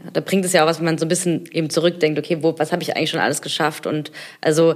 Ja, 0.04 0.12
da 0.12 0.22
bringt 0.22 0.46
es 0.46 0.54
ja 0.54 0.64
auch 0.64 0.68
was, 0.68 0.80
wenn 0.80 0.86
man 0.86 0.98
so 0.98 1.06
ein 1.06 1.10
bisschen 1.10 1.46
eben 1.52 1.70
zurückdenkt, 1.70 2.18
okay, 2.18 2.38
wo, 2.42 2.58
was 2.58 2.72
habe 2.72 2.82
ich 2.82 2.96
eigentlich 2.96 3.10
schon 3.10 3.20
alles 3.20 3.42
geschafft? 3.42 3.88
Und 3.88 4.12
also 4.42 4.76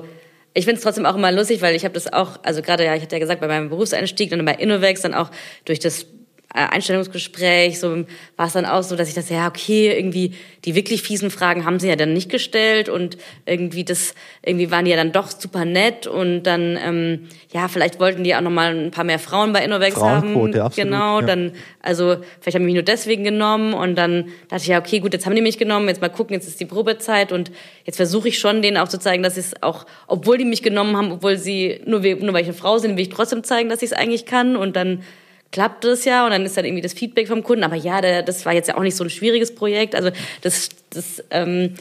ich 0.53 0.65
finde 0.65 0.77
es 0.77 0.83
trotzdem 0.83 1.05
auch 1.05 1.15
immer 1.15 1.31
lustig, 1.31 1.61
weil 1.61 1.75
ich 1.75 1.85
habe 1.85 1.93
das 1.93 2.11
auch, 2.11 2.39
also 2.43 2.61
gerade 2.61 2.83
ja, 2.83 2.95
ich 2.95 3.03
hatte 3.03 3.15
ja 3.15 3.19
gesagt, 3.19 3.39
bei 3.39 3.47
meinem 3.47 3.69
Berufseinstieg 3.69 4.31
und 4.31 4.43
bei 4.43 4.55
Innovex 4.55 5.01
dann 5.01 5.13
auch 5.13 5.31
durch 5.65 5.79
das 5.79 6.05
Einstellungsgespräch, 6.51 7.79
so 7.79 8.05
war 8.35 8.47
es 8.47 8.53
dann 8.53 8.65
auch 8.65 8.81
so, 8.81 8.95
dass 8.95 9.07
ich 9.07 9.13
das, 9.13 9.29
ja, 9.29 9.47
okay, 9.47 9.95
irgendwie 9.95 10.33
die 10.65 10.73
wirklich 10.73 11.03
fiesen 11.03 11.29
Fragen 11.29 11.63
haben 11.63 11.79
sie 11.79 11.87
ja 11.87 11.95
dann 11.95 12.11
nicht 12.11 12.29
gestellt 12.29 12.89
und 12.89 13.17
irgendwie 13.45 13.83
das, 13.83 14.15
irgendwie 14.43 14.71
waren 14.71 14.85
die 14.85 14.91
ja 14.91 14.97
dann 14.97 15.11
doch 15.11 15.29
super 15.29 15.63
nett 15.63 16.07
und 16.07 16.43
dann, 16.43 16.75
ähm, 16.83 17.27
ja, 17.53 17.67
vielleicht 17.67 17.99
wollten 17.99 18.23
die 18.23 18.35
auch 18.35 18.41
noch 18.41 18.49
mal 18.49 18.75
ein 18.75 18.89
paar 18.89 19.03
mehr 19.03 19.19
Frauen 19.19 19.53
bei 19.53 19.63
Innovex 19.63 19.95
haben. 19.97 20.29
Absolut, 20.29 20.75
genau, 20.75 21.19
ja. 21.19 21.27
dann, 21.27 21.51
also 21.83 22.17
vielleicht 22.41 22.55
haben 22.55 22.63
die 22.63 22.67
mich 22.67 22.73
nur 22.73 22.83
deswegen 22.83 23.23
genommen 23.23 23.75
und 23.75 23.95
dann 23.95 24.29
dachte 24.49 24.63
ich, 24.63 24.67
ja, 24.69 24.79
okay, 24.79 24.99
gut, 24.99 25.13
jetzt 25.13 25.27
haben 25.27 25.35
die 25.35 25.43
mich 25.43 25.59
genommen, 25.59 25.87
jetzt 25.87 26.01
mal 26.01 26.09
gucken, 26.09 26.33
jetzt 26.33 26.47
ist 26.47 26.59
die 26.59 26.65
Probezeit 26.65 27.31
und 27.31 27.51
jetzt 27.85 27.97
versuche 27.97 28.27
ich 28.27 28.39
schon 28.39 28.63
denen 28.63 28.77
auch 28.77 28.87
zu 28.87 28.99
zeigen, 28.99 29.21
dass 29.21 29.37
ich 29.37 29.45
es 29.45 29.63
auch, 29.63 29.85
obwohl 30.07 30.39
die 30.39 30.45
mich 30.45 30.63
genommen 30.63 30.97
haben, 30.97 31.11
obwohl 31.11 31.37
sie, 31.37 31.79
nur, 31.85 31.99
nur 31.99 32.33
weil 32.33 32.41
ich 32.41 32.47
eine 32.47 32.53
Frau 32.53 32.79
bin, 32.79 32.97
will 32.97 33.03
ich 33.03 33.09
trotzdem 33.09 33.43
zeigen, 33.43 33.69
dass 33.69 33.83
ich 33.83 33.91
es 33.91 33.93
eigentlich 33.93 34.25
kann 34.25 34.55
und 34.55 34.75
dann 34.75 35.03
klappt 35.51 35.85
es 35.85 36.05
ja 36.05 36.25
und 36.25 36.31
dann 36.31 36.45
ist 36.45 36.57
dann 36.57 36.65
irgendwie 36.65 36.81
das 36.81 36.93
Feedback 36.93 37.27
vom 37.27 37.43
Kunden. 37.43 37.63
Aber 37.63 37.75
ja, 37.75 38.01
der, 38.01 38.21
das 38.23 38.45
war 38.45 38.53
jetzt 38.53 38.67
ja 38.67 38.77
auch 38.77 38.83
nicht 38.83 38.95
so 38.95 39.03
ein 39.03 39.09
schwieriges 39.09 39.53
Projekt. 39.55 39.95
Also 39.95 40.11
das, 40.41 40.69
das 40.91 41.23
ähm, 41.31 41.75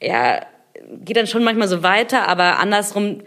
ja, 0.00 0.44
geht 1.04 1.16
dann 1.16 1.26
schon 1.26 1.44
manchmal 1.44 1.68
so 1.68 1.82
weiter, 1.82 2.28
aber 2.28 2.58
andersrum 2.58 3.20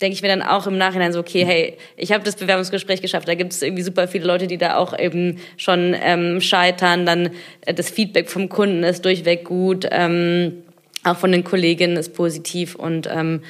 denke 0.00 0.14
ich 0.14 0.22
mir 0.22 0.28
dann 0.28 0.42
auch 0.42 0.66
im 0.66 0.76
Nachhinein 0.76 1.12
so, 1.12 1.20
okay, 1.20 1.44
hey, 1.44 1.76
ich 1.96 2.12
habe 2.12 2.24
das 2.24 2.36
Bewerbungsgespräch 2.36 3.00
geschafft, 3.00 3.28
da 3.28 3.34
gibt 3.34 3.52
es 3.52 3.62
irgendwie 3.62 3.82
super 3.82 4.08
viele 4.08 4.26
Leute, 4.26 4.46
die 4.46 4.58
da 4.58 4.76
auch 4.76 4.98
eben 4.98 5.38
schon 5.56 5.94
ähm, 6.00 6.40
scheitern, 6.40 7.06
dann 7.06 7.30
äh, 7.62 7.74
das 7.74 7.90
Feedback 7.90 8.28
vom 8.28 8.48
Kunden 8.48 8.82
ist 8.82 9.04
durchweg 9.04 9.44
gut, 9.44 9.86
ähm, 9.90 10.64
auch 11.04 11.16
von 11.16 11.30
den 11.30 11.44
Kolleginnen 11.44 11.96
ist 11.96 12.14
positiv 12.14 12.74
und 12.74 13.08
ähm, 13.10 13.42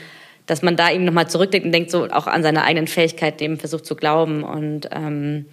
dass 0.47 0.63
man 0.63 0.77
da 0.77 0.91
eben 0.91 1.05
nochmal 1.05 1.29
zurückdenkt 1.29 1.67
und 1.67 1.73
denkt 1.73 1.91
so 1.91 2.09
auch 2.11 2.27
an 2.27 2.43
seine 2.43 2.65
eigenen 2.65 2.87
Fähigkeiten 2.87 3.43
eben 3.43 3.59
versucht 3.59 3.87
zu 3.87 3.97
glauben 3.97 4.43
und 4.43 4.89
ähm, 4.93 5.47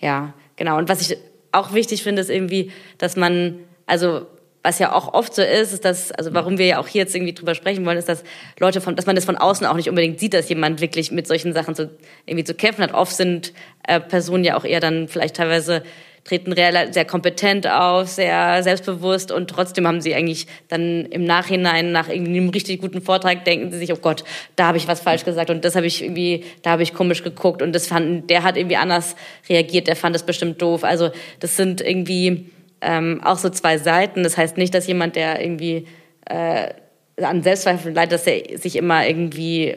ja, 0.00 0.34
genau. 0.56 0.78
Und 0.78 0.88
was 0.88 1.00
ich 1.00 1.16
auch 1.52 1.72
wichtig 1.72 2.02
finde, 2.02 2.20
ist 2.20 2.30
irgendwie, 2.30 2.72
dass 2.98 3.16
man, 3.16 3.60
also 3.86 4.26
was 4.62 4.78
ja 4.78 4.92
auch 4.94 5.12
oft 5.12 5.34
so 5.34 5.42
ist, 5.42 5.72
ist 5.72 5.84
dass, 5.84 6.10
also 6.10 6.32
warum 6.32 6.56
wir 6.56 6.66
ja 6.66 6.78
auch 6.78 6.88
hier 6.88 7.02
jetzt 7.02 7.14
irgendwie 7.14 7.34
drüber 7.34 7.54
sprechen 7.54 7.84
wollen, 7.84 7.98
ist, 7.98 8.08
dass 8.08 8.24
Leute 8.58 8.80
von, 8.80 8.96
dass 8.96 9.04
man 9.04 9.14
das 9.14 9.26
von 9.26 9.36
außen 9.36 9.66
auch 9.66 9.76
nicht 9.76 9.90
unbedingt 9.90 10.18
sieht, 10.18 10.32
dass 10.32 10.48
jemand 10.48 10.80
wirklich 10.80 11.10
mit 11.10 11.26
solchen 11.26 11.52
Sachen 11.52 11.74
so 11.74 11.88
irgendwie 12.24 12.44
zu 12.44 12.54
kämpfen 12.54 12.82
hat. 12.82 12.94
Oft 12.94 13.14
sind 13.14 13.52
äh, 13.86 14.00
Personen 14.00 14.42
ja 14.42 14.56
auch 14.56 14.64
eher 14.64 14.80
dann 14.80 15.06
vielleicht 15.06 15.36
teilweise 15.36 15.82
treten 16.24 16.54
sehr 16.54 17.04
kompetent 17.04 17.66
auf, 17.66 18.08
sehr 18.08 18.62
selbstbewusst 18.62 19.30
und 19.30 19.48
trotzdem 19.48 19.86
haben 19.86 20.00
sie 20.00 20.14
eigentlich 20.14 20.46
dann 20.68 21.04
im 21.06 21.24
Nachhinein 21.24 21.92
nach 21.92 22.08
einem 22.08 22.48
richtig 22.48 22.80
guten 22.80 23.02
Vortrag 23.02 23.44
denken 23.44 23.70
sie 23.70 23.78
sich, 23.78 23.92
oh 23.92 23.98
Gott, 24.00 24.24
da 24.56 24.68
habe 24.68 24.78
ich 24.78 24.88
was 24.88 25.00
falsch 25.00 25.24
gesagt 25.24 25.50
und 25.50 25.64
das 25.64 25.76
habe 25.76 25.86
ich 25.86 26.02
irgendwie, 26.02 26.44
da 26.62 26.70
habe 26.70 26.82
ich 26.82 26.94
komisch 26.94 27.22
geguckt 27.22 27.60
und 27.60 27.74
das 27.74 27.86
fanden, 27.86 28.26
der 28.26 28.42
hat 28.42 28.56
irgendwie 28.56 28.76
anders 28.76 29.16
reagiert, 29.48 29.86
der 29.86 29.96
fand 29.96 30.14
das 30.14 30.24
bestimmt 30.24 30.62
doof. 30.62 30.82
Also 30.82 31.10
das 31.40 31.56
sind 31.56 31.82
irgendwie 31.82 32.50
ähm, 32.80 33.20
auch 33.22 33.38
so 33.38 33.50
zwei 33.50 33.78
Seiten. 33.78 34.22
Das 34.22 34.36
heißt 34.36 34.56
nicht, 34.56 34.74
dass 34.74 34.86
jemand, 34.86 35.16
der 35.16 35.40
irgendwie 35.40 35.86
äh, 36.26 36.68
an 37.22 37.42
Selbstzweifeln 37.42 37.94
leidet, 37.94 38.12
dass 38.12 38.26
er 38.26 38.58
sich 38.58 38.76
immer 38.76 39.06
irgendwie 39.06 39.76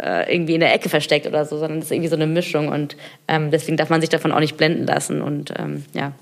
äh, 0.00 0.32
irgendwie 0.34 0.54
in 0.54 0.60
der 0.60 0.74
Ecke 0.74 0.88
versteckt 0.88 1.26
oder 1.26 1.44
so, 1.44 1.58
sondern 1.58 1.78
es 1.78 1.86
ist 1.86 1.90
irgendwie 1.92 2.08
so 2.08 2.16
eine 2.16 2.26
Mischung 2.26 2.68
und 2.68 2.96
ähm, 3.28 3.50
deswegen 3.50 3.76
darf 3.76 3.90
man 3.90 4.00
sich 4.00 4.10
davon 4.10 4.32
auch 4.32 4.40
nicht 4.40 4.56
blenden 4.56 4.86
lassen 4.86 5.22
und 5.22 5.52
ähm, 5.56 5.84
ja. 5.92 6.12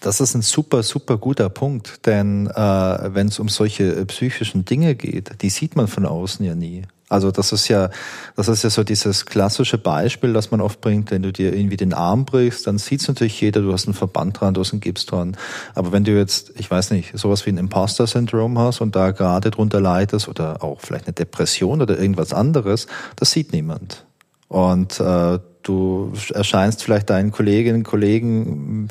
Das 0.00 0.20
ist 0.20 0.34
ein 0.34 0.42
super, 0.42 0.82
super 0.82 1.16
guter 1.16 1.48
Punkt, 1.48 2.06
denn 2.06 2.48
äh, 2.48 2.54
wenn 2.54 3.28
es 3.28 3.38
um 3.38 3.48
solche 3.48 4.04
psychischen 4.06 4.64
Dinge 4.64 4.94
geht, 4.94 5.42
die 5.42 5.50
sieht 5.50 5.74
man 5.74 5.88
von 5.88 6.06
außen 6.06 6.44
ja 6.44 6.54
nie. 6.54 6.82
Also 7.08 7.30
das 7.30 7.52
ist 7.52 7.68
ja, 7.68 7.90
das 8.34 8.48
ist 8.48 8.64
ja 8.64 8.70
so 8.70 8.82
dieses 8.82 9.26
klassische 9.26 9.78
Beispiel, 9.78 10.32
das 10.32 10.50
man 10.50 10.60
oft 10.60 10.80
bringt, 10.80 11.12
wenn 11.12 11.22
du 11.22 11.32
dir 11.32 11.54
irgendwie 11.54 11.76
den 11.76 11.94
Arm 11.94 12.24
brichst, 12.24 12.66
dann 12.66 12.78
sieht 12.78 13.00
es 13.00 13.08
natürlich 13.08 13.40
jeder, 13.40 13.60
du 13.60 13.72
hast 13.72 13.86
einen 13.86 13.94
Verband 13.94 14.40
dran, 14.40 14.54
du 14.54 14.60
hast 14.60 14.72
einen 14.72 14.80
Gips 14.80 15.06
dran. 15.06 15.36
Aber 15.76 15.92
wenn 15.92 16.02
du 16.02 16.16
jetzt, 16.16 16.52
ich 16.56 16.68
weiß 16.68 16.90
nicht, 16.90 17.16
sowas 17.16 17.46
wie 17.46 17.50
ein 17.50 17.58
Imposter-Syndrom 17.58 18.58
hast 18.58 18.80
und 18.80 18.96
da 18.96 19.12
gerade 19.12 19.52
drunter 19.52 19.80
leidest 19.80 20.28
oder 20.28 20.64
auch 20.64 20.80
vielleicht 20.80 21.06
eine 21.06 21.12
Depression 21.12 21.80
oder 21.80 21.96
irgendwas 21.96 22.32
anderes, 22.32 22.88
das 23.14 23.30
sieht 23.30 23.52
niemand. 23.52 24.04
Und 24.48 24.98
äh, 24.98 25.38
du 25.66 26.12
erscheinst 26.32 26.82
vielleicht 26.82 27.10
deinen 27.10 27.32
Kolleginnen, 27.32 27.84
Kollegen, 27.84 28.88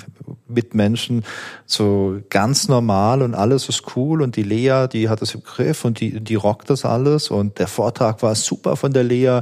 Mitmenschen 0.48 1.24
so 1.66 2.20
ganz 2.30 2.68
normal 2.68 3.22
und 3.22 3.34
alles 3.36 3.70
ist 3.70 3.96
cool 3.96 4.22
und 4.22 4.36
die 4.36 4.44
Lea, 4.44 4.88
die 4.92 5.10
hat 5.10 5.22
das 5.22 5.34
im 5.36 5.44
Griff 5.44 5.86
und 5.86 6.00
die, 6.00 6.20
die 6.20 6.36
rockt 6.36 6.70
das 6.70 6.86
alles 6.86 7.30
und 7.30 7.60
der 7.60 7.68
Vortrag 7.68 8.22
war 8.22 8.36
super 8.36 8.76
von 8.76 8.94
der 8.94 9.04
Lea. 9.04 9.42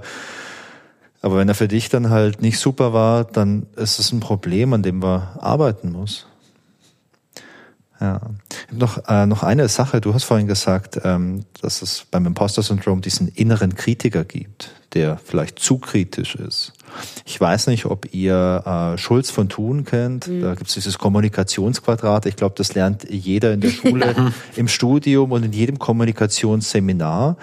Aber 1.22 1.38
wenn 1.38 1.48
er 1.48 1.56
für 1.56 1.70
dich 1.70 1.90
dann 1.90 2.10
halt 2.10 2.42
nicht 2.42 2.60
super 2.60 2.92
war, 2.92 3.24
dann 3.24 3.68
ist 3.76 4.00
es 4.00 4.12
ein 4.12 4.20
Problem, 4.20 4.74
an 4.74 4.84
dem 4.84 5.00
man 5.00 5.22
arbeiten 5.40 5.92
muss. 5.92 6.28
Ja. 8.04 8.20
Noch, 8.72 9.08
äh, 9.08 9.26
noch 9.26 9.44
eine 9.44 9.70
Sache, 9.70 10.02
du 10.02 10.14
hast 10.14 10.26
vorhin 10.26 10.48
gesagt, 10.48 11.00
ähm, 11.06 11.46
dass 11.62 11.82
es 11.82 12.06
beim 12.12 12.26
Imposter-Syndrom 12.26 13.00
diesen 13.00 13.30
inneren 13.30 13.76
Kritiker 13.76 14.26
gibt, 14.26 14.72
der 14.94 15.18
vielleicht 15.18 15.60
zu 15.60 15.78
kritisch 15.78 16.36
ist. 16.36 16.74
Ich 17.26 17.40
weiß 17.40 17.68
nicht, 17.68 17.86
ob 17.86 18.14
ihr 18.14 18.94
äh, 18.96 18.98
Schulz 18.98 19.30
von 19.32 19.50
Thun 19.50 19.86
kennt. 19.86 20.28
Mhm. 20.28 20.42
Da 20.42 20.56
gibt 20.56 20.68
es 20.68 20.74
dieses 20.74 20.98
Kommunikationsquadrat. 20.98 22.26
Ich 22.26 22.36
glaube, 22.36 22.56
das 22.58 22.74
lernt 22.74 23.10
jeder 23.10 23.54
in 23.54 23.62
der 23.62 23.70
Schule, 23.72 24.34
im 24.56 24.68
Studium 24.68 25.32
und 25.32 25.44
in 25.44 25.54
jedem 25.54 25.80
Kommunikationsseminar. 25.80 27.38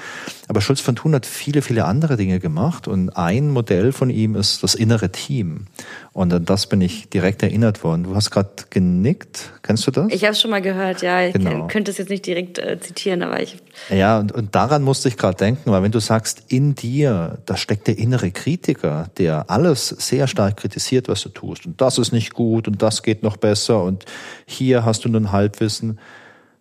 Aber 0.49 0.61
Schulz 0.61 0.81
von 0.81 0.97
Thun 0.97 1.15
hat 1.15 1.27
viele, 1.27 1.63
viele 1.63 1.85
andere 1.85 2.17
Dinge 2.17 2.41
gemacht. 2.41 2.89
Und 2.89 3.11
ein 3.11 3.51
Modell 3.51 3.93
von 3.93 4.11
ihm 4.11 4.35
ist 4.35 4.63
das 4.63 4.75
innere 4.75 5.11
Team. 5.11 5.67
Und 6.13 6.33
an 6.33 6.45
das 6.45 6.67
bin 6.67 6.81
ich 6.81 7.09
direkt 7.09 7.43
erinnert 7.43 7.85
worden. 7.85 8.05
Du 8.05 8.15
hast 8.15 8.31
gerade 8.31 8.51
genickt. 8.71 9.53
Kennst 9.63 9.87
du 9.87 9.91
das? 9.91 10.07
Ich 10.11 10.25
habe 10.25 10.33
es 10.33 10.41
schon 10.41 10.51
mal 10.51 10.63
gehört, 10.63 11.03
ja. 11.03 11.23
Ich 11.27 11.35
genau. 11.35 11.67
könnte 11.69 11.91
es 11.91 11.99
jetzt 11.99 12.11
nicht 12.11 12.27
direkt 12.27 12.59
äh, 12.59 12.81
zitieren, 12.81 13.23
aber 13.23 13.41
ich. 13.41 13.57
Ja, 13.91 14.19
und, 14.19 14.33
und 14.33 14.55
daran 14.55 14.83
musste 14.83 15.09
ich 15.09 15.17
gerade 15.17 15.37
denken, 15.37 15.71
weil 15.71 15.83
wenn 15.83 15.93
du 15.93 16.01
sagst, 16.01 16.45
in 16.49 16.75
dir, 16.75 17.39
da 17.47 17.57
steckt 17.57 17.87
der 17.87 17.99
innere 17.99 18.31
Kritiker, 18.31 19.11
der 19.19 19.51
alles 19.51 19.89
sehr 19.89 20.27
stark 20.27 20.57
kritisiert, 20.59 21.09
was 21.09 21.23
du 21.23 21.29
tust. 21.29 21.67
Und 21.67 21.81
das 21.81 21.99
ist 21.99 22.13
nicht 22.13 22.35
gut 22.35 22.69
und 22.69 22.83
das 22.83 23.03
geht 23.03 23.23
noch 23.23 23.37
besser 23.37 23.83
und 23.83 24.05
hier 24.47 24.85
hast 24.85 25.05
du 25.05 25.09
nur 25.09 25.21
ein 25.21 25.33
Halbwissen. 25.33 25.99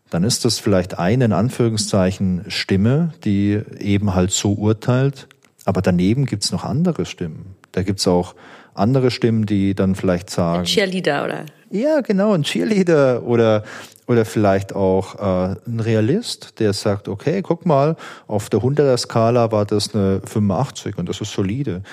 Dann 0.09 0.23
ist 0.23 0.45
das 0.45 0.59
vielleicht 0.59 0.97
eine, 0.97 1.25
in 1.25 1.33
Anführungszeichen, 1.33 2.45
Stimme, 2.47 3.13
die 3.23 3.61
eben 3.79 4.15
halt 4.15 4.31
so 4.31 4.53
urteilt. 4.53 5.27
Aber 5.65 5.81
daneben 5.81 6.25
gibt's 6.25 6.51
noch 6.51 6.63
andere 6.63 7.05
Stimmen. 7.05 7.55
Da 7.73 7.83
gibt's 7.83 8.07
auch 8.07 8.33
andere 8.73 9.11
Stimmen, 9.11 9.45
die 9.45 9.75
dann 9.75 9.95
vielleicht 9.95 10.29
sagen. 10.29 10.59
Ein 10.59 10.65
Cheerleader, 10.65 11.25
oder? 11.25 11.45
Ja, 11.71 12.01
genau, 12.01 12.33
ein 12.33 12.43
Cheerleader 12.43 13.23
oder, 13.23 13.63
oder 14.07 14.25
vielleicht 14.25 14.73
auch 14.73 15.15
äh, 15.15 15.55
ein 15.67 15.79
Realist, 15.79 16.59
der 16.59 16.73
sagt, 16.73 17.07
okay, 17.07 17.41
guck 17.41 17.65
mal, 17.65 17.95
auf 18.27 18.49
der 18.49 18.61
100er 18.61 18.97
Skala 18.97 19.51
war 19.51 19.65
das 19.65 19.93
eine 19.93 20.21
85 20.25 20.97
und 20.97 21.07
das 21.07 21.21
ist 21.21 21.31
solide. 21.31 21.83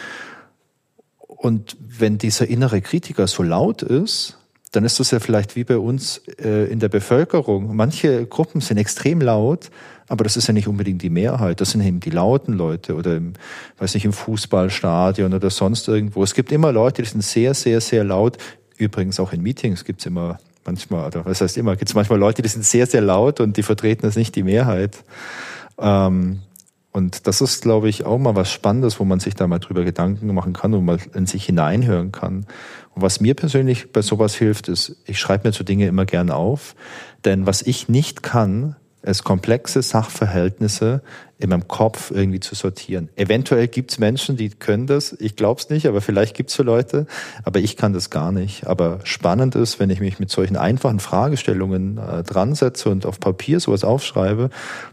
Und 1.27 1.77
wenn 1.81 2.17
dieser 2.17 2.49
innere 2.49 2.81
Kritiker 2.81 3.27
so 3.27 3.43
laut 3.43 3.83
ist, 3.83 4.39
dann 4.73 4.85
ist 4.85 4.99
das 5.01 5.11
ja 5.11 5.21
vielleicht 5.21 5.57
wie 5.57 5.65
bei 5.65 5.79
uns 5.79 6.23
äh, 6.39 6.71
in 6.71 6.81
der 6.81 6.89
Bevölkerung. 6.89 7.77
Manche 7.77 8.27
Gruppen 8.27 8.61
sind 8.61 8.79
extrem 8.79 9.21
laut, 9.21 9.71
aber 10.09 10.25
das 10.25 10.37
ist 10.37 10.47
ja 10.47 10.53
nicht 10.53 10.69
unbedingt 10.69 11.03
die 11.03 11.11
Mehrheit. 11.11 11.61
Das 11.61 11.71
sind 11.71 11.81
eben 11.83 12.01
die 12.01 12.11
lauten 12.11 12.53
Leute 12.53 12.95
oder 12.95 13.17
im, 13.17 13.33
weiß 13.79 13.95
nicht, 13.95 14.05
im 14.05 14.13
Fußballstadion 14.13 15.35
oder 15.35 15.51
sonst 15.51 15.89
irgendwo. 15.89 16.23
Es 16.23 16.35
gibt 16.35 16.53
immer 16.53 16.73
Leute, 16.73 17.03
die 17.03 17.09
sind 17.09 17.23
sehr, 17.23 17.55
sehr, 17.55 17.81
sehr 17.81 18.05
laut. 18.05 18.39
Übrigens 18.77 19.19
auch 19.19 19.33
in 19.33 19.43
Meetings 19.43 19.85
gibt 19.85 20.01
es 20.01 20.07
immer 20.07 20.39
manchmal, 20.65 21.07
oder 21.07 21.25
was 21.25 21.41
heißt 21.41 21.57
immer, 21.57 21.77
gibt 21.77 21.91
es 21.91 21.95
manchmal 21.95 22.19
Leute, 22.19 22.43
die 22.43 22.49
sind 22.49 22.65
sehr, 22.65 22.87
sehr 22.87 23.01
laut 23.01 23.41
und 23.41 23.57
die 23.57 23.63
vertreten 23.63 24.03
das 24.03 24.17
nicht 24.17 24.35
die 24.37 24.43
Mehrheit. 24.43 25.05
Ähm, 25.79 26.41
und 26.93 27.27
das 27.27 27.43
ist, 27.43 27.61
glaube 27.61 27.91
ich, 27.91 28.07
auch 28.07 28.19
mal 28.19 28.37
was 28.37 28.51
Spannendes, 28.51 28.99
wo 28.99 29.05
man 29.05 29.21
sich 29.21 29.35
da 29.35 29.47
mal 29.47 29.59
drüber 29.59 29.85
Gedanken 29.85 30.33
machen 30.33 30.55
kann 30.55 30.73
und 30.73 30.85
mal 30.85 30.99
in 31.15 31.27
sich 31.27 31.45
hineinhören 31.45 32.11
kann. 32.11 32.47
Und 32.95 33.03
was 33.03 33.21
mir 33.21 33.35
persönlich 33.35 33.93
bei 33.93 34.01
sowas 34.01 34.35
hilft, 34.35 34.69
ist, 34.69 34.97
ich 35.05 35.19
schreibe 35.19 35.47
mir 35.47 35.53
so 35.53 35.63
Dinge 35.63 35.87
immer 35.87 36.07
gern 36.07 36.31
auf. 36.31 36.75
Denn 37.27 37.45
was 37.45 37.61
ich 37.61 37.91
nicht 37.91 38.23
kann, 38.23 38.77
es 39.07 39.23
komplexe 39.23 39.83
Sachverhältnisse 39.83 41.01
in 41.39 41.51
meinem 41.51 41.69
Kopf 41.69 42.11
irgendwie 42.11 42.41
zu 42.41 42.55
sortieren. 42.55 43.09
Eventuell 43.15 43.69
gibt 43.69 43.93
es 43.93 43.99
Menschen, 43.99 44.37
die 44.37 44.49
können 44.49 44.87
das. 44.87 45.15
Ich 45.21 45.37
glaube 45.37 45.61
es 45.61 45.71
nicht, 45.71 45.87
aber 45.87 46.01
vielleicht 46.01 46.35
gibt 46.35 46.51
es 46.51 46.57
so 46.57 46.63
Leute. 46.63 47.07
Aber 47.45 47.61
ich 47.61 47.77
kann 47.77 47.93
das 47.93 48.11
gar 48.11 48.33
nicht. 48.33 48.67
Aber 48.67 49.01
spannend 49.05 49.55
ist, 49.55 49.79
wenn 49.79 49.91
ich 49.91 50.01
mich 50.01 50.19
mit 50.19 50.31
solchen 50.31 50.57
einfachen 50.57 50.99
Fragestellungen 50.99 51.99
äh, 51.99 52.25
dran 52.25 52.55
setze 52.55 52.89
und 52.89 53.07
auf 53.07 53.21
Papier 53.21 53.61
sowas 53.61 53.85
aufschreibe, 53.85 54.51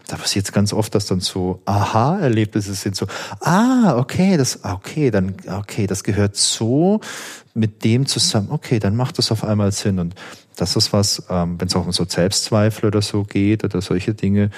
da 0.07 0.17
passiert 0.17 0.45
es 0.45 0.51
ganz 0.51 0.73
oft, 0.73 0.93
dass 0.93 1.07
dann 1.07 1.21
so 1.21 1.61
Aha-Erlebnisse 1.65 2.73
sind. 2.75 2.95
So, 2.95 3.07
ah, 3.39 3.95
okay, 3.97 4.37
das, 4.37 4.63
okay, 4.63 5.09
dann, 5.09 5.35
okay, 5.47 5.87
das 5.87 6.03
gehört 6.03 6.35
so 6.35 6.99
mit 7.53 7.83
dem 7.83 8.05
zusammen. 8.05 8.49
Okay, 8.51 8.79
dann 8.79 8.95
macht 8.95 9.17
das 9.17 9.31
auf 9.31 9.43
einmal 9.43 9.71
Sinn 9.71 9.97
und 9.97 10.13
das 10.55 10.75
ist 10.75 10.93
was, 10.93 11.23
ähm, 11.29 11.59
wenn 11.59 11.67
es 11.67 11.75
auch 11.75 11.85
um 11.85 11.91
so 11.91 12.05
Selbstzweifel 12.05 12.87
oder 12.87 13.01
so 13.01 13.23
geht 13.23 13.63
oder 13.63 13.81
solche 13.81 14.13
Dinge, 14.13 14.49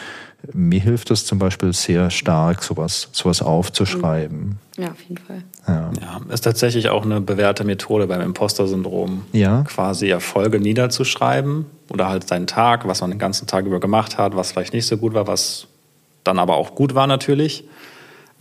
mir 0.54 0.80
hilft 0.80 1.12
es 1.12 1.26
zum 1.26 1.40
Beispiel 1.40 1.74
sehr 1.74 2.10
stark, 2.12 2.64
sowas, 2.64 3.10
sowas 3.12 3.42
aufzuschreiben. 3.42 4.60
Ja, 4.78 4.92
auf 4.92 5.02
jeden 5.02 5.18
Fall. 5.18 5.44
Ja. 5.68 5.92
ja, 6.00 6.34
ist 6.34 6.42
tatsächlich 6.42 6.90
auch 6.90 7.04
eine 7.04 7.22
bewährte 7.22 7.64
Methode 7.64 8.08
beim 8.08 8.22
Imposter-Syndrom, 8.22 9.24
ja. 9.32 9.64
quasi 9.64 10.10
Erfolge 10.10 10.60
niederzuschreiben 10.60 11.66
oder 11.90 12.10
halt 12.10 12.28
seinen 12.28 12.48
Tag, 12.48 12.88
was 12.88 13.02
man 13.02 13.12
den 13.12 13.20
ganzen 13.20 13.48
Tag 13.48 13.66
über 13.66 13.80
gemacht 13.80 14.18
hat, 14.18 14.36
was 14.36 14.52
vielleicht 14.52 14.74
nicht 14.74 14.86
so 14.86 14.98
gut 14.98 15.14
war, 15.14 15.28
was 15.28 15.68
dann 16.24 16.40
aber 16.40 16.58
auch 16.58 16.76
gut 16.76 16.94
war 16.94 17.08
natürlich. 17.08 17.64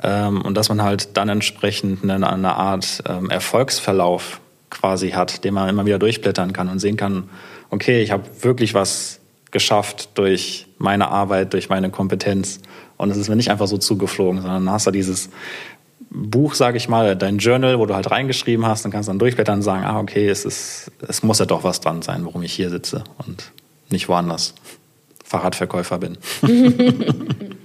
Ähm, 0.02 0.42
und 0.42 0.54
dass 0.54 0.68
man 0.68 0.82
halt 0.82 1.16
dann 1.16 1.28
entsprechend 1.28 2.02
eine, 2.02 2.28
eine 2.28 2.56
Art 2.56 3.04
ähm, 3.08 3.30
Erfolgsverlauf 3.30 4.40
quasi 4.74 5.10
hat, 5.10 5.44
den 5.44 5.54
man 5.54 5.68
immer 5.68 5.86
wieder 5.86 5.98
durchblättern 5.98 6.52
kann 6.52 6.68
und 6.68 6.78
sehen 6.78 6.96
kann, 6.96 7.30
okay, 7.70 8.02
ich 8.02 8.10
habe 8.10 8.24
wirklich 8.42 8.74
was 8.74 9.20
geschafft 9.50 10.10
durch 10.14 10.66
meine 10.78 11.08
Arbeit, 11.08 11.52
durch 11.52 11.68
meine 11.68 11.90
Kompetenz. 11.90 12.60
Und 12.96 13.10
es 13.10 13.16
ist 13.16 13.28
mir 13.28 13.36
nicht 13.36 13.50
einfach 13.50 13.68
so 13.68 13.78
zugeflogen, 13.78 14.42
sondern 14.42 14.70
hast 14.70 14.86
du 14.86 14.90
dieses 14.90 15.30
Buch, 16.10 16.54
sage 16.54 16.76
ich 16.76 16.88
mal, 16.88 17.16
dein 17.16 17.38
Journal, 17.38 17.78
wo 17.78 17.86
du 17.86 17.94
halt 17.94 18.10
reingeschrieben 18.10 18.66
hast, 18.66 18.84
dann 18.84 18.92
kannst 18.92 19.08
du 19.08 19.10
dann 19.10 19.18
durchblättern 19.18 19.56
und 19.56 19.62
sagen, 19.62 19.84
ah, 19.84 19.98
okay, 20.00 20.28
es, 20.28 20.44
ist, 20.44 20.90
es 21.08 21.22
muss 21.22 21.38
ja 21.38 21.46
doch 21.46 21.64
was 21.64 21.80
dran 21.80 22.02
sein, 22.02 22.24
warum 22.24 22.42
ich 22.42 22.52
hier 22.52 22.70
sitze 22.70 23.04
und 23.26 23.52
nicht 23.90 24.08
woanders 24.08 24.54
Fahrradverkäufer 25.24 25.98
bin. 25.98 26.18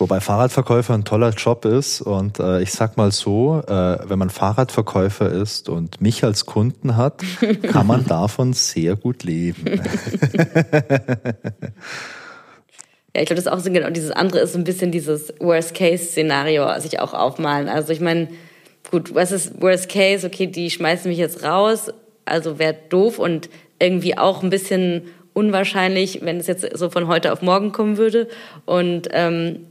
Wobei 0.00 0.20
Fahrradverkäufer 0.20 0.94
ein 0.94 1.04
toller 1.04 1.28
Job 1.28 1.66
ist 1.66 2.00
und 2.00 2.38
äh, 2.38 2.62
ich 2.62 2.72
sag 2.72 2.96
mal 2.96 3.12
so, 3.12 3.62
äh, 3.66 3.98
wenn 4.08 4.18
man 4.18 4.30
Fahrradverkäufer 4.30 5.30
ist 5.30 5.68
und 5.68 6.00
mich 6.00 6.24
als 6.24 6.46
Kunden 6.46 6.96
hat, 6.96 7.22
kann 7.70 7.86
man 7.86 8.06
davon 8.06 8.54
sehr 8.54 8.96
gut 8.96 9.22
leben. 9.22 9.64
Ja, 13.12 13.22
ich 13.22 13.26
glaube, 13.26 13.42
das 13.42 13.46
ist 13.46 13.52
auch 13.52 13.58
so 13.58 13.72
genau 13.72 13.90
dieses 13.90 14.12
andere 14.12 14.38
ist 14.38 14.52
so 14.52 14.58
ein 14.58 14.62
bisschen 14.62 14.92
dieses 14.92 15.34
Worst-Case-Szenario, 15.40 16.78
sich 16.78 17.00
auch 17.00 17.12
aufmalen. 17.12 17.68
Also 17.68 17.92
ich 17.92 17.98
meine, 17.98 18.28
gut, 18.92 19.12
was 19.16 19.32
ist 19.32 19.60
Worst-Case? 19.60 20.24
Okay, 20.24 20.46
die 20.46 20.70
schmeißen 20.70 21.08
mich 21.08 21.18
jetzt 21.18 21.42
raus, 21.42 21.92
also 22.24 22.60
wäre 22.60 22.76
doof 22.88 23.18
und 23.18 23.50
irgendwie 23.80 24.16
auch 24.16 24.44
ein 24.44 24.50
bisschen 24.50 25.08
unwahrscheinlich, 25.32 26.20
wenn 26.22 26.36
es 26.36 26.46
jetzt 26.46 26.78
so 26.78 26.88
von 26.88 27.08
heute 27.08 27.32
auf 27.32 27.42
morgen 27.42 27.72
kommen 27.72 27.96
würde. 27.96 28.28
Und 28.64 29.08
ähm, 29.10 29.66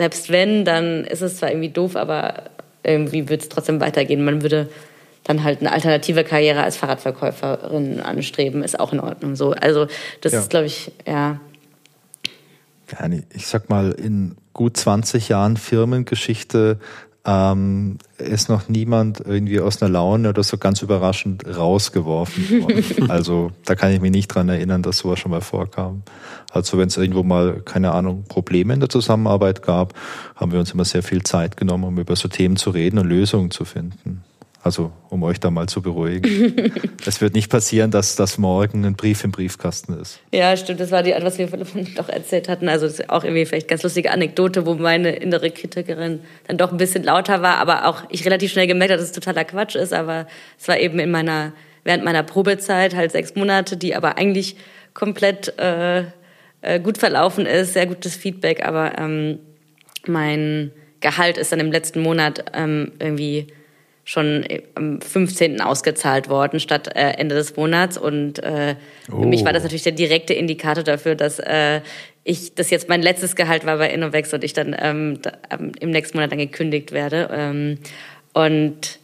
selbst 0.00 0.30
wenn, 0.32 0.64
dann 0.64 1.04
ist 1.04 1.20
es 1.20 1.36
zwar 1.36 1.50
irgendwie 1.50 1.68
doof, 1.68 1.94
aber 1.94 2.44
irgendwie 2.82 3.28
würde 3.28 3.42
es 3.42 3.50
trotzdem 3.50 3.82
weitergehen. 3.82 4.24
Man 4.24 4.40
würde 4.40 4.70
dann 5.24 5.44
halt 5.44 5.60
eine 5.60 5.72
alternative 5.72 6.24
Karriere 6.24 6.62
als 6.62 6.78
Fahrradverkäuferin 6.78 8.00
anstreben, 8.00 8.64
ist 8.64 8.80
auch 8.80 8.94
in 8.94 9.00
Ordnung 9.00 9.36
so. 9.36 9.50
Also 9.50 9.88
das 10.22 10.32
ja. 10.32 10.40
ist, 10.40 10.48
glaube 10.48 10.64
ich, 10.64 10.90
ja. 11.06 11.38
Ich 13.34 13.46
sag 13.46 13.68
mal, 13.68 13.92
in 13.92 14.36
gut 14.54 14.78
20 14.78 15.28
Jahren 15.28 15.58
Firmengeschichte 15.58 16.80
ähm, 17.26 17.98
ist 18.18 18.48
noch 18.48 18.68
niemand 18.68 19.20
irgendwie 19.20 19.60
aus 19.60 19.82
einer 19.82 19.90
Laune 19.90 20.30
oder 20.30 20.42
so 20.42 20.56
ganz 20.56 20.80
überraschend 20.80 21.44
rausgeworfen 21.46 22.62
worden. 22.62 22.84
also 23.10 23.52
da 23.64 23.74
kann 23.74 23.92
ich 23.92 24.00
mich 24.00 24.10
nicht 24.10 24.28
dran 24.28 24.48
erinnern, 24.48 24.82
dass 24.82 24.98
sowas 24.98 25.18
schon 25.18 25.30
mal 25.30 25.42
vorkam. 25.42 26.02
Also 26.50 26.78
wenn 26.78 26.88
es 26.88 26.96
irgendwo 26.96 27.22
mal, 27.22 27.60
keine 27.62 27.92
Ahnung, 27.92 28.24
Probleme 28.28 28.72
in 28.72 28.80
der 28.80 28.88
Zusammenarbeit 28.88 29.62
gab, 29.62 29.94
haben 30.34 30.52
wir 30.52 30.58
uns 30.58 30.72
immer 30.72 30.84
sehr 30.84 31.02
viel 31.02 31.22
Zeit 31.22 31.56
genommen, 31.56 31.84
um 31.84 31.98
über 31.98 32.16
so 32.16 32.28
Themen 32.28 32.56
zu 32.56 32.70
reden 32.70 32.98
und 32.98 33.06
Lösungen 33.06 33.50
zu 33.50 33.64
finden. 33.64 34.22
Also, 34.62 34.92
um 35.08 35.22
euch 35.22 35.40
da 35.40 35.50
mal 35.50 35.68
zu 35.68 35.80
beruhigen. 35.80 36.70
es 37.06 37.22
wird 37.22 37.34
nicht 37.34 37.50
passieren, 37.50 37.90
dass 37.90 38.14
das 38.14 38.36
morgen 38.36 38.84
ein 38.84 38.94
Brief 38.94 39.24
im 39.24 39.32
Briefkasten 39.32 39.98
ist. 39.98 40.20
Ja, 40.32 40.54
stimmt. 40.54 40.80
Das 40.80 40.90
war 40.90 41.02
die, 41.02 41.14
was 41.18 41.38
wir 41.38 41.46
doch 41.46 42.10
erzählt 42.10 42.46
hatten. 42.48 42.68
Also, 42.68 42.86
das 42.86 43.00
ist 43.00 43.08
auch 43.08 43.24
irgendwie 43.24 43.46
vielleicht 43.46 43.68
ganz 43.68 43.82
lustige 43.82 44.10
Anekdote, 44.10 44.66
wo 44.66 44.74
meine 44.74 45.12
innere 45.16 45.50
Kritikerin 45.50 46.20
dann 46.46 46.58
doch 46.58 46.72
ein 46.72 46.76
bisschen 46.76 47.04
lauter 47.04 47.40
war, 47.40 47.56
aber 47.56 47.86
auch 47.86 48.02
ich 48.10 48.26
relativ 48.26 48.52
schnell 48.52 48.66
gemerkt 48.66 48.92
habe, 48.92 49.00
dass 49.00 49.08
es 49.08 49.14
totaler 49.14 49.46
Quatsch 49.46 49.76
ist. 49.76 49.94
Aber 49.94 50.26
es 50.58 50.68
war 50.68 50.78
eben 50.78 50.98
in 50.98 51.10
meiner, 51.10 51.54
während 51.84 52.04
meiner 52.04 52.22
Probezeit 52.22 52.94
halt 52.94 53.12
sechs 53.12 53.34
Monate, 53.34 53.78
die 53.78 53.94
aber 53.96 54.18
eigentlich 54.18 54.56
komplett 54.92 55.58
äh, 55.58 56.04
äh, 56.60 56.80
gut 56.82 56.98
verlaufen 56.98 57.46
ist, 57.46 57.72
sehr 57.72 57.86
gutes 57.86 58.14
Feedback. 58.14 58.62
Aber 58.66 58.98
ähm, 58.98 59.38
mein 60.06 60.70
Gehalt 61.00 61.38
ist 61.38 61.50
dann 61.50 61.60
im 61.60 61.72
letzten 61.72 62.02
Monat 62.02 62.44
ähm, 62.52 62.92
irgendwie 62.98 63.46
schon 64.10 64.44
am 64.74 65.00
15. 65.00 65.60
ausgezahlt 65.60 66.28
worden 66.28 66.58
statt 66.58 66.88
äh, 66.96 67.12
Ende 67.12 67.36
des 67.36 67.54
Monats. 67.54 67.96
Und 67.96 68.42
äh, 68.42 68.74
oh. 69.10 69.22
für 69.22 69.28
mich 69.28 69.44
war 69.44 69.52
das 69.52 69.62
oh. 69.62 69.66
natürlich 69.66 69.84
der 69.84 69.92
direkte 69.92 70.34
Indikator 70.34 70.82
dafür, 70.82 71.14
dass 71.14 71.38
äh, 71.38 71.80
ich 72.24 72.56
das 72.56 72.70
jetzt 72.70 72.88
mein 72.88 73.02
letztes 73.02 73.36
Gehalt 73.36 73.64
war 73.64 73.78
bei 73.78 73.88
Innovex 73.88 74.34
und 74.34 74.42
ich 74.42 74.52
dann 74.52 74.74
ähm, 74.76 75.22
da, 75.22 75.32
ähm, 75.50 75.70
im 75.78 75.90
nächsten 75.90 76.16
Monat 76.16 76.32
dann 76.32 76.40
gekündigt 76.40 76.90
werde. 76.90 77.30
Ähm, 77.32 77.78
und 78.32 78.98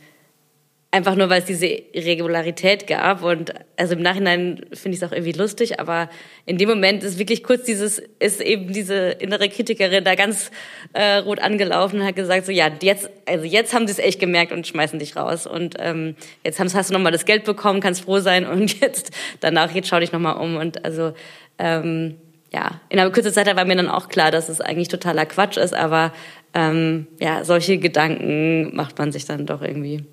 Einfach 0.96 1.14
nur, 1.14 1.28
weil 1.28 1.40
es 1.40 1.44
diese 1.44 1.66
Irregularität 1.66 2.86
gab. 2.86 3.22
Und 3.22 3.52
also 3.76 3.92
im 3.92 4.00
Nachhinein 4.00 4.64
finde 4.72 4.96
ich 4.96 5.02
es 5.02 5.06
auch 5.06 5.12
irgendwie 5.12 5.32
lustig, 5.32 5.78
aber 5.78 6.08
in 6.46 6.56
dem 6.56 6.70
Moment 6.70 7.04
ist 7.04 7.18
wirklich 7.18 7.44
kurz 7.44 7.64
dieses, 7.64 7.98
ist 8.18 8.40
eben 8.40 8.72
diese 8.72 9.10
innere 9.10 9.50
Kritikerin 9.50 10.04
da 10.04 10.14
ganz 10.14 10.50
äh, 10.94 11.16
rot 11.16 11.40
angelaufen 11.40 12.00
und 12.00 12.06
hat 12.06 12.16
gesagt, 12.16 12.46
so 12.46 12.52
ja, 12.52 12.70
jetzt, 12.80 13.10
also 13.26 13.44
jetzt 13.44 13.74
haben 13.74 13.86
sie 13.86 13.92
es 13.92 13.98
echt 13.98 14.20
gemerkt 14.20 14.52
und 14.52 14.66
schmeißen 14.66 14.98
dich 14.98 15.16
raus. 15.16 15.46
Und 15.46 15.74
ähm, 15.80 16.16
jetzt 16.44 16.60
hast, 16.60 16.74
hast 16.74 16.88
du 16.88 16.94
nochmal 16.94 17.12
das 17.12 17.26
Geld 17.26 17.44
bekommen, 17.44 17.80
kannst 17.80 18.04
froh 18.04 18.20
sein 18.20 18.46
und 18.50 18.80
jetzt 18.80 19.10
danach, 19.40 19.74
jetzt 19.74 19.88
schau 19.88 20.00
dich 20.00 20.12
nochmal 20.12 20.38
um. 20.38 20.56
Und 20.56 20.82
also 20.82 21.12
ähm, 21.58 22.16
ja, 22.54 22.80
in 22.88 22.98
einer 22.98 23.10
kurzen 23.10 23.34
Zeit 23.34 23.54
war 23.54 23.64
mir 23.66 23.76
dann 23.76 23.90
auch 23.90 24.08
klar, 24.08 24.30
dass 24.30 24.48
es 24.48 24.62
eigentlich 24.62 24.88
totaler 24.88 25.26
Quatsch 25.26 25.58
ist, 25.58 25.74
aber 25.74 26.14
ähm, 26.54 27.06
ja, 27.20 27.44
solche 27.44 27.76
Gedanken 27.76 28.74
macht 28.74 28.96
man 28.96 29.12
sich 29.12 29.26
dann 29.26 29.44
doch 29.44 29.60
irgendwie. 29.60 30.06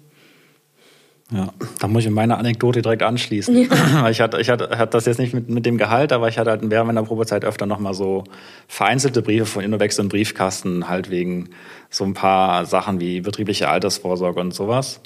Ja, 1.34 1.52
da 1.80 1.88
muss 1.88 2.02
ich 2.02 2.08
in 2.08 2.14
meine 2.14 2.38
Anekdote 2.38 2.84
direkt 2.84 3.02
anschließen. 3.02 3.70
Ja. 3.70 4.10
ich 4.10 4.22
hatte, 4.22 4.40
ich 4.40 4.50
hatte, 4.50 4.70
hatte 4.78 4.92
das 4.92 5.06
jetzt 5.06 5.18
nicht 5.18 5.34
mit, 5.34 5.50
mit 5.50 5.66
dem 5.66 5.80
Gehalt, 5.80 6.14
aber 6.14 6.28
ich 6.28 6.38
hatte 6.38 6.52
halt 6.52 6.62
während 6.64 6.88
meiner 6.88 7.02
Probezeit 7.04 7.44
öfter 7.44 7.66
nochmal 7.66 7.96
so 7.96 8.24
vereinzelte 8.68 9.24
Briefe 9.24 9.48
von 9.48 9.64
Innovex 9.64 9.98
im 9.98 10.10
Briefkasten, 10.10 10.88
halt 10.88 11.10
wegen 11.10 11.50
so 11.90 12.04
ein 12.04 12.14
paar 12.14 12.66
Sachen 12.66 13.00
wie 13.00 13.22
betriebliche 13.22 13.68
Altersvorsorge 13.68 14.40
und 14.40 14.54
sowas. 14.54 15.02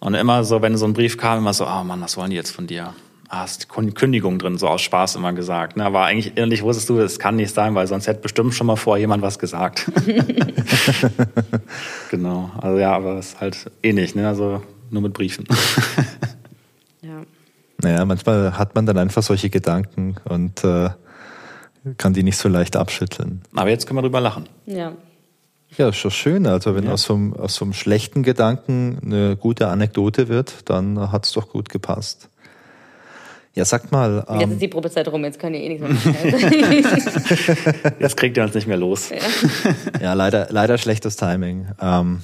Und 0.00 0.14
immer 0.14 0.42
so, 0.42 0.60
wenn 0.60 0.76
so 0.76 0.86
ein 0.86 0.92
Brief 0.92 1.16
kam, 1.16 1.38
immer 1.38 1.52
so, 1.52 1.66
oh 1.66 1.84
Mann, 1.84 2.00
was 2.00 2.16
wollen 2.16 2.30
die 2.30 2.36
jetzt 2.36 2.50
von 2.50 2.66
dir? 2.66 2.94
Ah, 3.28 3.44
ist 3.44 3.68
Kündigung 3.68 4.40
drin, 4.40 4.58
so 4.58 4.66
aus 4.66 4.82
Spaß 4.82 5.14
immer 5.14 5.32
gesagt. 5.32 5.76
Ne? 5.76 5.84
Aber 5.84 6.02
eigentlich 6.02 6.36
innerlich 6.36 6.64
wusstest 6.64 6.88
du, 6.88 6.98
das 6.98 7.20
kann 7.20 7.36
nicht 7.36 7.54
sein, 7.54 7.76
weil 7.76 7.86
sonst 7.86 8.08
hätte 8.08 8.22
bestimmt 8.22 8.54
schon 8.54 8.66
mal 8.66 8.74
vor 8.74 8.98
jemand 8.98 9.22
was 9.22 9.38
gesagt. 9.38 9.88
genau. 12.10 12.50
Also 12.58 12.78
ja, 12.78 12.92
aber 12.92 13.18
es 13.18 13.34
ist 13.34 13.40
halt 13.40 13.70
ähnlich. 13.84 14.16
Ne? 14.16 14.26
Also 14.26 14.62
nur 14.92 15.02
mit 15.02 15.12
Briefen. 15.12 15.46
ja. 17.02 17.22
Naja, 17.82 18.04
manchmal 18.04 18.58
hat 18.58 18.74
man 18.74 18.86
dann 18.86 18.98
einfach 18.98 19.22
solche 19.22 19.50
Gedanken 19.50 20.16
und 20.24 20.64
äh, 20.64 20.90
kann 21.96 22.12
die 22.12 22.22
nicht 22.22 22.36
so 22.36 22.48
leicht 22.48 22.76
abschütteln. 22.76 23.42
Aber 23.54 23.70
jetzt 23.70 23.86
können 23.86 23.98
wir 23.98 24.02
drüber 24.02 24.20
lachen. 24.20 24.48
Ja. 24.66 24.92
Ja, 25.76 25.88
ist 25.88 25.96
schon 25.96 26.10
schön. 26.10 26.46
Also 26.46 26.74
wenn 26.74 26.84
ja. 26.84 26.92
aus, 26.92 27.04
so 27.04 27.14
einem, 27.14 27.32
aus 27.34 27.54
so 27.54 27.64
einem 27.64 27.74
schlechten 27.74 28.22
Gedanken 28.22 28.98
eine 29.04 29.36
gute 29.36 29.68
Anekdote 29.68 30.28
wird, 30.28 30.68
dann 30.68 31.12
hat 31.12 31.26
es 31.26 31.32
doch 31.32 31.48
gut 31.48 31.68
gepasst. 31.68 32.28
Ja, 33.54 33.64
sag 33.64 33.90
mal. 33.90 34.24
Ähm, 34.28 34.40
jetzt 34.40 34.52
ist 34.52 34.62
die 34.62 34.68
Probezeit 34.68 35.08
rum, 35.08 35.24
jetzt 35.24 35.38
können 35.38 35.56
ihr 35.56 35.62
eh 35.62 35.78
nichts 35.78 36.04
mehr 36.04 37.92
Jetzt 38.00 38.16
kriegt 38.16 38.36
ihr 38.36 38.44
uns 38.44 38.54
nicht 38.54 38.66
mehr 38.66 38.76
los. 38.76 39.10
Ja, 39.10 39.16
ja 40.00 40.12
leider, 40.14 40.48
leider 40.50 40.78
schlechtes 40.78 41.16
Timing. 41.16 41.68
Ähm, 41.80 42.20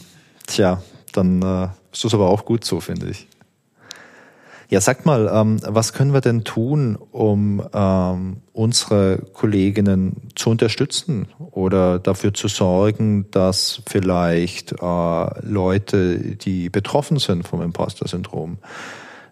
tja, 0.46 0.82
dann 1.16 1.42
äh, 1.42 1.68
ist 1.92 2.04
das 2.04 2.14
aber 2.14 2.28
auch 2.28 2.44
gut 2.44 2.64
so, 2.64 2.80
finde 2.80 3.08
ich. 3.10 3.26
Ja, 4.68 4.80
sag 4.80 5.06
mal, 5.06 5.30
ähm, 5.32 5.60
was 5.62 5.92
können 5.92 6.12
wir 6.12 6.20
denn 6.20 6.42
tun, 6.42 6.98
um 7.12 7.62
ähm, 7.72 8.38
unsere 8.52 9.18
Kolleginnen 9.32 10.28
zu 10.34 10.50
unterstützen 10.50 11.28
oder 11.52 12.00
dafür 12.00 12.34
zu 12.34 12.48
sorgen, 12.48 13.30
dass 13.30 13.82
vielleicht 13.86 14.72
äh, 14.72 15.46
Leute, 15.46 16.18
die 16.18 16.68
betroffen 16.68 17.18
sind 17.18 17.46
vom 17.46 17.62
Imposter-Syndrom, 17.62 18.58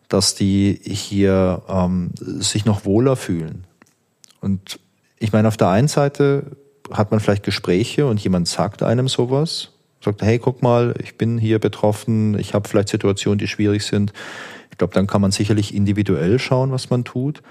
dass 0.09 0.37
die 0.37 0.79
hier 0.85 1.63
ähm, 1.69 2.13
sich 2.17 2.65
noch 2.65 2.85
wohler 2.85 3.17
fühlen? 3.17 3.65
Und 4.41 4.79
ich 5.19 5.33
meine, 5.33 5.49
auf 5.49 5.57
der 5.57 5.69
einen 5.69 5.89
Seite 5.89 6.45
hat 6.93 7.11
man 7.11 7.19
vielleicht 7.19 7.43
Gespräche 7.43 8.07
und 8.07 8.21
jemand 8.21 8.47
sagt 8.47 8.85
einem 8.85 9.09
sowas 9.09 9.74
sagt, 10.05 10.23
hey, 10.23 10.39
guck 10.39 10.63
mal, 10.63 10.95
ich 11.03 11.17
bin 11.17 11.39
hier 11.39 11.59
betroffen, 11.59 12.39
ich 12.39 12.55
habe 12.55 12.69
vielleicht 12.69 12.89
Situationen, 12.89 13.39
die 13.39 13.49
schwierig 13.49 13.85
sind. 13.85 14.13
Ich 14.71 14.79
glaube, 14.79 14.95
dann 14.95 15.07
kann 15.07 15.21
man 15.21 15.31
sicherlich 15.31 15.75
individuell 15.75 16.39
schauen, 16.39 16.73
was 16.73 16.91
man 16.91 17.05
tut. 17.05 17.43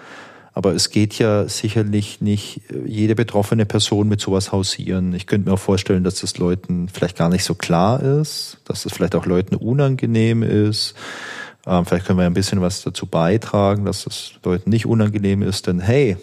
Aber 0.56 0.74
es 0.74 0.92
geht 0.92 1.18
ja 1.18 1.48
sicherlich 1.50 2.22
nicht 2.22 2.62
äh, 2.70 2.88
jede 2.88 3.16
betroffene 3.16 3.66
Person 3.66 4.08
mit 4.08 4.22
sowas 4.22 4.52
hausieren. 4.52 5.14
Ich 5.14 5.26
könnte 5.26 5.50
mir 5.50 5.56
auch 5.56 5.60
vorstellen, 5.60 6.04
dass 6.04 6.22
das 6.22 6.38
Leuten 6.38 6.90
vielleicht 6.90 7.18
gar 7.18 7.30
nicht 7.30 7.44
so 7.44 7.56
klar 7.56 8.02
ist, 8.02 8.60
dass 8.66 8.86
es 8.86 8.94
vielleicht 8.94 9.16
auch 9.16 9.26
Leuten 9.26 9.56
unangenehm 9.56 10.44
ist. 10.44 10.94
Ähm, 11.66 11.86
vielleicht 11.86 12.06
können 12.06 12.20
wir 12.20 12.26
ein 12.26 12.36
bisschen 12.36 12.62
was 12.62 12.84
dazu 12.84 13.08
beitragen, 13.08 13.86
dass 13.86 14.06
es 14.06 14.34
Leuten 14.44 14.70
nicht 14.70 14.86
unangenehm 14.86 15.42
ist, 15.42 15.66
denn 15.66 15.80
hey, 15.80 16.18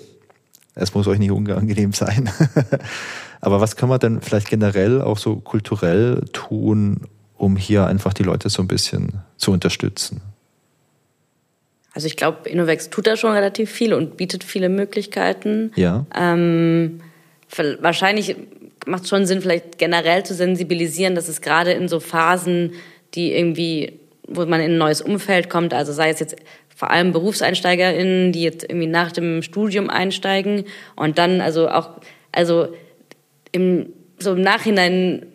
es 0.74 0.94
muss 0.94 1.08
euch 1.08 1.18
nicht 1.18 1.32
unangenehm 1.32 1.92
sein. 1.92 2.30
Aber 3.40 3.60
was 3.60 3.76
kann 3.76 3.88
man 3.88 3.98
denn 4.00 4.20
vielleicht 4.20 4.48
generell 4.48 5.00
auch 5.00 5.18
so 5.18 5.36
kulturell 5.36 6.22
tun, 6.32 7.02
um 7.36 7.56
hier 7.56 7.86
einfach 7.86 8.12
die 8.12 8.22
Leute 8.22 8.50
so 8.50 8.62
ein 8.62 8.68
bisschen 8.68 9.22
zu 9.36 9.50
unterstützen? 9.52 10.20
Also 11.92 12.06
ich 12.06 12.16
glaube, 12.16 12.48
Innovex 12.48 12.90
tut 12.90 13.06
da 13.06 13.16
schon 13.16 13.32
relativ 13.32 13.70
viel 13.70 13.94
und 13.94 14.16
bietet 14.16 14.44
viele 14.44 14.68
Möglichkeiten. 14.68 15.72
Ja. 15.74 16.06
Ähm, 16.14 17.00
wahrscheinlich 17.80 18.36
macht 18.86 19.04
es 19.04 19.08
schon 19.08 19.26
Sinn, 19.26 19.40
vielleicht 19.40 19.78
generell 19.78 20.24
zu 20.24 20.34
sensibilisieren, 20.34 21.14
dass 21.14 21.28
es 21.28 21.40
gerade 21.40 21.72
in 21.72 21.88
so 21.88 22.00
Phasen, 22.00 22.72
die 23.14 23.32
irgendwie, 23.32 23.98
wo 24.28 24.46
man 24.46 24.60
in 24.60 24.72
ein 24.72 24.78
neues 24.78 25.02
Umfeld 25.02 25.50
kommt, 25.50 25.74
also 25.74 25.92
sei 25.92 26.10
es 26.10 26.20
jetzt 26.20 26.36
vor 26.74 26.90
allem 26.90 27.12
BerufseinsteigerInnen, 27.12 28.32
die 28.32 28.42
jetzt 28.42 28.62
irgendwie 28.62 28.86
nach 28.86 29.12
dem 29.12 29.42
Studium 29.42 29.90
einsteigen 29.90 30.64
und 30.96 31.18
dann 31.18 31.40
also 31.40 31.68
auch, 31.68 31.90
also 32.32 32.68
im, 33.52 33.92
so 34.18 34.32
im 34.32 34.42
Nachhinein 34.42 35.26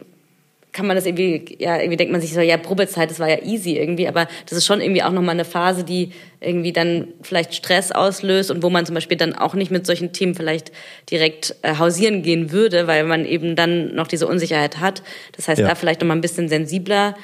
kann 0.75 0.87
man 0.87 0.97
das 0.97 1.05
irgendwie, 1.05 1.55
ja, 1.57 1.77
irgendwie 1.77 1.95
denkt 1.95 2.11
man 2.11 2.19
sich 2.19 2.33
so, 2.33 2.41
ja, 2.41 2.57
Probezeit, 2.57 3.09
das 3.09 3.19
war 3.19 3.29
ja 3.29 3.41
easy 3.43 3.77
irgendwie, 3.77 4.09
aber 4.09 4.27
das 4.45 4.57
ist 4.57 4.65
schon 4.65 4.81
irgendwie 4.81 5.03
auch 5.03 5.11
nochmal 5.11 5.35
eine 5.35 5.45
Phase, 5.45 5.85
die 5.85 6.11
irgendwie 6.41 6.73
dann 6.73 7.07
vielleicht 7.21 7.55
Stress 7.55 7.93
auslöst 7.93 8.51
und 8.51 8.61
wo 8.61 8.69
man 8.69 8.85
zum 8.85 8.93
Beispiel 8.93 9.17
dann 9.17 9.33
auch 9.33 9.53
nicht 9.53 9.71
mit 9.71 9.85
solchen 9.85 10.11
Themen 10.11 10.35
vielleicht 10.35 10.73
direkt 11.09 11.55
äh, 11.61 11.77
hausieren 11.77 12.23
gehen 12.23 12.51
würde, 12.51 12.87
weil 12.87 13.05
man 13.05 13.25
eben 13.25 13.55
dann 13.55 13.95
noch 13.95 14.07
diese 14.07 14.27
Unsicherheit 14.27 14.79
hat. 14.81 15.01
Das 15.37 15.47
heißt, 15.47 15.61
ja. 15.61 15.67
da 15.69 15.75
vielleicht 15.75 16.01
nochmal 16.01 16.17
ein 16.17 16.21
bisschen 16.21 16.49
sensibler 16.49 17.15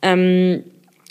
ähm, 0.00 0.64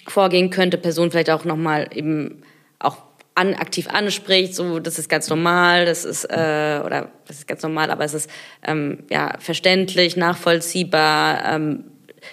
vorgehen 0.08 0.50
könnte, 0.50 0.80
Person 0.80 1.12
vielleicht 1.12 1.30
auch 1.30 1.46
nochmal 1.46 1.90
eben 1.94 2.42
auch 2.80 2.98
an, 3.36 3.54
aktiv 3.54 3.88
anspricht, 3.90 4.56
so 4.56 4.80
das 4.80 4.98
ist 4.98 5.10
ganz 5.10 5.30
normal, 5.30 5.86
das 5.86 6.06
ist 6.06 6.24
äh, 6.26 6.82
oder 6.84 7.10
das 7.28 7.40
ist 7.40 7.48
ganz 7.48 7.62
normal, 7.62 7.92
aber 7.92 8.06
es 8.06 8.14
ist 8.14 8.30
ähm, 8.66 9.04
ja 9.10 9.36
verständlich, 9.40 10.16
nachvollziehbar. 10.16 11.44
Ähm, 11.46 11.84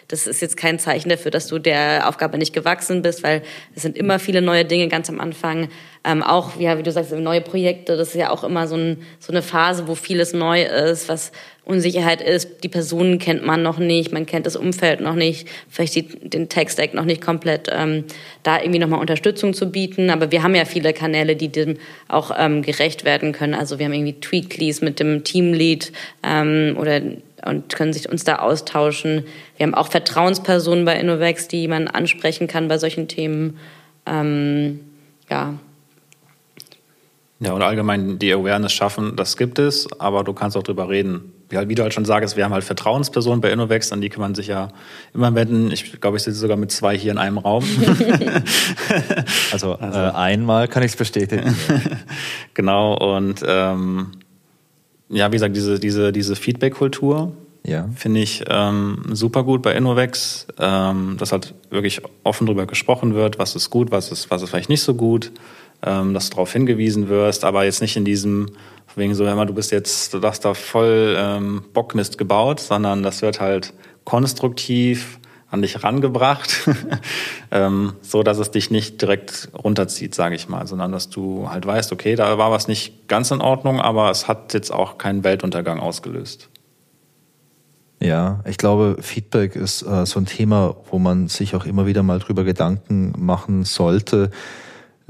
das 0.08 0.26
ist 0.26 0.40
jetzt 0.40 0.56
kein 0.56 0.78
Zeichen 0.78 1.08
dafür, 1.08 1.30
dass 1.30 1.48
du 1.48 1.58
der 1.58 2.08
Aufgabe 2.08 2.38
nicht 2.38 2.52
gewachsen 2.52 3.02
bist, 3.02 3.22
weil 3.22 3.42
es 3.74 3.82
sind 3.82 3.96
immer 3.96 4.18
viele 4.18 4.42
neue 4.42 4.64
Dinge 4.64 4.88
ganz 4.88 5.08
am 5.10 5.20
Anfang. 5.20 5.68
Ähm, 6.04 6.22
auch, 6.22 6.58
ja, 6.58 6.78
wie 6.78 6.82
du 6.82 6.90
sagst, 6.90 7.12
neue 7.12 7.40
Projekte, 7.40 7.96
das 7.96 8.08
ist 8.08 8.14
ja 8.14 8.30
auch 8.30 8.44
immer 8.44 8.66
so, 8.66 8.76
ein, 8.76 9.02
so 9.18 9.32
eine 9.32 9.42
Phase, 9.42 9.88
wo 9.88 9.94
vieles 9.94 10.32
neu 10.32 10.62
ist, 10.62 11.08
was 11.08 11.32
Unsicherheit 11.64 12.20
ist. 12.20 12.64
Die 12.64 12.68
Personen 12.68 13.18
kennt 13.18 13.46
man 13.46 13.62
noch 13.62 13.78
nicht, 13.78 14.12
man 14.12 14.26
kennt 14.26 14.46
das 14.46 14.56
Umfeld 14.56 15.00
noch 15.00 15.14
nicht, 15.14 15.48
vielleicht 15.68 15.94
die, 15.94 16.02
den 16.06 16.48
Tech-Stack 16.48 16.92
noch 16.92 17.04
nicht 17.04 17.20
komplett, 17.20 17.68
ähm, 17.70 18.04
da 18.42 18.60
irgendwie 18.60 18.80
nochmal 18.80 18.98
Unterstützung 18.98 19.54
zu 19.54 19.70
bieten. 19.70 20.10
Aber 20.10 20.32
wir 20.32 20.42
haben 20.42 20.56
ja 20.56 20.64
viele 20.64 20.92
Kanäle, 20.92 21.36
die 21.36 21.48
dem 21.48 21.76
auch 22.08 22.32
ähm, 22.36 22.62
gerecht 22.62 23.04
werden 23.04 23.32
können. 23.32 23.54
Also 23.54 23.78
wir 23.78 23.86
haben 23.86 23.92
irgendwie 23.92 24.20
Tweakleys 24.20 24.80
mit 24.80 24.98
dem 24.98 25.22
Teamlead 25.22 25.92
ähm, 26.24 26.76
oder 26.78 27.00
und 27.44 27.74
können 27.74 27.92
sich 27.92 28.08
uns 28.08 28.24
da 28.24 28.36
austauschen. 28.36 29.24
Wir 29.56 29.66
haben 29.66 29.74
auch 29.74 29.88
Vertrauenspersonen 29.88 30.84
bei 30.84 30.98
Innovex, 30.98 31.48
die 31.48 31.66
man 31.68 31.88
ansprechen 31.88 32.46
kann 32.46 32.68
bei 32.68 32.78
solchen 32.78 33.08
Themen. 33.08 33.58
Ähm, 34.06 34.80
ja. 35.28 35.54
Ja, 37.40 37.52
und 37.52 37.62
allgemein 37.62 38.20
die 38.20 38.32
Awareness 38.32 38.72
schaffen, 38.72 39.16
das 39.16 39.36
gibt 39.36 39.58
es, 39.58 39.88
aber 39.98 40.22
du 40.22 40.32
kannst 40.32 40.56
auch 40.56 40.62
drüber 40.62 40.88
reden. 40.88 41.32
Wie, 41.52 41.74
du 41.74 41.82
halt 41.82 41.94
schon 41.94 42.04
sagst, 42.04 42.36
wir 42.36 42.44
haben 42.44 42.52
halt 42.52 42.64
Vertrauenspersonen 42.64 43.40
bei 43.40 43.50
Innovex, 43.50 43.92
an 43.92 44.00
die 44.00 44.08
kann 44.08 44.20
man 44.20 44.34
sich 44.34 44.46
ja 44.46 44.68
immer 45.14 45.34
wenden. 45.34 45.70
Ich 45.70 46.00
glaube, 46.00 46.16
ich 46.16 46.22
sitze 46.22 46.38
sogar 46.38 46.56
mit 46.56 46.70
zwei 46.72 46.96
hier 46.96 47.12
in 47.12 47.18
einem 47.18 47.38
Raum. 47.38 47.64
also, 49.52 49.74
also. 49.74 49.98
Äh, 49.98 50.10
einmal 50.12 50.68
kann 50.68 50.82
ich 50.82 50.92
es 50.92 50.96
bestätigen. 50.96 51.54
genau, 52.54 52.94
und 52.94 53.42
ähm, 53.46 54.12
ja, 55.08 55.30
wie 55.30 55.36
gesagt, 55.36 55.54
diese, 55.54 55.78
diese, 55.78 56.10
diese 56.10 56.36
Feedback-Kultur 56.36 57.32
ja. 57.64 57.88
finde 57.94 58.20
ich 58.20 58.44
ähm, 58.48 59.02
super 59.12 59.44
gut 59.44 59.62
bei 59.62 59.74
Innovex, 59.74 60.46
ähm, 60.58 61.16
dass 61.18 61.32
halt 61.32 61.54
wirklich 61.70 62.00
offen 62.24 62.46
darüber 62.46 62.66
gesprochen 62.66 63.14
wird, 63.14 63.38
was 63.38 63.54
ist 63.54 63.70
gut, 63.70 63.90
was 63.90 64.10
ist, 64.10 64.30
was 64.30 64.42
ist 64.42 64.50
vielleicht 64.50 64.68
nicht 64.68 64.82
so 64.82 64.94
gut, 64.94 65.32
ähm, 65.82 66.14
dass 66.14 66.30
du 66.30 66.36
darauf 66.36 66.52
hingewiesen 66.52 67.08
wirst, 67.08 67.44
aber 67.44 67.64
jetzt 67.64 67.80
nicht 67.80 67.96
in 67.96 68.04
diesem, 68.04 68.50
wegen 68.96 69.14
so, 69.14 69.24
hör 69.24 69.34
mal, 69.34 69.46
du 69.46 69.54
bist 69.54 69.72
jetzt, 69.72 70.14
du 70.14 70.22
hast 70.22 70.44
da 70.44 70.54
voll 70.54 71.16
ähm, 71.18 71.64
Bockmist 71.72 72.18
gebaut, 72.18 72.60
sondern 72.60 73.02
das 73.02 73.22
wird 73.22 73.40
halt 73.40 73.72
konstruktiv 74.04 75.18
an 75.52 75.60
dich 75.60 75.84
rangebracht, 75.84 76.68
ähm, 77.50 77.92
so 78.00 78.22
dass 78.22 78.38
es 78.38 78.50
dich 78.50 78.70
nicht 78.70 79.02
direkt 79.02 79.50
runterzieht, 79.52 80.14
sage 80.14 80.34
ich 80.34 80.48
mal, 80.48 80.66
sondern 80.66 80.92
dass 80.92 81.10
du 81.10 81.50
halt 81.50 81.66
weißt, 81.66 81.92
okay, 81.92 82.16
da 82.16 82.38
war 82.38 82.50
was 82.50 82.68
nicht 82.68 83.06
ganz 83.06 83.30
in 83.30 83.42
Ordnung, 83.42 83.78
aber 83.78 84.10
es 84.10 84.28
hat 84.28 84.54
jetzt 84.54 84.72
auch 84.72 84.96
keinen 84.96 85.24
Weltuntergang 85.24 85.78
ausgelöst. 85.78 86.48
Ja, 88.00 88.40
ich 88.46 88.56
glaube, 88.56 88.96
Feedback 89.00 89.54
ist 89.54 89.82
äh, 89.82 90.06
so 90.06 90.18
ein 90.18 90.26
Thema, 90.26 90.74
wo 90.90 90.98
man 90.98 91.28
sich 91.28 91.54
auch 91.54 91.66
immer 91.66 91.86
wieder 91.86 92.02
mal 92.02 92.18
drüber 92.18 92.42
Gedanken 92.44 93.12
machen 93.16 93.64
sollte. 93.64 94.30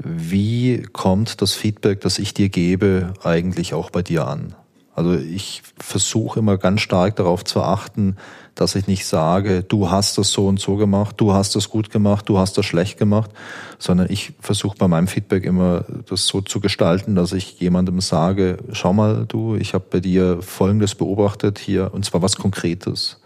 Wie 0.03 0.83
kommt 0.91 1.41
das 1.41 1.53
Feedback, 1.53 2.01
das 2.01 2.19
ich 2.19 2.33
dir 2.33 2.49
gebe, 2.49 3.13
eigentlich 3.23 3.73
auch 3.73 3.89
bei 3.89 4.01
dir 4.01 4.27
an? 4.27 4.55
Also 4.95 5.15
ich 5.15 5.63
versuche 5.77 6.39
immer 6.39 6.57
ganz 6.57 6.81
stark 6.81 7.15
darauf 7.15 7.43
zu 7.43 7.61
achten, 7.63 8.15
dass 8.53 8.75
ich 8.75 8.85
nicht 8.85 9.07
sage, 9.07 9.63
du 9.63 9.89
hast 9.89 10.19
das 10.19 10.29
so 10.29 10.47
und 10.47 10.59
so 10.59 10.75
gemacht, 10.75 11.15
du 11.17 11.33
hast 11.33 11.55
das 11.55 11.69
gut 11.69 11.89
gemacht, 11.89 12.29
du 12.29 12.37
hast 12.37 12.57
das 12.59 12.65
schlecht 12.67 12.99
gemacht, 12.99 13.31
sondern 13.79 14.11
ich 14.11 14.33
versuche 14.39 14.77
bei 14.77 14.87
meinem 14.87 15.07
Feedback 15.07 15.45
immer 15.45 15.83
das 16.07 16.27
so 16.27 16.41
zu 16.41 16.59
gestalten, 16.59 17.15
dass 17.15 17.33
ich 17.33 17.59
jemandem 17.59 18.01
sage, 18.01 18.57
schau 18.71 18.93
mal 18.93 19.25
du, 19.27 19.55
ich 19.55 19.73
habe 19.73 19.85
bei 19.89 19.99
dir 19.99 20.43
Folgendes 20.43 20.93
beobachtet 20.93 21.57
hier 21.57 21.91
und 21.91 22.05
zwar 22.05 22.21
was 22.21 22.35
Konkretes, 22.35 23.19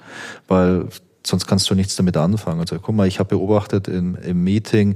weil 0.47 0.88
sonst 1.25 1.47
kannst 1.47 1.69
du 1.69 1.75
nichts 1.75 1.97
damit 1.97 2.15
anfangen. 2.15 2.61
Also 2.61 2.78
guck 2.80 2.95
mal, 2.95 3.07
ich 3.07 3.19
habe 3.19 3.36
beobachtet 3.36 3.89
im, 3.89 4.15
im 4.15 4.43
Meeting, 4.45 4.95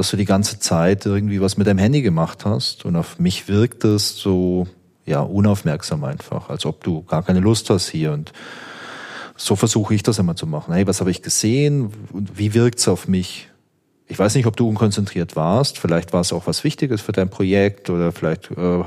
dass 0.00 0.10
du 0.10 0.16
die 0.16 0.24
ganze 0.24 0.58
Zeit 0.58 1.04
irgendwie 1.04 1.42
was 1.42 1.58
mit 1.58 1.66
deinem 1.66 1.76
Handy 1.76 2.00
gemacht 2.00 2.46
hast 2.46 2.86
und 2.86 2.96
auf 2.96 3.18
mich 3.18 3.48
wirkt 3.48 3.84
es 3.84 4.16
so 4.16 4.66
ja 5.04 5.20
unaufmerksam 5.20 6.04
einfach, 6.04 6.48
als 6.48 6.64
ob 6.64 6.82
du 6.82 7.02
gar 7.02 7.22
keine 7.22 7.40
Lust 7.40 7.68
hast 7.68 7.90
hier 7.90 8.12
und 8.12 8.32
so 9.36 9.56
versuche 9.56 9.94
ich 9.94 10.02
das 10.02 10.18
immer 10.18 10.36
zu 10.36 10.46
machen. 10.46 10.72
Hey, 10.72 10.86
was 10.86 11.00
habe 11.00 11.10
ich 11.10 11.20
gesehen 11.20 11.92
und 12.14 12.38
wie 12.38 12.54
wirkt's 12.54 12.88
auf 12.88 13.08
mich? 13.08 13.49
Ich 14.10 14.18
weiß 14.18 14.34
nicht, 14.34 14.46
ob 14.46 14.56
du 14.56 14.68
unkonzentriert 14.68 15.36
warst. 15.36 15.78
Vielleicht 15.78 16.12
war 16.12 16.20
es 16.20 16.32
auch 16.32 16.48
was 16.48 16.64
Wichtiges 16.64 17.00
für 17.00 17.12
dein 17.12 17.30
Projekt 17.30 17.90
oder 17.90 18.10
vielleicht 18.10 18.50
äh, 18.50 18.82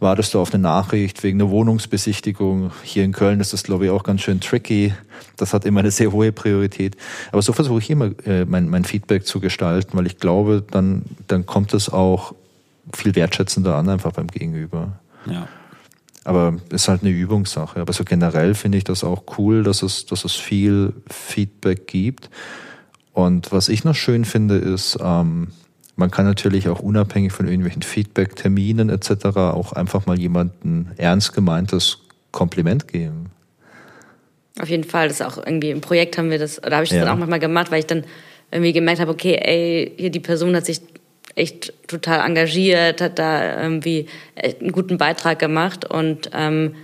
wartest 0.00 0.34
du 0.34 0.38
auf 0.38 0.52
eine 0.52 0.62
Nachricht 0.62 1.22
wegen 1.22 1.40
einer 1.40 1.50
Wohnungsbesichtigung. 1.50 2.70
Hier 2.82 3.04
in 3.04 3.12
Köln 3.12 3.40
ist 3.40 3.54
das, 3.54 3.62
glaube 3.62 3.86
ich, 3.86 3.90
auch 3.90 4.02
ganz 4.02 4.20
schön 4.20 4.40
tricky. 4.40 4.92
Das 5.38 5.54
hat 5.54 5.64
immer 5.64 5.80
eine 5.80 5.90
sehr 5.90 6.12
hohe 6.12 6.30
Priorität. 6.30 6.94
Aber 7.32 7.40
so 7.40 7.54
versuche 7.54 7.78
ich 7.78 7.88
immer, 7.88 8.10
äh, 8.26 8.44
mein, 8.44 8.68
mein 8.68 8.84
Feedback 8.84 9.26
zu 9.26 9.40
gestalten, 9.40 9.96
weil 9.96 10.06
ich 10.06 10.18
glaube, 10.18 10.62
dann, 10.70 11.04
dann 11.26 11.46
kommt 11.46 11.72
es 11.72 11.88
auch 11.88 12.34
viel 12.92 13.14
wertschätzender 13.14 13.76
an, 13.76 13.88
einfach 13.88 14.12
beim 14.12 14.26
Gegenüber. 14.26 14.92
Ja. 15.24 15.48
Aber 16.24 16.58
es 16.68 16.82
ist 16.82 16.88
halt 16.88 17.00
eine 17.00 17.12
Übungssache. 17.12 17.80
Aber 17.80 17.94
so 17.94 18.04
generell 18.04 18.54
finde 18.54 18.76
ich 18.76 18.84
das 18.84 19.04
auch 19.04 19.24
cool, 19.38 19.62
dass 19.62 19.82
es, 19.82 20.04
dass 20.04 20.26
es 20.26 20.34
viel 20.34 20.92
Feedback 21.08 21.86
gibt. 21.86 22.28
Und 23.14 23.52
was 23.52 23.68
ich 23.68 23.84
noch 23.84 23.94
schön 23.94 24.24
finde, 24.24 24.56
ist, 24.56 24.98
ähm, 25.00 25.48
man 25.96 26.10
kann 26.10 26.26
natürlich 26.26 26.68
auch 26.68 26.80
unabhängig 26.80 27.32
von 27.32 27.46
irgendwelchen 27.46 27.82
Feedback-Terminen 27.82 28.90
etc. 28.90 29.26
auch 29.36 29.72
einfach 29.72 30.06
mal 30.06 30.18
jemanden 30.18 30.90
ernst 30.96 31.32
gemeintes 31.32 32.00
Kompliment 32.32 32.88
geben. 32.88 33.30
Auf 34.60 34.68
jeden 34.68 34.84
Fall, 34.84 35.08
das 35.08 35.20
ist 35.20 35.26
auch 35.26 35.38
irgendwie 35.38 35.70
im 35.70 35.80
Projekt 35.80 36.18
haben 36.18 36.30
wir 36.30 36.38
das, 36.38 36.62
oder 36.62 36.76
habe 36.76 36.84
ich 36.84 36.90
das 36.90 36.98
ja. 36.98 37.04
dann 37.04 37.14
auch 37.14 37.18
manchmal 37.18 37.38
gemacht, 37.38 37.70
weil 37.70 37.78
ich 37.78 37.86
dann 37.86 38.04
irgendwie 38.50 38.72
gemerkt 38.72 39.00
habe, 39.00 39.12
okay, 39.12 39.36
ey, 39.36 39.92
hier 39.96 40.10
die 40.10 40.20
Person 40.20 40.54
hat 40.54 40.66
sich 40.66 40.80
echt 41.36 41.72
total 41.88 42.24
engagiert, 42.26 43.00
hat 43.00 43.18
da 43.18 43.62
irgendwie 43.62 44.06
einen 44.36 44.72
guten 44.72 44.98
Beitrag 44.98 45.38
gemacht 45.38 45.84
und 45.84 46.30
ähm, 46.32 46.74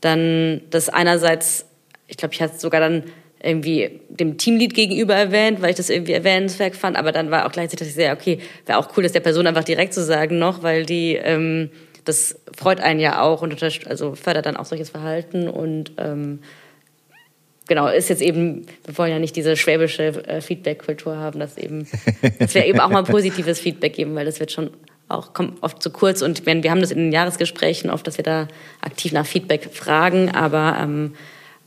dann 0.00 0.60
das 0.70 0.88
einerseits, 0.88 1.66
ich 2.06 2.16
glaube, 2.16 2.34
ich 2.34 2.42
hatte 2.42 2.58
sogar 2.58 2.80
dann 2.80 3.04
irgendwie 3.42 4.00
dem 4.08 4.36
Teamlead 4.36 4.74
gegenüber 4.74 5.14
erwähnt, 5.14 5.62
weil 5.62 5.70
ich 5.70 5.76
das 5.76 5.90
irgendwie 5.90 6.12
erwähnenswert 6.12 6.74
fand, 6.74 6.96
aber 6.96 7.12
dann 7.12 7.30
war 7.30 7.46
auch 7.46 7.52
gleichzeitig 7.52 7.94
sehr, 7.94 8.12
okay, 8.12 8.38
wäre 8.66 8.78
auch 8.78 8.96
cool, 8.96 9.02
das 9.02 9.12
der 9.12 9.20
Person 9.20 9.46
einfach 9.46 9.64
direkt 9.64 9.94
zu 9.94 10.02
sagen 10.02 10.38
noch, 10.38 10.62
weil 10.62 10.84
die, 10.84 11.14
ähm, 11.14 11.70
das 12.04 12.40
freut 12.56 12.80
einen 12.80 13.00
ja 13.00 13.20
auch 13.22 13.42
und 13.42 13.62
also 13.62 14.14
fördert 14.14 14.46
dann 14.46 14.56
auch 14.56 14.64
solches 14.64 14.90
Verhalten. 14.90 15.48
Und 15.48 15.92
ähm, 15.98 16.40
genau, 17.68 17.86
ist 17.88 18.08
jetzt 18.08 18.22
eben, 18.22 18.66
wir 18.84 18.98
wollen 18.98 19.12
ja 19.12 19.18
nicht 19.18 19.36
diese 19.36 19.56
schwäbische 19.56 20.26
äh, 20.26 20.40
Feedback-Kultur 20.40 21.16
haben, 21.16 21.38
dass 21.38 21.58
eben, 21.58 21.86
dass 22.38 22.54
wir 22.54 22.64
eben 22.64 22.80
auch 22.80 22.88
mal 22.88 23.04
positives 23.04 23.60
Feedback 23.60 23.94
geben, 23.94 24.14
weil 24.14 24.24
das 24.24 24.40
wird 24.40 24.52
schon 24.52 24.70
auch 25.08 25.32
kommt 25.32 25.62
oft 25.62 25.82
zu 25.82 25.90
kurz. 25.90 26.22
Und 26.22 26.44
wir, 26.46 26.70
haben 26.70 26.80
das 26.80 26.90
in 26.90 26.98
den 26.98 27.12
Jahresgesprächen 27.12 27.90
oft, 27.90 28.06
dass 28.06 28.18
wir 28.18 28.24
da 28.24 28.48
aktiv 28.80 29.12
nach 29.12 29.26
Feedback 29.26 29.68
fragen, 29.72 30.30
aber 30.30 30.78
ähm, 30.80 31.14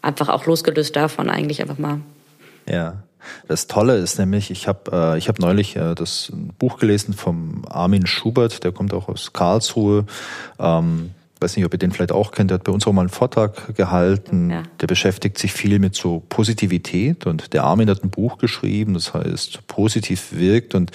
einfach 0.02 0.30
auch 0.30 0.45
losgelöst 0.45 0.95
davon 0.95 1.30
eigentlich 1.30 1.62
einfach 1.62 1.78
mal. 1.78 2.02
Ja. 2.68 3.04
Das 3.47 3.68
Tolle 3.68 3.97
ist 3.97 4.18
nämlich, 4.18 4.49
ich 4.49 4.68
habe 4.68 4.91
äh, 4.91 5.18
ich 5.18 5.28
hab 5.28 5.38
neulich 5.38 5.76
äh, 5.76 5.93
das 5.93 6.32
Buch 6.58 6.80
gelesen 6.80 7.14
vom 7.14 7.66
Armin 7.70 8.08
Schubert, 8.08 8.64
der 8.64 8.72
kommt 8.72 8.93
auch 8.93 9.10
aus 9.10 9.32
Karlsruhe. 9.32 10.06
Ähm, 10.60 11.12
weiß 11.41 11.56
nicht, 11.56 11.66
ob 11.66 11.74
ihr 11.74 11.80
den 11.80 11.91
vielleicht 11.91 12.12
auch 12.12 12.32
kennt, 12.32 12.52
der 12.52 12.60
hat 12.60 12.64
bei 12.64 12.72
uns 12.72 12.86
auch 12.86 12.93
mal 12.93 13.02
einen 13.02 13.10
Vortrag 13.10 13.76
gehalten. 13.76 14.52
Ja. 14.52 14.64
Der 14.80 14.88
beschäftigt 14.88 15.38
sich 15.38 15.52
viel 15.52 15.80
mit 15.80 15.95
so 15.95 16.22
Positivität 16.30 17.26
und 17.26 17.54
der 17.54 17.64
Armin 17.64 17.89
hat 17.89 18.04
ein 18.04 18.10
Buch 18.10 18.38
geschrieben, 18.38 18.93
das 18.93 19.14
heißt 19.14 19.68
Positiv 19.68 20.34
wirkt 20.34 20.76
und 20.76 20.91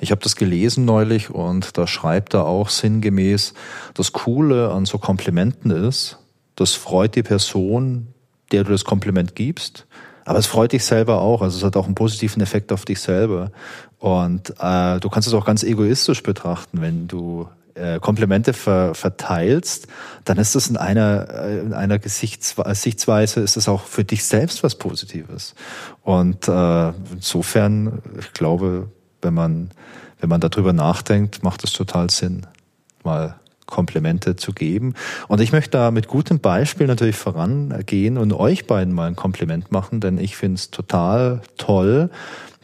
ich 0.00 0.10
habe 0.10 0.20
das 0.20 0.36
gelesen 0.36 0.84
neulich 0.84 1.30
und 1.30 1.78
da 1.78 1.86
schreibt 1.86 2.34
er 2.34 2.46
auch 2.46 2.68
sinngemäß, 2.68 3.54
das 3.94 4.12
Coole 4.12 4.72
an 4.72 4.84
so 4.84 4.98
Komplimenten 4.98 5.70
ist, 5.70 6.18
das 6.56 6.72
freut 6.72 7.14
die 7.14 7.22
Person, 7.22 8.13
der 8.54 8.64
du 8.64 8.70
das 8.70 8.84
Kompliment 8.84 9.34
gibst, 9.34 9.86
aber 10.24 10.38
es 10.38 10.46
freut 10.46 10.72
dich 10.72 10.84
selber 10.84 11.20
auch, 11.20 11.42
also 11.42 11.58
es 11.58 11.64
hat 11.64 11.76
auch 11.76 11.86
einen 11.86 11.94
positiven 11.94 12.42
Effekt 12.42 12.72
auf 12.72 12.84
dich 12.84 13.00
selber. 13.00 13.50
Und 13.98 14.50
äh, 14.60 15.00
du 15.00 15.08
kannst 15.10 15.28
es 15.28 15.34
auch 15.34 15.44
ganz 15.44 15.62
egoistisch 15.62 16.22
betrachten, 16.22 16.80
wenn 16.80 17.08
du 17.08 17.48
äh, 17.74 17.98
Komplimente 17.98 18.52
ver, 18.52 18.94
verteilst, 18.94 19.88
dann 20.24 20.38
ist 20.38 20.54
das 20.54 20.68
in 20.68 20.76
einer, 20.76 21.28
äh, 21.30 21.60
in 21.60 21.72
einer 21.72 21.98
Gesichtsweise, 21.98 23.40
ist 23.40 23.56
es 23.56 23.68
auch 23.68 23.82
für 23.82 24.04
dich 24.04 24.24
selbst 24.24 24.62
was 24.62 24.76
Positives. 24.76 25.54
Und 26.02 26.48
äh, 26.48 26.92
insofern, 27.12 28.00
ich 28.18 28.32
glaube, 28.32 28.88
wenn 29.22 29.34
man, 29.34 29.70
wenn 30.20 30.28
man 30.28 30.40
darüber 30.40 30.72
nachdenkt, 30.72 31.42
macht 31.42 31.64
es 31.64 31.72
total 31.72 32.10
Sinn, 32.10 32.46
mal 33.02 33.36
Komplimente 33.66 34.36
zu 34.36 34.52
geben. 34.52 34.94
Und 35.28 35.40
ich 35.40 35.52
möchte 35.52 35.70
da 35.70 35.90
mit 35.90 36.08
gutem 36.08 36.40
Beispiel 36.40 36.86
natürlich 36.86 37.16
vorangehen 37.16 38.18
und 38.18 38.32
euch 38.32 38.66
beiden 38.66 38.94
mal 38.94 39.08
ein 39.08 39.16
Kompliment 39.16 39.72
machen, 39.72 40.00
denn 40.00 40.18
ich 40.18 40.36
finde 40.36 40.56
es 40.56 40.70
total 40.70 41.40
toll, 41.56 42.10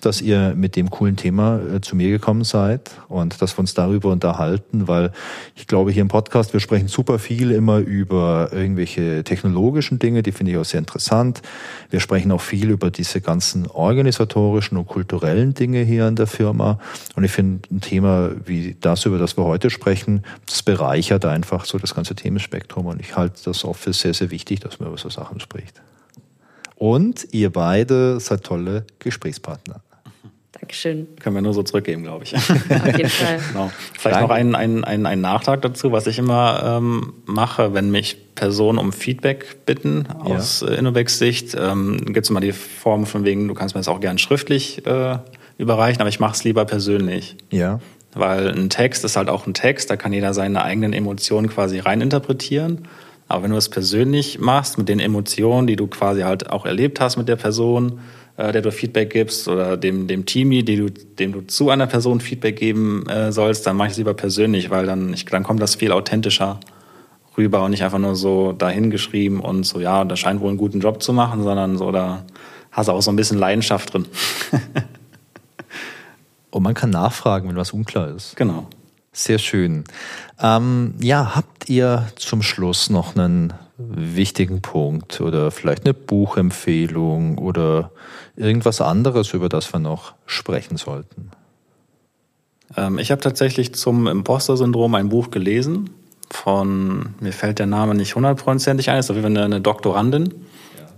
dass 0.01 0.21
ihr 0.21 0.55
mit 0.57 0.77
dem 0.77 0.91
coolen 0.91 1.17
Thema 1.17 1.61
äh, 1.61 1.81
zu 1.81 1.97
mir 1.97 2.11
gekommen 2.11 2.45
seid 2.45 2.91
und 3.09 3.41
dass 3.41 3.57
wir 3.57 3.61
uns 3.61 3.75
darüber 3.75 4.11
unterhalten, 4.11 4.89
weil 4.89 5.13
ich 5.55 5.67
glaube, 5.67 5.91
hier 5.93 6.03
im 6.03 6.09
Podcast, 6.09 6.53
wir 6.53 6.61
sprechen 6.61 6.89
super 6.89 7.19
viel 7.19 7.51
immer 7.51 7.79
über 7.79 8.51
irgendwelche 8.53 9.25
technologischen 9.25 9.99
Dinge, 9.99 10.23
die 10.23 10.33
finde 10.33 10.53
ich 10.53 10.59
auch 10.59 10.65
sehr 10.65 10.79
interessant. 10.79 11.43
Wir 11.91 12.01
sprechen 12.01 12.33
auch 12.33 12.41
viel 12.41 12.71
über 12.71 12.91
diese 12.91 13.21
ganzen 13.21 13.67
organisatorischen 13.67 14.77
und 14.77 14.87
kulturellen 14.87 15.55
Dinge 15.55 15.83
hier 15.83 16.09
in 16.09 16.17
der 16.17 16.27
Firma. 16.27 16.79
Und 17.17 17.25
ich 17.25 17.33
finde 17.33 17.69
ein 17.71 17.81
Thema 17.81 18.31
wie 18.45 18.77
das, 18.81 19.05
über 19.05 19.19
das 19.19 19.37
wir 19.37 19.45
heute 19.45 19.71
sprechen, 19.71 20.25
das 20.47 20.63
bereichert 20.63 21.25
einfach 21.25 21.65
so 21.65 21.79
das 21.79 21.95
ganze 21.95 22.15
Themenspektrum. 22.15 22.87
Und 22.87 23.01
ich 23.01 23.17
halte 23.17 23.41
das 23.45 23.65
auch 23.65 23.77
für 23.77 23.93
sehr, 23.93 24.15
sehr 24.15 24.31
wichtig, 24.31 24.61
dass 24.61 24.81
man 24.81 24.89
über 24.89 24.99
so 24.99 25.11
Sachen 25.11 25.41
spricht. 25.41 25.81
Und 26.81 27.29
ihr 27.33 27.53
beide 27.53 28.19
seid 28.21 28.43
tolle 28.43 28.87
Gesprächspartner. 29.01 29.83
Dankeschön. 30.61 31.09
Können 31.21 31.37
wir 31.37 31.43
nur 31.43 31.55
so 31.55 31.63
zurückgeben, 31.63 32.03
glaube 32.03 32.25
ich. 32.25 32.35
Auf 32.37 32.49
jeden 32.49 33.09
Fall. 33.09 33.41
genau. 33.49 33.73
Vielleicht 33.99 34.17
Danke. 34.17 34.29
noch 34.29 34.31
ein, 34.31 34.55
ein, 34.55 34.85
ein, 34.85 35.07
ein 35.07 35.21
Nachtrag 35.21 35.63
dazu, 35.63 35.91
was 35.91 36.07
ich 36.07 36.19
immer 36.19 36.79
ähm, 36.79 37.15
mache, 37.25 37.73
wenn 37.73 37.91
mich 37.91 38.35
Personen 38.35 38.79
um 38.79 38.93
Feedback 38.93 39.65
bitten 39.65 40.07
aus 40.07 40.61
ja. 40.61 40.69
Äh, 40.69 40.75
Innovex 40.77 41.19
Sicht. 41.19 41.57
Ähm, 41.59 41.99
Gibt 42.07 42.25
es 42.25 42.31
immer 42.31 42.41
die 42.41 42.53
Form 42.53 43.07
von 43.07 43.25
wegen, 43.25 43.49
du 43.49 43.55
kannst 43.55 43.75
mir 43.75 43.81
das 43.81 43.89
auch 43.89 44.01
gern 44.01 44.19
schriftlich 44.19 44.87
äh, 44.87 45.19
überreichen, 45.57 46.01
aber 46.01 46.11
ich 46.11 46.21
mache 46.21 46.35
es 46.35 46.45
lieber 46.45 46.67
persönlich. 46.67 47.37
Ja. 47.51 47.81
Weil 48.13 48.49
ein 48.49 48.69
Text 48.69 49.05
ist 49.05 49.17
halt 49.17 49.31
auch 49.31 49.47
ein 49.47 49.55
Text, 49.55 49.89
da 49.89 49.97
kann 49.97 50.13
jeder 50.13 50.35
seine 50.35 50.63
eigenen 50.63 50.93
Emotionen 50.93 51.49
quasi 51.49 51.79
reininterpretieren. 51.79 52.87
Aber 53.29 53.45
wenn 53.45 53.53
du 53.53 53.57
es 53.57 53.69
persönlich 53.69 54.41
machst, 54.41 54.77
mit 54.77 54.89
den 54.89 54.99
Emotionen, 54.99 55.69
die 55.69 55.77
du 55.77 55.87
quasi 55.87 56.23
halt 56.23 56.51
auch 56.51 56.67
erlebt 56.67 57.01
hast 57.01 57.17
mit 57.17 57.29
der 57.29 57.37
Person, 57.37 58.01
äh, 58.41 58.53
der 58.53 58.63
du 58.63 58.73
Feedback 58.73 59.11
gibst 59.11 59.49
oder 59.49 59.77
dem, 59.77 60.07
dem 60.07 60.25
Teamie, 60.25 60.63
die 60.63 60.77
du, 60.77 60.91
dem 60.91 61.33
du 61.33 61.43
zu 61.43 61.71
einer 61.71 61.87
Person 61.87 62.21
Feedback 62.21 62.57
geben 62.57 63.07
äh, 63.07 63.33
sollst, 63.33 63.67
dann 63.67 63.77
mach 63.77 63.87
ich 63.87 63.93
es 63.93 63.99
lieber 63.99 64.15
persönlich, 64.15 64.71
weil 64.71 64.87
dann, 64.87 65.13
ich, 65.13 65.27
dann 65.27 65.43
kommt 65.43 65.61
das 65.61 65.75
viel 65.75 65.93
authentischer 65.93 66.59
rüber 67.37 67.63
und 67.63 67.71
nicht 67.71 67.85
einfach 67.85 67.99
nur 67.99 68.17
so 68.17 68.53
dahingeschrieben 68.53 69.41
und 69.41 69.65
so, 69.65 69.81
ja, 69.81 70.05
da 70.05 70.17
scheint 70.17 70.41
wohl 70.41 70.49
einen 70.49 70.59
guten 70.59 70.81
Job 70.81 71.03
zu 71.03 71.13
machen, 71.13 71.43
sondern 71.43 71.77
so, 71.77 71.93
da 71.93 72.25
hast 72.73 72.89
du 72.89 72.93
auch 72.93 73.03
so 73.03 73.11
ein 73.11 73.17
bisschen 73.17 73.39
Leidenschaft 73.39 73.93
drin. 73.93 74.07
und 76.51 76.63
man 76.63 76.75
kann 76.75 76.91
nachfragen, 76.91 77.49
wenn 77.49 77.57
was 77.57 77.73
unklar 77.73 78.09
ist. 78.09 78.37
Genau. 78.37 78.67
Sehr 79.13 79.39
schön. 79.39 79.85
Ähm, 80.41 80.95
ja, 81.01 81.35
habt 81.35 81.69
ihr 81.69 82.09
zum 82.17 82.43
Schluss 82.43 82.91
noch 82.91 83.17
einen 83.17 83.53
wichtigen 83.89 84.63
Punkt 84.63 85.21
oder 85.21 85.51
vielleicht 85.51 85.85
eine 85.85 85.95
Buchempfehlung 85.95 87.39
oder 87.39 87.91
irgendwas 88.37 88.81
anderes, 88.81 89.33
über 89.35 89.49
das 89.49 89.73
wir 89.73 89.81
noch 89.81 90.15
sprechen 90.27 90.77
sollten? 90.77 91.31
Ähm, 92.77 92.99
ich 92.99 93.11
habe 93.11 93.21
tatsächlich 93.21 93.75
zum 93.75 94.07
Imposter-Syndrom 94.07 94.95
ein 94.95 95.09
Buch 95.09 95.31
gelesen 95.31 95.91
von, 96.31 97.15
mir 97.21 97.33
fällt 97.33 97.59
der 97.59 97.67
Name 97.67 97.95
nicht 97.95 98.15
hundertprozentig 98.15 98.91
ein, 98.91 99.01
ist 99.01 99.11
auf 99.11 99.17
jeden 99.17 99.35
Fall 99.35 99.43
eine, 99.43 99.57
eine 99.57 99.61
Doktorandin. 99.61 100.35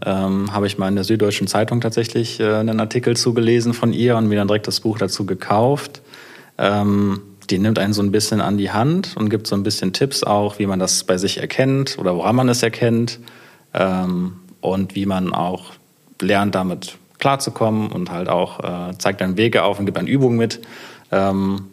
Ja. 0.05 0.27
Ähm, 0.27 0.53
habe 0.53 0.67
ich 0.67 0.79
mal 0.79 0.89
in 0.89 0.95
der 0.95 1.05
Süddeutschen 1.05 1.47
Zeitung 1.47 1.81
tatsächlich 1.81 2.39
äh, 2.39 2.55
einen 2.55 2.81
Artikel 2.81 3.17
zugelesen 3.17 3.73
von 3.73 3.93
ihr 3.93 4.17
und 4.17 4.29
mir 4.29 4.37
dann 4.37 4.49
direkt 4.49 4.67
das 4.67 4.81
Buch 4.81 4.99
dazu 4.99 5.25
gekauft. 5.25 6.03
Ähm, 6.59 7.23
die 7.53 7.59
nimmt 7.59 7.79
einen 7.79 7.93
so 7.93 8.03
ein 8.03 8.11
bisschen 8.11 8.41
an 8.41 8.57
die 8.57 8.71
Hand 8.71 9.15
und 9.17 9.29
gibt 9.29 9.47
so 9.47 9.55
ein 9.55 9.63
bisschen 9.63 9.93
Tipps 9.93 10.25
auch, 10.25 10.59
wie 10.59 10.67
man 10.67 10.79
das 10.79 11.05
bei 11.05 11.19
sich 11.19 11.39
erkennt 11.39 11.99
oder 11.99 12.17
woran 12.17 12.35
man 12.35 12.49
es 12.49 12.63
erkennt 12.63 13.21
ähm, 13.75 14.41
und 14.63 14.95
wie 14.95 15.05
man 15.05 15.35
auch 15.35 15.73
lernt, 16.21 16.55
damit 16.55 16.97
klarzukommen 17.19 17.93
und 17.93 18.11
halt 18.11 18.29
auch 18.31 18.61
äh, 18.61 18.97
zeigt 18.99 19.21
dann 19.21 19.37
Wege 19.37 19.65
auf 19.65 19.79
und 19.79 19.85
gibt 19.85 19.99
dann 19.99 20.07
Übungen 20.07 20.39
mit, 20.39 20.63
ähm, 21.11 21.67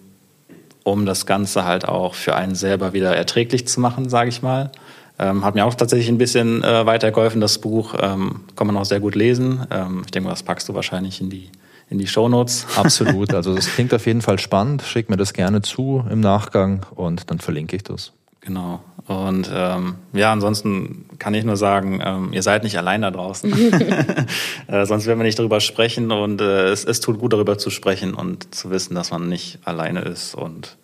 um 0.84 1.06
das 1.06 1.26
Ganze 1.26 1.64
halt 1.64 1.88
auch 1.88 2.14
für 2.14 2.36
einen 2.36 2.56
selber 2.56 2.94
wieder 2.94 3.16
erträglich 3.16 3.68
zu 3.68 3.80
machen, 3.80 4.10
sage 4.10 4.30
ich 4.30 4.42
mal. 4.42 4.72
Ähm, 5.18 5.46
hat 5.46 5.56
mir 5.56 5.66
auch 5.66 5.76
tatsächlich 5.76 6.10
ein 6.10 6.18
bisschen 6.18 6.64
äh, 6.64 6.86
weitergeholfen, 6.86 7.42
das 7.42 7.60
Buch. 7.60 7.96
Ähm, 8.00 8.42
kann 8.56 8.68
man 8.68 8.78
auch 8.78 8.86
sehr 8.86 9.00
gut 9.00 9.16
lesen. 9.16 9.66
Ähm, 9.72 10.02
ich 10.06 10.12
denke, 10.12 10.30
das 10.30 10.44
packst 10.44 10.68
du 10.70 10.74
wahrscheinlich 10.74 11.20
in 11.22 11.30
die 11.30 11.50
in 11.90 11.98
die 11.98 12.08
Shownotes. 12.08 12.68
Absolut. 12.76 13.34
Also 13.34 13.56
das 13.56 13.68
klingt 13.74 13.94
auf 13.94 14.06
jeden 14.06 14.22
Fall 14.22 14.40
spannend. 14.40 14.84
Schick 14.84 15.10
mir 15.10 15.18
das 15.18 15.34
gerne 15.34 15.62
zu 15.62 16.06
im 16.10 16.20
Nachgang 16.20 16.86
und 16.96 17.30
dann 17.30 17.40
verlinke 17.40 17.76
ich 17.76 17.84
das. 17.84 18.14
Genau. 18.42 18.82
Und 19.08 19.50
ähm, 19.52 19.96
ja, 20.14 20.32
ansonsten 20.32 21.06
kann 21.18 21.34
ich 21.34 21.44
nur 21.44 21.58
sagen, 21.58 22.00
ähm, 22.04 22.30
ihr 22.32 22.44
seid 22.44 22.64
nicht 22.64 22.78
allein 22.78 23.02
da 23.02 23.12
draußen. 23.12 23.52
äh, 24.68 24.86
sonst 24.86 25.08
werden 25.08 25.20
wir 25.20 25.26
nicht 25.26 25.40
darüber 25.40 25.60
sprechen 25.60 26.12
und 26.12 26.40
äh, 26.42 26.70
es, 26.70 26.86
es 26.86 27.00
tut 27.00 27.20
gut, 27.20 27.34
darüber 27.34 27.58
zu 27.58 27.70
sprechen 27.70 28.14
und 28.14 28.54
zu 28.54 28.70
wissen, 28.70 28.94
dass 28.94 29.12
man 29.12 29.28
nicht 29.28 29.60
alleine 29.66 30.02
ist. 30.02 30.36
Und 30.36 30.78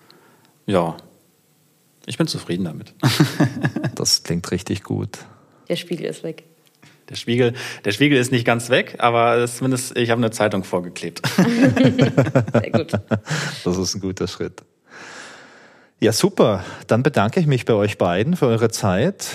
ja, 0.66 0.98
ich 2.08 2.18
bin 2.18 2.28
zufrieden 2.28 2.66
damit. 2.66 2.94
das 3.96 4.24
klingt 4.24 4.50
richtig 4.52 4.84
gut. 4.84 5.20
Der 5.70 5.76
Spiegel 5.76 6.08
ist 6.08 6.24
weg. 6.24 6.44
Der 7.10 7.16
Spiegel, 7.16 7.54
der 7.84 7.92
Spiegel 7.92 8.18
ist 8.18 8.32
nicht 8.32 8.46
ganz 8.46 8.70
weg, 8.70 8.96
aber 8.98 9.46
zumindest 9.48 9.96
ich 9.96 10.10
habe 10.10 10.20
eine 10.20 10.32
Zeitung 10.32 10.64
vorgeklebt. 10.64 11.22
Sehr 12.54 12.72
gut. 12.72 12.94
Das 13.64 13.78
ist 13.78 13.96
ein 13.96 14.02
guter 14.02 14.28
Schritt. 14.28 14.64
Ja, 16.00 16.12
super. 16.12 16.64
Dann 16.88 17.04
bedanke 17.04 17.40
ich 17.40 17.48
mich 17.48 17.66
bei 17.66 17.74
euch 17.74 17.98
beiden 17.98 18.36
für 18.36 18.48
eure 18.48 18.70
Zeit. 18.70 19.28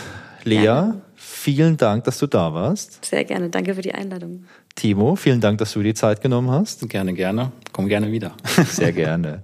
Lea, 0.45 0.65
ja. 0.65 0.95
vielen 1.15 1.77
Dank, 1.77 2.05
dass 2.05 2.19
du 2.19 2.27
da 2.27 2.53
warst. 2.55 3.05
Sehr 3.05 3.25
gerne. 3.25 3.51
Danke 3.51 3.75
für 3.75 3.83
die 3.83 3.95
Einladung. 3.95 4.45
Timo, 4.75 5.17
vielen 5.17 5.41
Dank, 5.41 5.59
dass 5.59 5.73
du 5.73 5.83
die 5.83 5.95
Zeit 5.95 6.21
genommen 6.21 6.51
hast. 6.51 6.89
Gerne, 6.89 7.15
gerne. 7.15 7.53
Komm 7.73 7.89
gerne 7.89 8.13
wieder. 8.13 8.33
Sehr 8.67 8.93
gerne. 8.93 9.43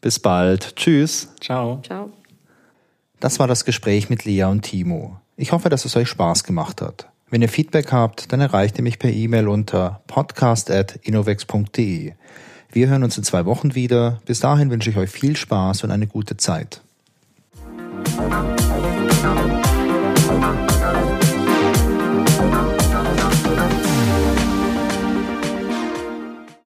Bis 0.00 0.18
bald. 0.18 0.76
Tschüss. 0.76 1.28
Ciao. 1.40 1.80
Ciao. 1.84 2.10
Das 3.20 3.38
war 3.38 3.48
das 3.48 3.64
Gespräch 3.64 4.10
mit 4.10 4.24
Lea 4.24 4.44
und 4.44 4.62
Timo. 4.62 5.20
Ich 5.36 5.52
hoffe, 5.52 5.68
dass 5.68 5.84
es 5.84 5.96
euch 5.96 6.08
Spaß 6.08 6.44
gemacht 6.44 6.82
hat. 6.82 7.08
Wenn 7.30 7.42
ihr 7.42 7.48
Feedback 7.48 7.92
habt, 7.92 8.32
dann 8.32 8.40
erreicht 8.40 8.78
ihr 8.78 8.82
mich 8.82 8.98
per 8.98 9.10
E-Mail 9.10 9.48
unter 9.48 10.00
podcast.innovex.de. 10.06 12.14
Wir 12.72 12.88
hören 12.88 13.02
uns 13.02 13.18
in 13.18 13.24
zwei 13.24 13.44
Wochen 13.44 13.74
wieder. 13.74 14.22
Bis 14.24 14.40
dahin 14.40 14.70
wünsche 14.70 14.88
ich 14.88 14.96
euch 14.96 15.10
viel 15.10 15.36
Spaß 15.36 15.84
und 15.84 15.90
eine 15.90 16.06
gute 16.06 16.38
Zeit. 16.38 16.80